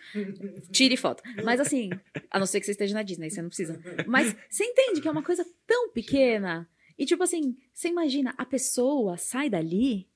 Tire 0.71 0.95
foto. 0.95 1.21
Mas 1.43 1.59
assim, 1.59 1.89
a 2.31 2.39
não 2.39 2.45
ser 2.45 2.59
que 2.61 2.65
você 2.65 2.71
esteja 2.71 2.93
na 2.93 3.03
Disney, 3.03 3.29
você 3.29 3.41
não 3.41 3.49
precisa. 3.49 3.79
Mas 4.07 4.35
você 4.49 4.63
entende 4.63 5.01
que 5.01 5.07
é 5.07 5.11
uma 5.11 5.23
coisa 5.23 5.45
tão 5.67 5.89
pequena. 5.91 6.67
E 6.97 7.05
tipo 7.05 7.21
assim, 7.23 7.57
você 7.73 7.89
imagina, 7.89 8.33
a 8.37 8.45
pessoa 8.45 9.17
sai 9.17 9.49
dali, 9.49 10.07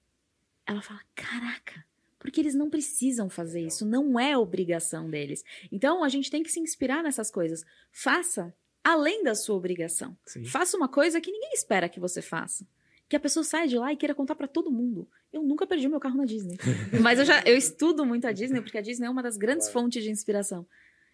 ela 0.65 0.81
fala: 0.81 1.01
caraca, 1.13 1.83
porque 2.19 2.39
eles 2.41 2.53
não 2.53 2.69
precisam 2.69 3.29
fazer 3.29 3.61
isso, 3.61 3.85
não 3.85 4.19
é 4.19 4.37
obrigação 4.37 5.09
deles. 5.09 5.43
Então 5.71 6.03
a 6.03 6.09
gente 6.09 6.29
tem 6.29 6.43
que 6.43 6.51
se 6.51 6.59
inspirar 6.59 7.01
nessas 7.01 7.31
coisas. 7.31 7.65
Faça 7.91 8.53
além 8.83 9.23
da 9.23 9.33
sua 9.33 9.55
obrigação. 9.55 10.17
Sim. 10.25 10.43
Faça 10.45 10.75
uma 10.77 10.87
coisa 10.89 11.19
que 11.21 11.31
ninguém 11.31 11.53
espera 11.53 11.87
que 11.89 11.99
você 11.99 12.21
faça. 12.21 12.67
Que 13.07 13.15
a 13.15 13.19
pessoa 13.19 13.43
saia 13.43 13.67
de 13.67 13.77
lá 13.77 13.91
e 13.91 13.97
queira 13.97 14.13
contar 14.13 14.35
pra 14.35 14.47
todo 14.47 14.69
mundo. 14.71 15.09
Eu 15.33 15.41
nunca 15.41 15.65
perdi 15.65 15.87
meu 15.87 15.99
carro 15.99 16.17
na 16.17 16.25
Disney. 16.25 16.57
Mas 17.01 17.17
eu 17.19 17.25
já 17.25 17.41
eu 17.43 17.55
estudo 17.57 18.05
muito 18.05 18.25
a 18.27 18.31
Disney, 18.31 18.61
porque 18.61 18.77
a 18.77 18.81
Disney 18.81 19.07
é 19.07 19.09
uma 19.09 19.23
das 19.23 19.37
grandes 19.37 19.67
Claro. 19.67 19.85
fontes 19.85 20.03
de 20.03 20.11
inspiração. 20.11 20.67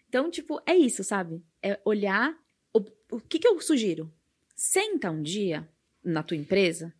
Então, 0.09 0.29
tipo, 0.29 0.61
é 0.65 0.75
isso, 0.75 1.03
sabe? 1.03 1.41
É 1.61 1.79
olhar. 1.85 2.37
O, 2.73 2.83
o 3.11 3.19
que, 3.21 3.39
que 3.39 3.47
eu 3.47 3.59
sugiro? 3.61 4.11
Senta 4.55 5.09
um 5.11 5.21
dia 5.21 5.67
na 6.03 6.21
tua 6.21 6.37
empresa, 6.37 6.93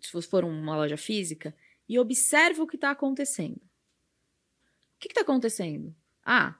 se 0.00 0.22
for 0.22 0.44
uma 0.44 0.76
loja 0.76 0.96
física, 0.96 1.54
e 1.88 1.98
observa 1.98 2.62
o 2.62 2.66
que 2.66 2.76
está 2.76 2.90
acontecendo. 2.90 3.56
O 3.56 4.98
que 4.98 5.08
está 5.08 5.20
acontecendo? 5.20 5.94
Ah, 6.24 6.58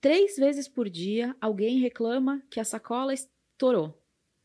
três 0.00 0.36
vezes 0.36 0.68
por 0.68 0.88
dia 0.88 1.36
alguém 1.40 1.78
reclama 1.78 2.42
que 2.50 2.60
a 2.60 2.64
sacola 2.64 3.14
estourou. 3.14 3.98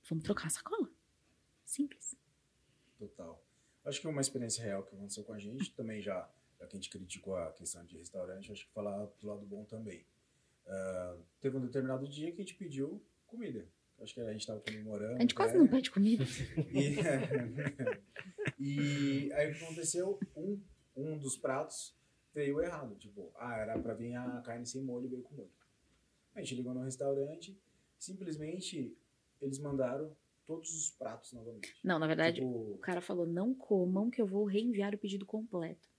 Vamos 0.09 0.23
trocar 0.23 0.47
a 0.47 0.51
sacola. 0.51 0.89
Simples. 1.65 2.15
Total. 2.97 3.43
Acho 3.83 4.01
que 4.01 4.07
uma 4.07 4.21
experiência 4.21 4.63
real 4.63 4.83
que 4.83 4.95
aconteceu 4.95 5.23
com 5.23 5.33
a 5.33 5.39
gente. 5.39 5.71
Também 5.73 6.01
já, 6.01 6.29
já 6.59 6.65
que 6.65 6.75
a 6.75 6.79
gente 6.79 6.89
criticou 6.89 7.35
a 7.35 7.51
questão 7.51 7.83
de 7.85 7.97
restaurante, 7.97 8.51
acho 8.51 8.65
que 8.65 8.73
falar 8.73 9.05
do 9.05 9.27
lado 9.27 9.45
bom 9.45 9.63
também. 9.65 10.05
Ah, 10.65 11.17
teve 11.39 11.57
um 11.57 11.61
determinado 11.61 12.07
dia 12.07 12.31
que 12.31 12.41
a 12.41 12.45
gente 12.45 12.55
pediu 12.55 13.03
comida. 13.27 13.67
Acho 14.01 14.13
que 14.13 14.21
a 14.21 14.31
gente 14.31 14.41
estava 14.41 14.59
comemorando. 14.59 15.15
A 15.15 15.21
gente 15.21 15.35
quase 15.35 15.53
né? 15.53 15.59
não 15.59 15.67
pede 15.67 15.89
comida. 15.89 16.25
E, 18.59 18.59
e 19.27 19.33
aí 19.33 19.51
o 19.51 19.55
que 19.55 19.63
aconteceu? 19.63 20.19
Um, 20.35 20.59
um 20.95 21.17
dos 21.17 21.37
pratos 21.37 21.95
veio 22.33 22.61
errado. 22.61 22.95
Tipo, 22.95 23.31
ah, 23.37 23.57
era 23.57 23.79
pra 23.79 23.93
vir 23.93 24.15
a 24.15 24.41
carne 24.41 24.65
sem 24.65 24.83
molho 24.83 25.05
e 25.05 25.09
veio 25.09 25.23
com 25.23 25.35
molho. 25.35 25.51
A 26.35 26.41
gente 26.41 26.55
ligou 26.55 26.73
no 26.73 26.83
restaurante, 26.83 27.57
simplesmente 27.97 28.95
eles 29.41 29.59
mandaram 29.59 30.15
todos 30.45 30.73
os 30.73 30.91
pratos 30.91 31.31
novamente. 31.33 31.75
Não, 31.83 31.97
na 31.97 32.07
verdade, 32.07 32.41
Tipo, 32.41 32.73
o 32.73 32.77
cara 32.77 33.01
falou: 33.01 33.25
não 33.25 33.53
comam, 33.53 34.09
que 34.09 34.21
eu 34.21 34.27
vou 34.27 34.45
reenviar 34.45 34.93
o 34.93 34.97
pedido 34.97 35.25
completo. 35.25 35.89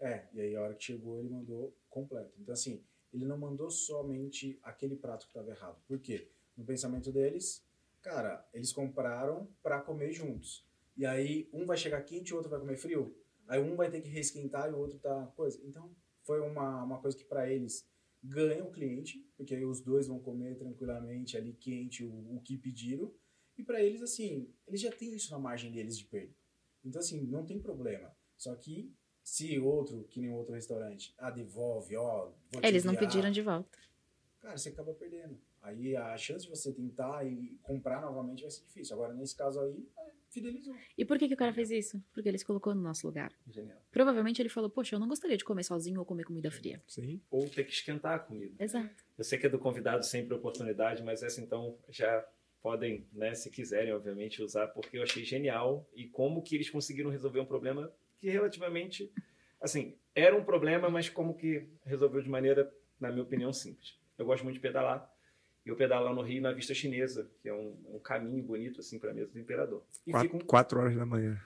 É, 0.00 0.26
e 0.32 0.40
aí 0.40 0.56
a 0.56 0.62
hora 0.62 0.74
que 0.74 0.84
chegou 0.84 1.18
ele 1.18 1.28
mandou 1.28 1.76
completo. 1.90 2.32
Então 2.40 2.52
assim, 2.52 2.82
ele 3.12 3.24
não 3.24 3.36
mandou 3.36 3.70
somente 3.70 4.58
aquele 4.62 4.96
prato 4.96 5.26
que 5.26 5.30
estava 5.30 5.50
errado. 5.50 5.76
Por 5.86 5.98
quê? 5.98 6.28
No 6.58 6.64
pensamento 6.64 7.12
deles, 7.12 7.64
cara, 8.02 8.46
eles 8.52 8.72
compraram 8.72 9.48
para 9.62 9.80
comer 9.80 10.12
juntos. 10.12 10.66
E 10.96 11.06
aí 11.06 11.48
um 11.52 11.64
vai 11.64 11.76
chegar 11.76 12.02
quente 12.02 12.30
e 12.30 12.32
o 12.32 12.36
outro 12.36 12.50
vai 12.50 12.58
comer 12.58 12.76
frio. 12.76 13.16
Aí 13.46 13.60
um 13.60 13.76
vai 13.76 13.88
ter 13.88 14.00
que 14.00 14.08
reesquentar 14.08 14.68
e 14.68 14.72
o 14.72 14.76
outro 14.76 14.98
tá 14.98 15.26
coisa. 15.36 15.58
Então 15.64 15.94
foi 16.24 16.40
uma, 16.40 16.82
uma 16.82 17.00
coisa 17.00 17.16
que 17.16 17.24
para 17.24 17.48
eles 17.48 17.88
ganha 18.22 18.64
o 18.64 18.72
cliente, 18.72 19.24
porque 19.36 19.54
aí 19.54 19.64
os 19.64 19.80
dois 19.80 20.08
vão 20.08 20.18
comer 20.18 20.56
tranquilamente 20.56 21.36
ali 21.36 21.52
quente 21.52 22.04
o, 22.04 22.36
o 22.36 22.40
que 22.42 22.58
pediram. 22.58 23.14
E 23.56 23.62
para 23.62 23.80
eles 23.80 24.02
assim, 24.02 24.52
eles 24.66 24.80
já 24.80 24.90
têm 24.90 25.14
isso 25.14 25.30
na 25.30 25.38
margem 25.38 25.70
deles 25.70 25.96
de 25.96 26.04
perda. 26.04 26.34
Então 26.84 27.00
assim, 27.00 27.24
não 27.24 27.46
tem 27.46 27.60
problema. 27.60 28.12
Só 28.36 28.54
que 28.56 28.92
se 29.22 29.58
outro, 29.60 30.04
que 30.10 30.20
nem 30.20 30.30
outro 30.30 30.54
restaurante, 30.54 31.14
ah, 31.18 31.30
devolve, 31.30 31.96
ó. 31.96 32.32
Eles 32.62 32.82
não 32.82 32.96
pediram 32.96 33.30
de 33.30 33.42
volta. 33.42 33.78
Cara, 34.40 34.56
você 34.56 34.70
acaba 34.70 34.94
perdendo. 34.94 35.38
Aí 35.68 35.94
a 35.94 36.16
chance 36.16 36.44
de 36.44 36.50
você 36.50 36.72
tentar 36.72 37.26
e 37.26 37.58
comprar 37.62 38.00
novamente 38.00 38.42
vai 38.42 38.50
ser 38.50 38.64
difícil. 38.64 38.94
Agora, 38.96 39.12
nesse 39.12 39.36
caso 39.36 39.60
aí, 39.60 39.86
é, 39.98 40.10
fidelizou. 40.30 40.74
E 40.96 41.04
por 41.04 41.18
que, 41.18 41.28
que 41.28 41.34
o 41.34 41.36
cara 41.36 41.52
fez 41.52 41.70
isso? 41.70 42.02
Porque 42.12 42.28
ele 42.28 42.38
se 42.38 42.44
colocou 42.44 42.74
no 42.74 42.80
nosso 42.80 43.06
lugar. 43.06 43.32
Genial. 43.46 43.78
Provavelmente 43.90 44.40
ele 44.40 44.48
falou: 44.48 44.70
Poxa, 44.70 44.96
eu 44.96 45.00
não 45.00 45.08
gostaria 45.08 45.36
de 45.36 45.44
comer 45.44 45.64
sozinho 45.64 46.00
ou 46.00 46.06
comer 46.06 46.24
comida 46.24 46.50
fria. 46.50 46.82
Sim. 46.86 47.20
Ou 47.30 47.48
ter 47.48 47.64
que 47.64 47.72
esquentar 47.72 48.14
a 48.14 48.18
comida. 48.18 48.54
Exato. 48.62 49.04
Eu 49.16 49.24
sei 49.24 49.38
que 49.38 49.46
é 49.46 49.50
do 49.50 49.58
convidado 49.58 50.04
sempre 50.04 50.34
oportunidade, 50.34 51.02
mas 51.02 51.22
essa 51.22 51.40
então 51.40 51.76
já 51.90 52.26
podem, 52.62 53.06
né, 53.12 53.34
se 53.34 53.50
quiserem, 53.50 53.92
obviamente, 53.92 54.42
usar, 54.42 54.68
porque 54.68 54.98
eu 54.98 55.02
achei 55.02 55.24
genial 55.24 55.88
e 55.94 56.06
como 56.06 56.42
que 56.42 56.54
eles 56.54 56.70
conseguiram 56.70 57.10
resolver 57.10 57.40
um 57.40 57.46
problema 57.46 57.92
que 58.18 58.28
relativamente, 58.28 59.12
assim, 59.60 59.96
era 60.14 60.36
um 60.36 60.44
problema, 60.44 60.90
mas 60.90 61.08
como 61.08 61.36
que 61.36 61.68
resolveu 61.84 62.20
de 62.20 62.28
maneira, 62.28 62.72
na 62.98 63.10
minha 63.10 63.22
opinião, 63.22 63.52
simples. 63.52 63.96
Eu 64.18 64.26
gosto 64.26 64.42
muito 64.42 64.56
de 64.56 64.60
pedalar. 64.60 65.08
E 65.68 65.70
eu 65.70 65.76
pedalo 65.76 66.06
lá 66.06 66.14
no 66.14 66.22
Rio 66.22 66.40
na 66.40 66.50
Vista 66.50 66.72
Chinesa, 66.72 67.30
que 67.42 67.48
é 67.50 67.52
um, 67.52 67.76
um 67.94 67.98
caminho 67.98 68.42
bonito, 68.42 68.80
assim, 68.80 68.98
para 68.98 69.10
a 69.10 69.12
mesa 69.12 69.30
do 69.30 69.38
imperador. 69.38 69.82
E, 70.06 70.12
Quatro, 70.12 70.36
um- 70.36 70.40
quatro 70.40 70.80
horas 70.80 70.96
da 70.96 71.04
manhã. 71.04 71.38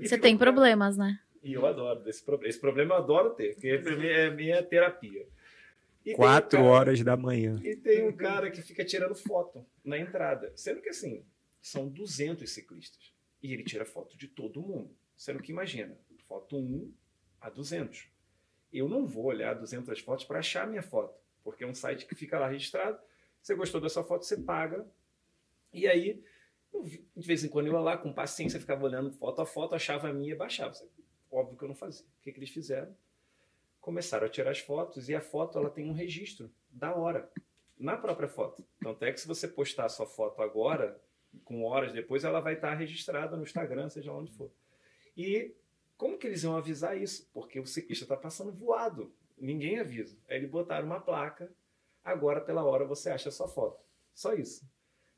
Você 0.00 0.16
tem 0.16 0.34
um- 0.36 0.38
problemas, 0.38 0.96
né? 0.96 1.20
E 1.42 1.52
eu 1.52 1.66
adoro 1.66 2.08
esse 2.08 2.22
problema. 2.24 2.48
Esse 2.48 2.58
problema 2.58 2.94
eu 2.94 2.98
adoro 2.98 3.34
ter, 3.34 3.52
porque 3.56 3.68
é 4.06 4.30
minha 4.30 4.62
terapia. 4.62 5.26
E 6.06 6.14
um 6.14 6.16
Quatro 6.16 6.60
cara- 6.60 6.64
horas 6.70 7.02
da 7.02 7.14
manhã. 7.14 7.60
E 7.62 7.76
tem 7.76 8.08
um 8.08 8.12
cara 8.16 8.50
que 8.50 8.62
fica 8.62 8.82
tirando 8.86 9.14
foto 9.14 9.66
na 9.84 9.98
entrada. 9.98 10.50
Sendo 10.56 10.80
que, 10.80 10.88
assim, 10.88 11.22
são 11.60 11.88
200 11.90 12.48
ciclistas. 12.50 13.12
E 13.42 13.52
ele 13.52 13.64
tira 13.64 13.84
foto 13.84 14.16
de 14.16 14.28
todo 14.28 14.62
mundo. 14.62 14.96
Sendo 15.14 15.42
que, 15.42 15.52
imagina, 15.52 15.94
foto 16.26 16.56
1 16.56 16.90
a 17.38 17.50
200. 17.50 18.08
Eu 18.72 18.88
não 18.88 19.04
vou 19.06 19.24
olhar 19.26 19.52
200 19.52 20.00
fotos 20.00 20.24
para 20.24 20.38
achar 20.38 20.62
a 20.64 20.66
minha 20.66 20.82
foto. 20.82 21.20
Porque 21.44 21.64
é 21.64 21.66
um 21.66 21.74
site 21.74 22.06
que 22.06 22.14
fica 22.14 22.38
lá 22.38 22.48
registrado. 22.48 22.98
Você 23.42 23.54
gostou 23.54 23.80
da 23.80 23.88
sua 23.88 24.04
foto, 24.04 24.24
você 24.24 24.36
paga. 24.36 24.86
E 25.72 25.86
aí, 25.86 26.22
eu 26.72 26.82
de 26.82 27.26
vez 27.26 27.44
em 27.44 27.48
quando 27.48 27.66
eu 27.66 27.74
ia 27.74 27.80
lá 27.80 27.96
com 27.96 28.12
paciência, 28.12 28.60
ficava 28.60 28.84
olhando 28.84 29.10
foto 29.12 29.42
a 29.42 29.46
foto, 29.46 29.74
achava 29.74 30.08
a 30.08 30.12
minha 30.12 30.32
e 30.32 30.36
baixava. 30.36 30.74
Óbvio 31.30 31.56
que 31.56 31.64
eu 31.64 31.68
não 31.68 31.74
fazia. 31.74 32.06
O 32.06 32.22
que, 32.22 32.32
que 32.32 32.38
eles 32.38 32.50
fizeram? 32.50 32.94
Começaram 33.80 34.26
a 34.26 34.30
tirar 34.30 34.50
as 34.50 34.60
fotos 34.60 35.08
e 35.08 35.14
a 35.14 35.20
foto 35.20 35.58
ela 35.58 35.70
tem 35.70 35.88
um 35.88 35.92
registro 35.92 36.50
da 36.70 36.94
hora 36.94 37.30
na 37.78 37.96
própria 37.96 38.28
foto. 38.28 38.64
Tanto 38.80 39.04
é 39.04 39.12
que 39.12 39.20
se 39.20 39.26
você 39.26 39.48
postar 39.48 39.86
a 39.86 39.88
sua 39.88 40.06
foto 40.06 40.42
agora, 40.42 41.00
com 41.44 41.64
horas 41.64 41.92
depois, 41.92 42.24
ela 42.24 42.40
vai 42.40 42.54
estar 42.54 42.74
registrada 42.74 43.36
no 43.36 43.42
Instagram, 43.42 43.88
seja 43.88 44.12
onde 44.12 44.32
for. 44.32 44.50
E 45.16 45.54
como 45.96 46.18
que 46.18 46.26
eles 46.26 46.42
iam 46.42 46.56
avisar 46.56 47.00
isso? 47.00 47.28
Porque 47.32 47.58
o 47.58 47.66
ciclista 47.66 48.04
está 48.04 48.16
passando 48.16 48.52
voado. 48.52 49.12
Ninguém 49.38 49.78
avisa. 49.78 50.18
Aí 50.28 50.36
eles 50.36 50.50
botaram 50.50 50.86
uma 50.86 51.00
placa. 51.00 51.50
Agora, 52.04 52.40
pela 52.40 52.64
hora, 52.64 52.84
você 52.84 53.10
acha 53.10 53.28
a 53.28 53.32
sua 53.32 53.48
foto. 53.48 53.82
Só 54.14 54.32
isso. 54.34 54.68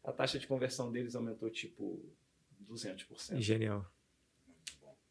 A 0.05 0.13
taxa 0.13 0.39
de 0.39 0.47
conversão 0.47 0.91
deles 0.91 1.15
aumentou 1.15 1.49
tipo 1.51 2.05
200%. 2.69 3.41
Genial. 3.41 3.87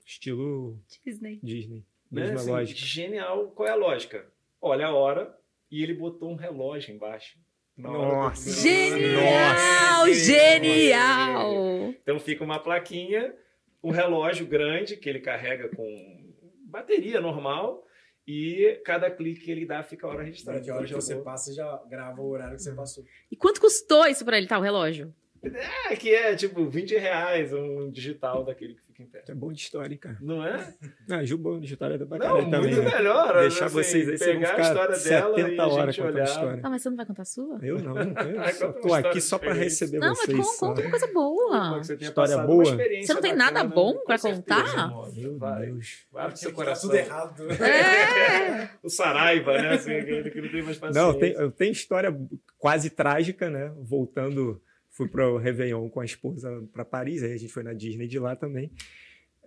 Estilo 0.05 0.79
Disney. 1.05 1.39
Disney. 1.41 1.85
Né? 2.11 2.23
Mesma 2.23 2.35
Assim, 2.41 2.49
lógica. 2.51 2.79
Genial. 2.79 3.51
Qual 3.51 3.67
é 3.67 3.71
a 3.71 3.75
lógica? 3.75 4.25
Olha 4.59 4.87
a 4.87 4.93
hora 4.93 5.37
e 5.69 5.81
ele 5.81 5.93
botou 5.93 6.29
um 6.29 6.35
relógio 6.35 6.93
embaixo. 6.93 7.39
Do- 7.77 7.83
Nossa. 7.83 8.51
Genial! 8.61 10.05
Nossa. 10.05 10.13
Genial! 10.13 11.53
Então 12.01 12.19
fica 12.19 12.43
uma 12.43 12.59
plaquinha, 12.59 13.33
um 13.81 13.91
relógio 13.91 14.45
grande 14.45 14.97
que 14.97 15.07
ele 15.09 15.19
carrega 15.21 15.69
com 15.69 16.33
bateria 16.65 17.21
normal 17.21 17.85
e 18.31 18.81
cada 18.85 19.11
clique 19.11 19.41
que 19.41 19.51
ele 19.51 19.65
dá 19.65 19.83
fica 19.83 20.07
a 20.07 20.09
hora 20.09 20.23
registrada. 20.23 20.61
Que 20.61 20.69
a 20.69 20.75
hora 20.75 20.85
que 20.85 20.91
Então, 20.91 21.01
você 21.01 21.15
já 21.15 21.21
passa, 21.21 21.53
já 21.53 21.83
grava 21.89 22.21
o 22.21 22.29
horário 22.29 22.55
que 22.55 22.63
você 22.63 22.71
passou. 22.73 23.03
E 23.29 23.35
quanto 23.35 23.59
custou 23.59 24.05
isso 24.07 24.23
pra 24.23 24.37
ele, 24.37 24.47
tá? 24.47 24.57
O 24.57 24.61
relógio? 24.61 25.13
É, 25.43 25.95
que 25.95 26.13
é 26.13 26.35
tipo 26.35 26.65
20 26.69 26.95
reais 26.97 27.51
um 27.51 27.89
digital 27.89 28.43
daquele 28.45 28.75
que 28.75 28.81
fica 28.87 29.01
em 29.01 29.05
pé. 29.07 29.23
É 29.27 29.33
bom 29.33 29.51
de 29.51 29.59
história, 29.59 29.91
hein, 29.93 29.99
cara. 29.99 30.17
Não 30.21 30.45
é? 30.45 30.71
Ah, 31.09 31.23
Ju, 31.25 31.35
bom 31.37 31.59
de 31.59 31.65
história 31.73 31.97
da 31.97 32.05
Não, 32.05 32.09
bacana 32.09 32.43
também. 32.43 32.61
muito 32.75 32.81
né? 32.83 32.95
melhor. 32.97 33.39
Deixar 33.41 33.65
assim, 33.65 33.73
vocês 33.73 34.07
aí, 34.07 34.17
vocês 34.19 34.31
vão 34.33 34.39
pegar 34.41 34.47
a 34.47 34.51
ficar 34.51 34.61
história 34.93 34.97
dela 35.19 35.39
e 35.39 35.43
70 35.43 35.63
a 35.63 35.67
horas 35.67 35.95
gente 35.95 36.03
contando 36.05 36.15
olhar. 36.15 36.23
história. 36.29 36.59
Ah, 36.63 36.69
mas 36.69 36.81
você 36.83 36.89
não 36.89 36.95
vai 36.97 37.05
contar 37.07 37.21
a 37.23 37.25
sua? 37.25 37.59
Eu 37.63 37.79
não, 37.79 37.93
não 37.95 38.13
quero. 38.13 38.39
Ai, 38.39 38.53
Só 38.53 38.65
uma 38.67 38.73
tô 38.81 38.93
aqui 38.93 39.21
só 39.21 39.37
pra 39.39 39.53
receber 39.53 39.97
Não, 39.97 40.09
mas 40.09 40.19
vocês. 40.19 40.37
con- 40.37 40.43
só. 40.43 40.67
conta 40.67 40.81
uma 40.81 40.89
coisa 40.91 41.07
boa. 41.11 41.81
tenha 41.81 41.97
História 42.01 42.37
boa. 42.37 42.63
uma 42.73 42.77
Você 43.01 43.13
não 43.13 43.21
tem 43.21 43.35
nada 43.35 43.63
bacana, 43.63 43.75
bom 43.75 43.93
com 43.95 44.05
pra 44.05 44.17
certeza, 44.19 44.41
contar? 44.63 44.83
irmão. 44.85 45.11
Meu 45.15 45.37
Vai. 45.39 45.65
Deus. 45.65 46.05
Abre 46.15 46.37
seu 46.37 46.49
Tá 46.51 46.55
coração. 46.55 46.89
tudo 46.89 46.99
errado. 46.99 47.43
É! 47.61 48.69
O 48.83 48.89
Saraiva, 48.89 49.53
né? 49.59 49.69
Assim, 49.73 49.91
que 50.03 50.41
não 50.41 50.49
tem 50.51 50.61
mais 50.61 50.77
paciência. 50.77 51.01
Não, 51.01 51.13
tem- 51.17 51.33
eu 51.33 51.49
tenho 51.51 51.71
história 51.71 52.15
quase 52.59 52.89
trágica, 52.91 53.49
né? 53.49 53.71
Voltando, 53.79 54.61
fui 55.01 55.09
para 55.09 55.27
o 55.27 55.37
Réveillon 55.37 55.89
com 55.89 55.99
a 55.99 56.05
esposa 56.05 56.63
para 56.71 56.85
Paris, 56.85 57.23
aí 57.23 57.33
a 57.33 57.37
gente 57.37 57.51
foi 57.51 57.63
na 57.63 57.73
Disney 57.73 58.07
de 58.07 58.19
lá 58.19 58.35
também. 58.35 58.71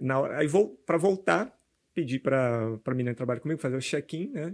Na 0.00 0.18
hora, 0.20 0.38
aí 0.38 0.48
vou 0.48 0.70
para 0.84 0.96
voltar, 0.96 1.56
pedi 1.94 2.18
para 2.18 2.76
a 2.84 2.90
menina 2.90 3.10
que 3.12 3.16
trabalha 3.16 3.38
comigo 3.40 3.60
fazer 3.60 3.76
o 3.76 3.80
check-in, 3.80 4.30
né? 4.30 4.52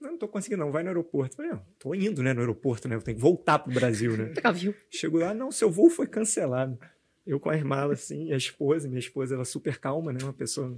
Não, 0.00 0.12
não 0.12 0.18
tô 0.18 0.26
conseguindo, 0.26 0.64
não. 0.64 0.72
Vai 0.72 0.82
no 0.82 0.88
aeroporto. 0.88 1.36
Falei, 1.36 1.50
não, 1.50 1.62
tô 1.78 1.94
indo, 1.94 2.22
né, 2.22 2.32
no 2.32 2.40
aeroporto, 2.40 2.88
né? 2.88 2.94
Eu 2.94 3.02
tenho 3.02 3.18
que 3.18 3.22
voltar 3.22 3.58
pro 3.58 3.74
Brasil, 3.74 4.16
né? 4.16 4.32
Viu? 4.54 4.74
Chego 4.90 5.18
lá, 5.18 5.34
não, 5.34 5.52
seu 5.52 5.70
voo 5.70 5.90
foi 5.90 6.06
cancelado. 6.06 6.78
Eu 7.26 7.38
com 7.38 7.50
as 7.50 7.62
malas, 7.62 8.00
assim, 8.02 8.32
a 8.32 8.36
esposa, 8.36 8.88
minha 8.88 8.98
esposa, 8.98 9.34
ela 9.34 9.44
super 9.44 9.78
calma, 9.78 10.10
né? 10.10 10.20
Uma 10.22 10.32
pessoa 10.32 10.74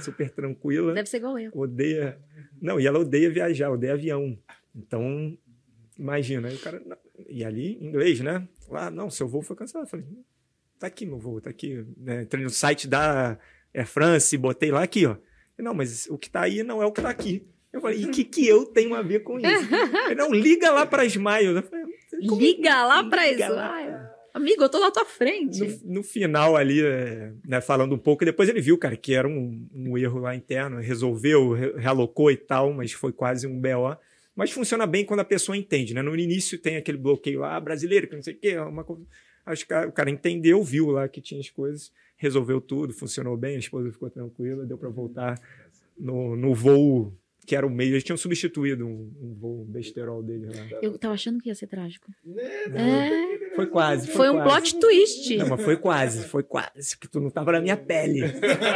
super 0.00 0.28
tranquila 0.28 0.92
Deve 0.92 1.08
ser 1.08 1.18
igual 1.18 1.38
eu. 1.38 1.52
odeia. 1.54 2.18
Não, 2.60 2.80
e 2.80 2.86
ela 2.86 2.98
odeia 2.98 3.30
viajar, 3.30 3.70
odeia 3.70 3.92
avião. 3.92 4.36
Então, 4.74 5.38
imagina. 5.98 6.48
Aí 6.48 6.54
o 6.56 6.58
cara. 6.60 6.82
E 7.28 7.44
ali, 7.44 7.78
em 7.80 7.86
inglês, 7.88 8.20
né? 8.20 8.46
Lá, 8.68 8.90
não, 8.90 9.10
seu 9.10 9.26
voo 9.28 9.42
foi 9.42 9.56
cancelado. 9.56 9.86
Eu 9.86 9.90
falei, 9.90 10.06
tá 10.78 10.86
aqui 10.86 11.04
meu 11.06 11.18
voo, 11.18 11.40
tá 11.40 11.50
aqui. 11.50 11.84
Né? 11.96 12.22
Entrei 12.22 12.44
no 12.44 12.50
site 12.50 12.86
da 12.88 13.38
Air 13.74 13.86
France, 13.86 14.36
botei 14.36 14.70
lá 14.70 14.82
aqui, 14.82 15.06
ó. 15.06 15.16
Não, 15.58 15.74
mas 15.74 16.06
o 16.08 16.16
que 16.16 16.30
tá 16.30 16.42
aí 16.42 16.62
não 16.62 16.80
é 16.82 16.86
o 16.86 16.92
que 16.92 17.02
tá 17.02 17.10
aqui. 17.10 17.46
Eu 17.72 17.80
falei, 17.80 18.00
e 18.00 18.06
o 18.06 18.10
que, 18.10 18.24
que 18.24 18.46
eu 18.46 18.64
tenho 18.64 18.94
a 18.94 19.02
ver 19.02 19.20
com 19.20 19.38
isso? 19.38 19.46
Ele, 20.06 20.14
não, 20.14 20.30
liga 20.32 20.70
lá 20.70 20.86
para 20.86 21.04
Smiles. 21.04 21.56
Eu 21.56 21.62
falei, 21.62 21.84
como- 22.28 22.40
Liga 22.40 22.84
lá 22.84 23.04
pra 23.04 23.26
Liga 23.26 23.48
lá. 23.48 23.70
Ai, 23.72 24.08
amigo, 24.32 24.62
eu 24.62 24.68
tô 24.68 24.78
na 24.80 24.90
tua 24.90 25.04
frente. 25.04 25.58
no, 25.84 25.94
no 25.96 26.02
final 26.02 26.56
ali, 26.56 26.80
é, 26.82 27.32
né, 27.46 27.60
falando 27.60 27.94
um 27.94 27.98
pouco, 27.98 28.22
e 28.24 28.26
depois 28.26 28.48
ele 28.48 28.60
viu, 28.60 28.78
cara, 28.78 28.96
que 28.96 29.12
era 29.14 29.28
um, 29.28 29.68
um 29.74 29.98
erro 29.98 30.20
lá 30.20 30.34
interno, 30.34 30.78
resolveu, 30.80 31.52
re- 31.52 31.74
realocou 31.76 32.30
e 32.30 32.36
tal, 32.36 32.72
mas 32.72 32.92
foi 32.92 33.12
quase 33.12 33.46
um 33.46 33.60
BO. 33.60 33.96
Mas 34.38 34.52
funciona 34.52 34.86
bem 34.86 35.04
quando 35.04 35.18
a 35.18 35.24
pessoa 35.24 35.56
entende, 35.56 35.92
né? 35.92 36.00
No 36.00 36.14
início 36.14 36.56
tem 36.60 36.76
aquele 36.76 36.96
bloqueio 36.96 37.40
lá, 37.40 37.56
ah, 37.56 37.60
brasileiro, 37.60 38.06
que 38.06 38.14
não 38.14 38.22
sei 38.22 38.34
o 38.34 38.38
quê, 38.38 38.56
uma 38.56 38.84
coisa. 38.84 39.04
Acho 39.44 39.66
que 39.66 39.74
o 39.74 39.90
cara 39.90 40.08
entendeu, 40.10 40.62
viu 40.62 40.90
lá 40.90 41.08
que 41.08 41.20
tinha 41.20 41.40
as 41.40 41.50
coisas, 41.50 41.92
resolveu 42.16 42.60
tudo, 42.60 42.94
funcionou 42.94 43.36
bem, 43.36 43.56
a 43.56 43.58
esposa 43.58 43.90
ficou 43.90 44.08
tranquila, 44.08 44.64
deu 44.64 44.78
para 44.78 44.90
voltar 44.90 45.40
no, 45.98 46.36
no 46.36 46.54
voo 46.54 47.12
que 47.48 47.56
era 47.56 47.66
o 47.66 47.70
meio. 47.70 47.92
Eles 47.94 48.04
tinham 48.04 48.18
substituído 48.18 48.86
um, 48.86 49.10
um 49.22 49.34
voo 49.34 49.64
besterol 49.64 50.22
dele 50.22 50.48
lá. 50.54 50.78
Eu 50.82 50.98
tava 50.98 51.14
achando 51.14 51.40
que 51.40 51.48
ia 51.48 51.54
ser 51.54 51.66
trágico. 51.66 52.06
Né? 52.22 52.42
É, 52.74 53.54
Foi 53.56 53.66
quase. 53.66 54.06
Foi, 54.08 54.16
foi 54.26 54.28
um 54.30 54.42
quase. 54.42 54.48
plot 54.74 54.80
twist. 54.80 55.36
Não, 55.38 55.48
mas 55.48 55.62
foi 55.62 55.76
quase, 55.78 56.24
foi 56.28 56.42
quase. 56.42 56.98
Que 57.00 57.08
tu 57.08 57.18
não 57.20 57.30
tava 57.30 57.52
na 57.52 57.60
minha 57.62 57.76
pele. 57.76 58.20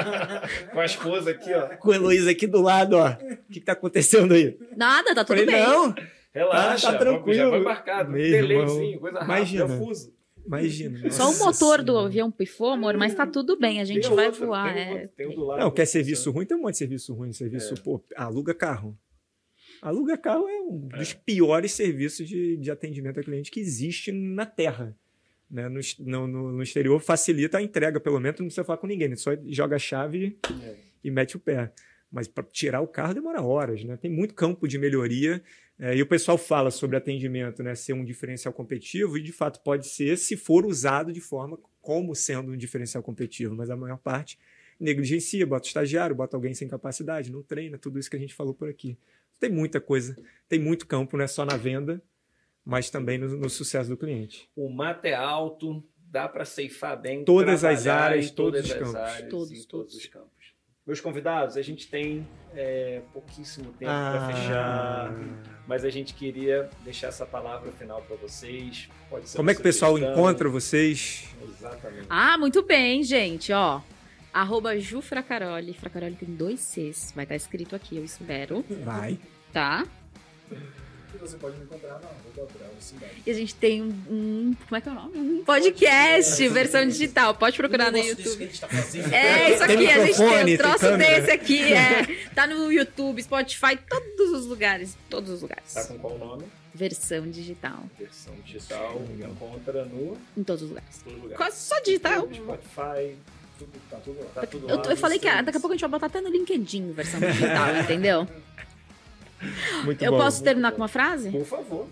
Com 0.72 0.80
a 0.80 0.84
esposa 0.86 1.32
aqui, 1.32 1.52
ó. 1.52 1.76
Com 1.76 1.90
a 1.92 1.96
Heloísa 1.96 2.30
aqui 2.30 2.46
do 2.46 2.62
lado, 2.62 2.96
ó. 2.96 3.10
O 3.10 3.16
que, 3.52 3.60
que 3.60 3.66
tá 3.66 3.72
acontecendo 3.72 4.32
aí? 4.32 4.56
Nada, 4.74 5.14
tá 5.14 5.22
tudo 5.22 5.36
Falei, 5.38 5.44
bem. 5.46 5.62
não, 5.62 5.94
Relaxa, 6.34 6.86
Tá- 6.86 6.92
tá 6.94 6.98
tranquilo. 6.98 7.36
já 7.36 7.50
foi 7.50 7.60
marcado. 7.60 8.10
Meu 8.10 8.22
Delayzinho, 8.22 8.82
irmão. 8.84 9.00
coisa 9.00 9.18
rápida, 9.18 9.36
Imagina. 9.36 9.68
fuso. 9.68 10.14
Imagina. 10.46 11.10
Só 11.10 11.30
o 11.30 11.38
motor 11.38 11.82
do 11.82 11.92
Senhora. 11.92 12.06
avião 12.06 12.30
pifou, 12.30 12.70
amor, 12.70 12.96
mas 12.96 13.14
tá 13.14 13.26
tudo 13.26 13.58
bem, 13.58 13.80
a 13.80 13.84
gente 13.84 14.06
Tem 14.06 14.16
vai 14.16 14.26
outro, 14.26 14.46
voar. 14.46 14.74
tem 14.74 14.82
é. 14.82 14.92
outro, 14.92 15.08
tem 15.16 15.26
o 15.28 15.34
do 15.34 15.44
lado. 15.44 15.60
Não, 15.60 15.70
quer 15.70 15.86
serviço 15.86 16.30
ruim? 16.30 16.46
Tem 16.46 16.56
um 16.56 16.60
monte 16.62 16.72
de 16.72 16.78
serviço 16.78 17.14
ruim. 17.14 17.30
É. 17.30 17.32
Serviço, 17.32 17.74
pô, 17.82 18.02
aluga 18.16 18.54
carro. 18.54 18.98
Aluga 19.80 20.16
carro 20.16 20.48
é 20.48 20.60
um 20.60 20.88
dos 20.88 21.12
piores 21.12 21.72
serviços 21.72 22.28
de, 22.28 22.56
de 22.56 22.70
atendimento 22.70 23.18
ao 23.18 23.24
cliente 23.24 23.50
que 23.50 23.58
existe 23.60 24.12
na 24.12 24.46
Terra. 24.46 24.96
Né? 25.50 25.68
No, 25.68 25.80
no- 26.26 26.52
no 26.52 26.62
exterior 26.62 26.98
facilita 27.00 27.58
a 27.58 27.62
entrega, 27.62 27.98
pelo 28.00 28.18
menos 28.20 28.38
não 28.40 28.46
precisa 28.46 28.64
falar 28.64 28.78
com 28.78 28.86
ninguém, 28.86 29.08
né? 29.08 29.16
só 29.16 29.32
joga 29.46 29.76
a 29.76 29.78
chave 29.78 30.38
É. 30.64 30.74
e 31.04 31.10
mete 31.10 31.36
o 31.36 31.40
pé. 31.40 31.72
Mas 32.10 32.28
para 32.28 32.44
tirar 32.44 32.80
o 32.80 32.86
carro 32.86 33.14
demora 33.14 33.42
horas, 33.42 33.82
né? 33.84 33.96
Tem 33.96 34.10
muito 34.10 34.34
campo 34.34 34.68
de 34.68 34.78
melhoria. 34.78 35.42
É, 35.78 35.96
e 35.96 36.02
o 36.02 36.06
pessoal 36.06 36.38
fala 36.38 36.70
sobre 36.70 36.96
atendimento, 36.96 37.62
né? 37.62 37.74
Ser 37.74 37.92
um 37.92 38.04
diferencial 38.04 38.52
competitivo, 38.52 39.18
e 39.18 39.22
de 39.22 39.32
fato 39.32 39.60
pode 39.60 39.86
ser 39.88 40.16
se 40.16 40.36
for 40.36 40.64
usado 40.64 41.12
de 41.12 41.20
forma 41.20 41.58
como 41.80 42.14
sendo 42.14 42.52
um 42.52 42.56
diferencial 42.56 43.02
competitivo, 43.02 43.54
mas 43.54 43.70
a 43.70 43.76
maior 43.76 43.98
parte 43.98 44.38
negligencia, 44.78 45.46
bota 45.46 45.66
estagiário, 45.66 46.14
bota 46.14 46.36
alguém 46.36 46.54
sem 46.54 46.66
capacidade, 46.66 47.30
não 47.30 47.42
treina, 47.42 47.78
tudo 47.78 47.98
isso 47.98 48.10
que 48.10 48.16
a 48.16 48.18
gente 48.18 48.34
falou 48.34 48.52
por 48.52 48.68
aqui. 48.68 48.98
Tem 49.38 49.50
muita 49.50 49.80
coisa, 49.80 50.16
tem 50.48 50.58
muito 50.58 50.86
campo, 50.86 51.16
não 51.16 51.24
é 51.24 51.28
só 51.28 51.44
na 51.44 51.56
venda, 51.56 52.02
mas 52.64 52.90
também 52.90 53.18
no, 53.18 53.36
no 53.36 53.48
sucesso 53.50 53.88
do 53.88 53.96
cliente. 53.96 54.48
O 54.56 54.68
mato 54.68 55.04
é 55.04 55.14
alto, 55.14 55.82
dá 55.96 56.28
para 56.28 56.44
ceifar 56.44 57.00
bem. 57.00 57.24
Todas 57.24 57.64
as 57.64 57.86
áreas, 57.86 58.26
em 58.26 58.34
todos 58.34 58.60
todas 58.60 58.64
os 58.66 58.72
as 58.72 58.78
campos. 58.78 58.94
áreas, 58.94 59.30
Todos, 59.30 59.48
todos 59.48 59.66
todos. 59.66 59.94
os 59.94 60.06
campos. 60.06 60.31
Meus 60.86 61.00
convidados, 61.00 61.56
a 61.56 61.62
gente 61.62 61.86
tem 61.88 62.26
é, 62.54 63.02
pouquíssimo 63.12 63.72
tempo 63.72 63.90
Ah. 63.90 64.10
para 64.12 64.34
fechar, 64.34 65.14
mas 65.66 65.84
a 65.84 65.90
gente 65.90 66.12
queria 66.12 66.68
deixar 66.84 67.06
essa 67.06 67.24
palavra 67.24 67.70
final 67.72 68.02
para 68.02 68.16
vocês. 68.16 68.88
Pode 69.08 69.28
ser 69.28 69.36
Como 69.36 69.48
é 69.50 69.54
que 69.54 69.60
o 69.60 69.62
pessoal 69.62 69.92
sugestão. 69.92 70.12
encontra 70.12 70.48
vocês? 70.48 71.28
Exatamente. 71.40 72.06
Ah, 72.10 72.36
muito 72.36 72.62
bem, 72.64 73.02
gente, 73.04 73.52
ó. 73.52 73.80
Arroba 74.34 74.76
Ju 74.78 75.00
Fracaroli. 75.00 75.72
Fracaroli 75.72 76.16
tem 76.16 76.34
dois 76.34 76.58
Cs. 76.60 77.12
Vai 77.14 77.24
estar 77.26 77.36
escrito 77.36 77.76
aqui, 77.76 77.96
eu 77.96 78.04
espero. 78.04 78.64
Vai. 78.84 79.18
Tá? 79.52 79.86
E 81.14 81.18
você 81.18 81.36
pode 81.36 81.56
me 81.58 81.64
encontrar 81.64 82.00
na 82.00 82.08
Cidade. 82.80 83.12
E 83.24 83.30
a 83.30 83.34
gente 83.34 83.54
tem 83.54 83.80
um, 83.82 83.86
um- 84.10 84.56
Como 84.68 84.76
é 84.76 84.80
que 84.80 84.88
é 84.88 84.92
o 84.92 84.94
nome? 84.94 85.16
Um 85.18 85.44
podcast, 85.44 86.48
versão 86.48 86.86
digital. 86.88 87.34
Pode 87.34 87.56
procurar 87.56 87.92
no 87.92 87.98
YouTube. 87.98 88.42
a 88.42 88.46
gente 88.46 88.60
tá 88.60 88.66
fazendo. 88.68 89.12
É, 89.14 89.50
isso 89.54 89.66
Tem 89.66 89.76
aqui, 89.76 89.86
a 89.90 90.06
gente 90.06 90.16
tem 90.16 90.26
um 90.26 90.44
tem 90.44 90.56
troço 90.58 90.78
câmera. 90.80 91.20
desse 91.20 91.30
aqui. 91.30 91.72
É, 91.72 92.28
tá 92.34 92.46
no 92.46 92.72
YouTube, 92.72 93.22
Spotify, 93.22 93.78
todos 93.88 94.30
os 94.32 94.46
lugares. 94.46 94.96
Todos 95.08 95.30
os 95.30 95.42
lugares. 95.42 95.72
Tá 95.72 95.84
com 95.84 95.98
qual 95.98 96.18
nome? 96.18 96.44
Versão 96.74 97.30
digital. 97.30 97.84
Versão 97.98 98.34
digital. 98.44 99.00
Encontra 99.20 99.84
no 99.84 100.16
Em 100.36 100.42
todos 100.42 100.62
os 100.62 100.68
lugares. 100.70 101.00
todo 101.04 101.20
lugar. 101.22 101.36
Quase 101.36 101.56
só 101.58 101.78
digital. 101.80 102.28
Spotify, 102.32 103.16
Tudo, 103.58 103.70
tá 103.90 103.96
tudo 103.98 104.18
lá. 104.20 104.26
tá 104.34 104.46
tudo 104.46 104.68
Eu, 104.68 104.76
lá. 104.78 104.82
eu 104.90 104.96
falei 104.96 105.18
que 105.20 105.28
ah, 105.28 105.40
daqui 105.42 105.58
a 105.58 105.60
pouco 105.60 105.72
a 105.74 105.76
gente 105.76 105.82
vai 105.82 105.90
botar 105.90 106.06
até 106.06 106.20
no 106.20 106.30
LinkedIn 106.30 106.90
versão 106.92 107.20
digital, 107.20 107.76
entendeu? 107.76 108.26
Muito 109.84 110.02
Eu 110.04 110.12
bom. 110.12 110.18
posso 110.18 110.42
terminar 110.42 110.72
com 110.72 110.78
uma 110.78 110.88
frase? 110.88 111.30
Por 111.30 111.44
favor. 111.44 111.86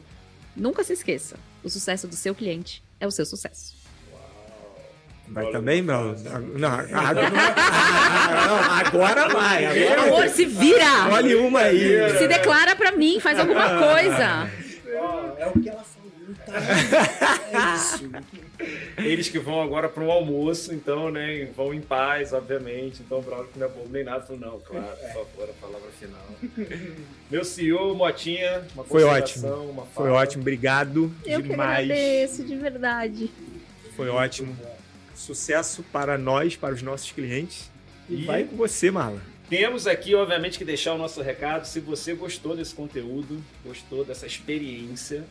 Nunca 0.56 0.82
se 0.84 0.92
esqueça: 0.92 1.36
o 1.62 1.70
sucesso 1.70 2.06
do 2.08 2.16
seu 2.16 2.34
cliente 2.34 2.82
é 2.98 3.06
o 3.06 3.10
seu 3.10 3.24
sucesso. 3.26 3.78
Vai 5.28 5.48
também, 5.52 5.80
Mel? 5.80 6.16
Não, 6.58 6.68
agora, 6.72 7.30
não, 7.30 8.58
agora 8.74 9.28
vai. 9.28 9.64
Agora 9.64 10.02
Amor, 10.08 10.28
se 10.28 10.44
vira! 10.44 11.08
Olha 11.12 11.40
uma 11.40 11.60
aí. 11.60 12.18
Se 12.18 12.26
declara 12.26 12.74
pra 12.74 12.90
mim, 12.90 13.20
faz 13.20 13.38
alguma 13.38 13.68
coisa. 13.78 14.50
É 15.38 15.46
o 15.46 15.60
que 15.60 15.68
ela? 15.68 15.79
É 16.52 17.76
isso. 17.76 18.10
Eles 18.98 19.28
que 19.28 19.38
vão 19.38 19.62
agora 19.62 19.88
para 19.88 20.02
um 20.02 20.10
almoço, 20.10 20.72
então, 20.74 21.10
né? 21.10 21.48
Vão 21.56 21.72
em 21.72 21.80
paz, 21.80 22.32
obviamente. 22.32 23.02
Então, 23.02 23.20
Braulio 23.22 23.48
que 23.52 23.58
não 23.58 23.66
é 23.66 23.70
bobo 23.70 23.88
nem 23.90 24.04
nada. 24.04 24.22
Falou, 24.24 24.40
não, 24.40 24.60
claro, 24.60 24.86
por 24.96 25.08
favor, 25.08 25.48
a 25.50 25.52
palavra 25.66 25.88
final. 25.98 26.26
Meu 27.30 27.44
CEO, 27.44 27.94
Motinha, 27.94 28.62
uma 28.74 28.84
Foi 28.84 29.02
consideração, 29.02 29.66
Uma 29.70 29.86
Foi 29.86 30.10
ótimo, 30.10 30.42
obrigado 30.42 31.12
Eu 31.24 31.42
que 31.42 31.48
demais. 31.48 31.84
agradeço, 31.90 32.44
de 32.44 32.56
verdade. 32.56 33.30
Foi 33.96 34.08
ótimo. 34.08 34.56
Sucesso 35.14 35.82
para 35.92 36.16
nós, 36.16 36.56
para 36.56 36.74
os 36.74 36.82
nossos 36.82 37.10
clientes. 37.12 37.70
E, 38.08 38.22
E- 38.22 38.24
vai 38.24 38.44
com 38.44 38.56
você, 38.56 38.90
Marla. 38.90 39.20
Temos 39.48 39.86
aqui, 39.88 40.14
obviamente, 40.14 40.56
que 40.58 40.64
deixar 40.64 40.94
o 40.94 40.98
nosso 40.98 41.20
recado. 41.20 41.64
Se 41.66 41.80
você 41.80 42.14
gostou 42.14 42.54
desse 42.56 42.72
conteúdo, 42.72 43.42
gostou 43.64 44.04
dessa 44.04 44.24
experiência, 44.24 45.24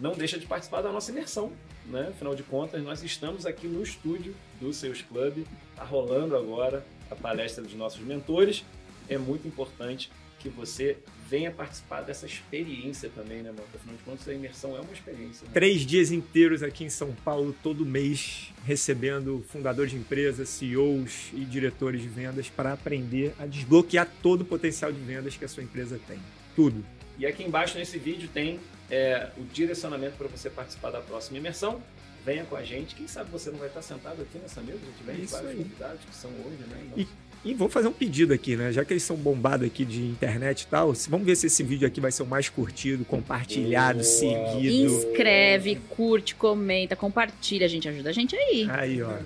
não 0.00 0.12
deixa 0.12 0.38
de 0.38 0.46
participar 0.46 0.82
da 0.82 0.90
nossa 0.90 1.10
imersão. 1.10 1.52
Né? 1.86 2.08
Afinal 2.10 2.34
de 2.34 2.42
contas, 2.42 2.82
nós 2.82 3.02
estamos 3.02 3.44
aqui 3.44 3.66
no 3.66 3.82
estúdio 3.82 4.34
do 4.60 4.72
Seus 4.72 5.02
Club. 5.02 5.44
Está 5.70 5.84
rolando 5.84 6.36
agora 6.36 6.84
a 7.10 7.14
palestra 7.14 7.62
dos 7.62 7.74
nossos 7.74 8.00
mentores. 8.00 8.64
É 9.08 9.18
muito 9.18 9.46
importante 9.46 10.10
que 10.38 10.48
você 10.48 10.96
venha 11.28 11.50
participar 11.50 12.00
dessa 12.00 12.24
experiência 12.24 13.10
também, 13.14 13.42
né, 13.42 13.50
mano? 13.50 13.62
Afinal 13.74 13.96
de 13.96 14.02
contas, 14.02 14.26
a 14.26 14.32
imersão 14.32 14.74
é 14.76 14.80
uma 14.80 14.92
experiência. 14.92 15.46
Né? 15.46 15.50
Três 15.52 15.82
dias 15.82 16.10
inteiros 16.10 16.62
aqui 16.62 16.84
em 16.84 16.88
São 16.88 17.12
Paulo, 17.24 17.54
todo 17.62 17.84
mês, 17.84 18.48
recebendo 18.64 19.44
fundadores 19.48 19.92
de 19.92 19.98
empresas, 19.98 20.48
CEOs 20.48 21.30
e 21.34 21.44
diretores 21.44 22.00
de 22.00 22.08
vendas 22.08 22.48
para 22.48 22.72
aprender 22.72 23.34
a 23.38 23.46
desbloquear 23.46 24.08
todo 24.22 24.40
o 24.40 24.44
potencial 24.44 24.90
de 24.90 25.00
vendas 25.00 25.36
que 25.36 25.44
a 25.44 25.48
sua 25.48 25.62
empresa 25.62 26.00
tem. 26.08 26.18
Tudo. 26.56 26.84
E 27.18 27.26
aqui 27.26 27.44
embaixo 27.44 27.78
nesse 27.78 27.98
vídeo 27.98 28.28
tem 28.32 28.58
é, 28.90 29.28
o 29.36 29.42
direcionamento 29.44 30.16
para 30.16 30.28
você 30.28 30.50
participar 30.50 30.90
da 30.90 31.00
próxima 31.00 31.38
imersão. 31.38 31.80
Venha 32.24 32.44
com 32.44 32.54
a 32.56 32.62
gente. 32.62 32.94
Quem 32.94 33.08
sabe 33.08 33.30
você 33.30 33.50
não 33.50 33.58
vai 33.58 33.68
estar 33.68 33.80
sentado 33.80 34.20
aqui 34.20 34.38
nessa 34.38 34.60
mesa? 34.60 34.78
A 34.82 34.86
gente 34.86 35.02
vem 35.04 35.24
Isso 35.24 35.32
vários 35.32 35.50
aí. 35.52 35.56
convidados 35.56 36.00
que 36.04 36.14
são 36.14 36.30
hoje, 36.44 36.58
né? 36.68 36.76
E- 36.96 37.06
E 37.42 37.54
vou 37.54 37.70
fazer 37.70 37.88
um 37.88 37.92
pedido 37.92 38.34
aqui, 38.34 38.54
né? 38.54 38.70
Já 38.70 38.84
que 38.84 38.92
eles 38.92 39.02
são 39.02 39.16
bombados 39.16 39.66
aqui 39.66 39.82
de 39.86 40.02
internet 40.02 40.60
e 40.60 40.66
tal, 40.66 40.92
vamos 41.08 41.24
ver 41.24 41.34
se 41.36 41.46
esse 41.46 41.62
vídeo 41.62 41.88
aqui 41.88 41.98
vai 41.98 42.12
ser 42.12 42.22
o 42.22 42.26
mais 42.26 42.50
curtido, 42.50 43.02
compartilhado, 43.06 44.00
Boa. 44.00 44.04
seguido. 44.04 44.92
Inscreve, 44.94 45.76
curte, 45.88 46.34
comenta, 46.34 46.94
compartilha. 46.94 47.64
A 47.64 47.68
gente 47.70 47.88
ajuda 47.88 48.10
a 48.10 48.12
gente 48.12 48.36
aí. 48.36 48.68
Aí, 48.70 49.00
ó. 49.02 49.16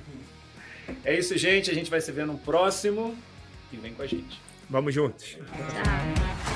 É 1.05 1.19
isso, 1.19 1.37
gente. 1.37 1.73
A 1.73 1.75
gente 1.75 1.91
vai 1.91 2.01
se 2.01 2.13
ver 2.13 2.25
no 2.25 2.39
próximo. 2.39 3.17
E 3.73 3.77
vem 3.79 3.93
com 3.93 4.03
a 4.03 4.07
gente. 4.07 4.39
Vamos 4.71 4.95
juntos. 4.95 5.25
Tchau. 5.37 6.54